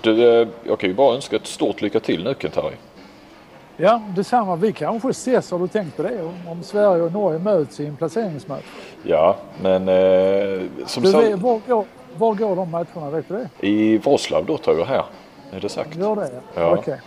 du, 0.01 0.47
jag 0.63 0.79
kan 0.79 0.89
ju 0.89 0.95
bara 0.95 1.15
önska 1.15 1.35
ett 1.35 1.47
stort 1.47 1.81
lycka 1.81 1.99
till 1.99 2.23
nu 2.23 2.33
Kent-Harry. 2.33 2.75
Ja, 3.77 4.01
detsamma. 4.15 4.55
Vi 4.55 4.73
kanske 4.73 5.09
ses, 5.09 5.51
har 5.51 5.59
du 5.59 5.67
tänkt 5.67 5.97
på 5.97 6.03
det? 6.03 6.21
Om 6.47 6.63
Sverige 6.63 7.03
och 7.03 7.11
Norge 7.11 7.39
möts 7.39 7.79
i 7.79 7.85
en 7.85 7.95
placeringsmatch. 7.97 8.65
Ja, 9.03 9.35
men 9.61 9.89
eh, 9.89 10.61
som 10.85 11.03
du, 11.03 11.11
sagt... 11.11 11.29
Var, 11.29 11.61
går, 11.67 11.85
var 12.17 12.33
går 12.33 12.55
de 12.55 12.71
matcherna? 12.71 13.09
Vet 13.09 13.27
du 13.27 13.35
det? 13.35 13.67
I 13.67 13.97
Wroclaw 13.97 14.47
då 14.47 14.57
tror 14.57 14.77
jag 14.77 14.85
här. 14.85 15.03
Är 15.51 15.59
det 15.59 15.69
sagt. 15.69 15.95
Gör 15.95 16.15
det? 16.15 16.29
Ja. 16.55 16.71
Okej. 16.71 16.79
Okay. 16.79 16.97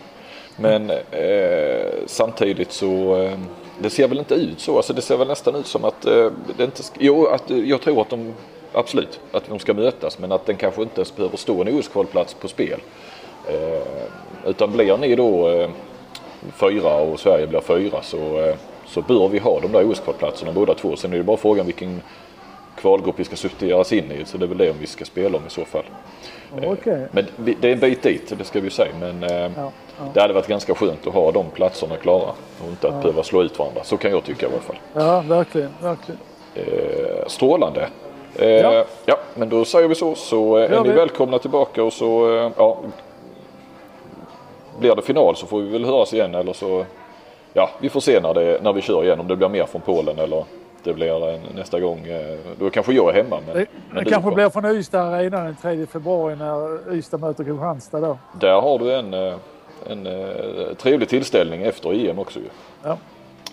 Men 0.56 0.90
eh, 0.90 1.92
samtidigt 2.06 2.72
så 2.72 3.22
eh, 3.22 3.38
det 3.82 3.90
ser 3.90 4.08
väl 4.08 4.18
inte 4.18 4.34
ut 4.34 4.60
så. 4.60 4.76
Alltså 4.76 4.92
det 4.92 5.02
ser 5.02 5.16
väl 5.16 5.28
nästan 5.28 5.54
ut 5.54 5.66
som 5.66 5.84
att 5.84 6.06
eh, 6.06 6.30
det 6.56 6.64
inte 6.64 6.82
ska, 6.82 6.96
jo, 7.00 7.26
att, 7.26 7.50
eh, 7.50 7.58
jag 7.58 7.80
tror 7.80 8.00
att 8.00 8.10
de 8.10 8.34
absolut 8.72 9.20
att 9.32 9.48
de 9.48 9.58
ska 9.58 9.74
mötas 9.74 10.18
men 10.18 10.32
att 10.32 10.46
den 10.46 10.56
kanske 10.56 10.82
inte 10.82 11.00
ens 11.00 11.16
behöver 11.16 11.36
stå 11.36 11.60
en 11.60 11.68
OS-kvalplats 11.68 12.34
på 12.34 12.48
spel. 12.48 12.80
Eh, 13.48 13.82
utan 14.46 14.72
blir 14.72 14.96
ni 14.96 15.16
då 15.16 15.48
eh, 15.48 15.70
fyra 16.52 16.94
och 16.94 17.20
Sverige 17.20 17.46
blir 17.46 17.60
fyra 17.60 18.02
så, 18.02 18.40
eh, 18.40 18.54
så 18.86 19.02
bör 19.02 19.28
vi 19.28 19.38
ha 19.38 19.60
de 19.60 19.72
där 19.72 19.84
OS-kvalplatserna 19.84 20.52
båda 20.52 20.74
två. 20.74 20.96
Sen 20.96 21.12
är 21.12 21.16
det 21.16 21.22
bara 21.22 21.36
frågan 21.36 21.66
vilken 21.66 22.02
kvalgrupp 22.80 23.18
vi 23.18 23.24
ska 23.24 23.36
sorteras 23.36 23.92
in 23.92 24.12
i. 24.12 24.24
Så 24.24 24.38
det 24.38 24.44
är 24.44 24.48
väl 24.48 24.58
det 24.58 24.70
om 24.70 24.76
vi 24.80 24.86
ska 24.86 25.04
spela 25.04 25.38
om 25.38 25.46
i 25.46 25.50
så 25.50 25.64
fall. 25.64 25.84
Okay. 26.66 27.06
Men 27.10 27.26
det 27.36 27.68
är 27.68 27.72
en 27.72 27.78
bit 27.78 28.02
dit, 28.02 28.32
det 28.38 28.44
ska 28.44 28.60
vi 28.60 28.70
säga. 28.70 28.92
Men 29.00 29.22
eh, 29.22 29.30
ja, 29.32 29.50
ja. 29.56 29.72
det 30.14 30.20
hade 30.20 30.34
varit 30.34 30.46
ganska 30.46 30.74
skönt 30.74 31.06
att 31.06 31.14
ha 31.14 31.32
de 31.32 31.50
platserna 31.50 31.96
klara 31.96 32.32
och 32.64 32.68
inte 32.70 32.88
att 32.88 32.94
ja. 32.94 33.00
behöva 33.00 33.22
slå 33.22 33.42
ut 33.42 33.58
varandra. 33.58 33.84
Så 33.84 33.96
kan 33.96 34.10
jag 34.10 34.24
tycka 34.24 34.46
i 34.46 34.48
alla 34.48 34.60
fall. 34.60 34.78
Ja, 34.94 35.20
verkligen. 35.20 35.70
verkligen. 35.82 36.20
Eh, 36.54 37.26
strålande. 37.26 37.88
Eh, 38.36 38.48
ja. 38.48 38.84
ja, 39.06 39.16
men 39.34 39.48
då 39.48 39.64
säger 39.64 39.88
vi 39.88 39.94
så. 39.94 40.14
Så 40.14 40.56
är 40.56 40.84
ni 40.84 40.88
välkomna 40.88 41.38
tillbaka 41.38 41.82
och 41.84 41.92
så 41.92 42.50
ja, 42.56 42.78
blir 44.78 44.94
det 44.94 45.02
final 45.02 45.36
så 45.36 45.46
får 45.46 45.60
vi 45.60 45.68
väl 45.68 45.84
höras 45.84 46.14
igen 46.14 46.34
eller 46.34 46.52
så 46.52 46.84
ja, 47.52 47.70
vi 47.80 47.88
får 47.88 48.00
se 48.00 48.20
när, 48.20 48.34
det, 48.34 48.62
när 48.62 48.72
vi 48.72 48.80
kör 48.80 49.04
igen 49.04 49.20
om 49.20 49.28
det 49.28 49.36
blir 49.36 49.48
mer 49.48 49.64
från 49.64 49.80
Polen 49.80 50.18
eller 50.18 50.44
det 50.84 50.94
blir 50.94 51.40
nästa 51.54 51.80
gång. 51.80 52.06
Eh, 52.06 52.38
då 52.58 52.70
kanske 52.70 52.92
jag 52.92 53.08
är 53.08 53.22
hemma. 53.22 53.40
Men, 53.46 53.56
det, 53.56 53.66
men 53.90 54.04
det 54.04 54.10
kanske 54.10 54.30
blir 54.30 54.48
från 54.48 54.66
Ystad 54.66 55.18
redan 55.18 55.44
den 55.44 55.56
3 55.62 55.86
februari 55.86 56.36
när 56.36 56.94
Ystad 56.94 57.18
möter 57.18 57.44
Kristianstad 57.44 58.00
då. 58.00 58.18
Där 58.40 58.60
har 58.60 58.78
du 58.78 58.94
en, 58.94 59.14
eh, 59.14 59.34
en, 59.86 60.06
en 60.06 60.58
eh, 60.58 60.74
trevlig 60.74 61.08
tillställning 61.08 61.62
efter 61.62 62.08
EM 62.08 62.18
också 62.18 62.38
ju. 62.38 62.48
Ja. 62.82 62.98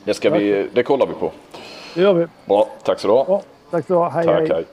Det, 0.04 0.14
ska 0.14 0.30
vi, 0.30 0.68
det 0.74 0.84
kollar 0.84 1.08
vi 1.08 1.14
på. 1.14 1.32
Det 1.96 2.02
gör 2.02 2.14
vi. 2.14 2.28
Bra, 2.46 2.68
tack 2.84 3.00
så 3.00 3.08
du 3.08 3.14
ha. 3.14 3.24
Bra, 3.24 3.42
tack 3.72 3.88
så 3.88 3.94
du 3.94 4.00
ha. 4.00 4.10
Hej 4.10 4.26
tack, 4.26 4.40
hej. 4.40 4.50
hej. 4.52 4.66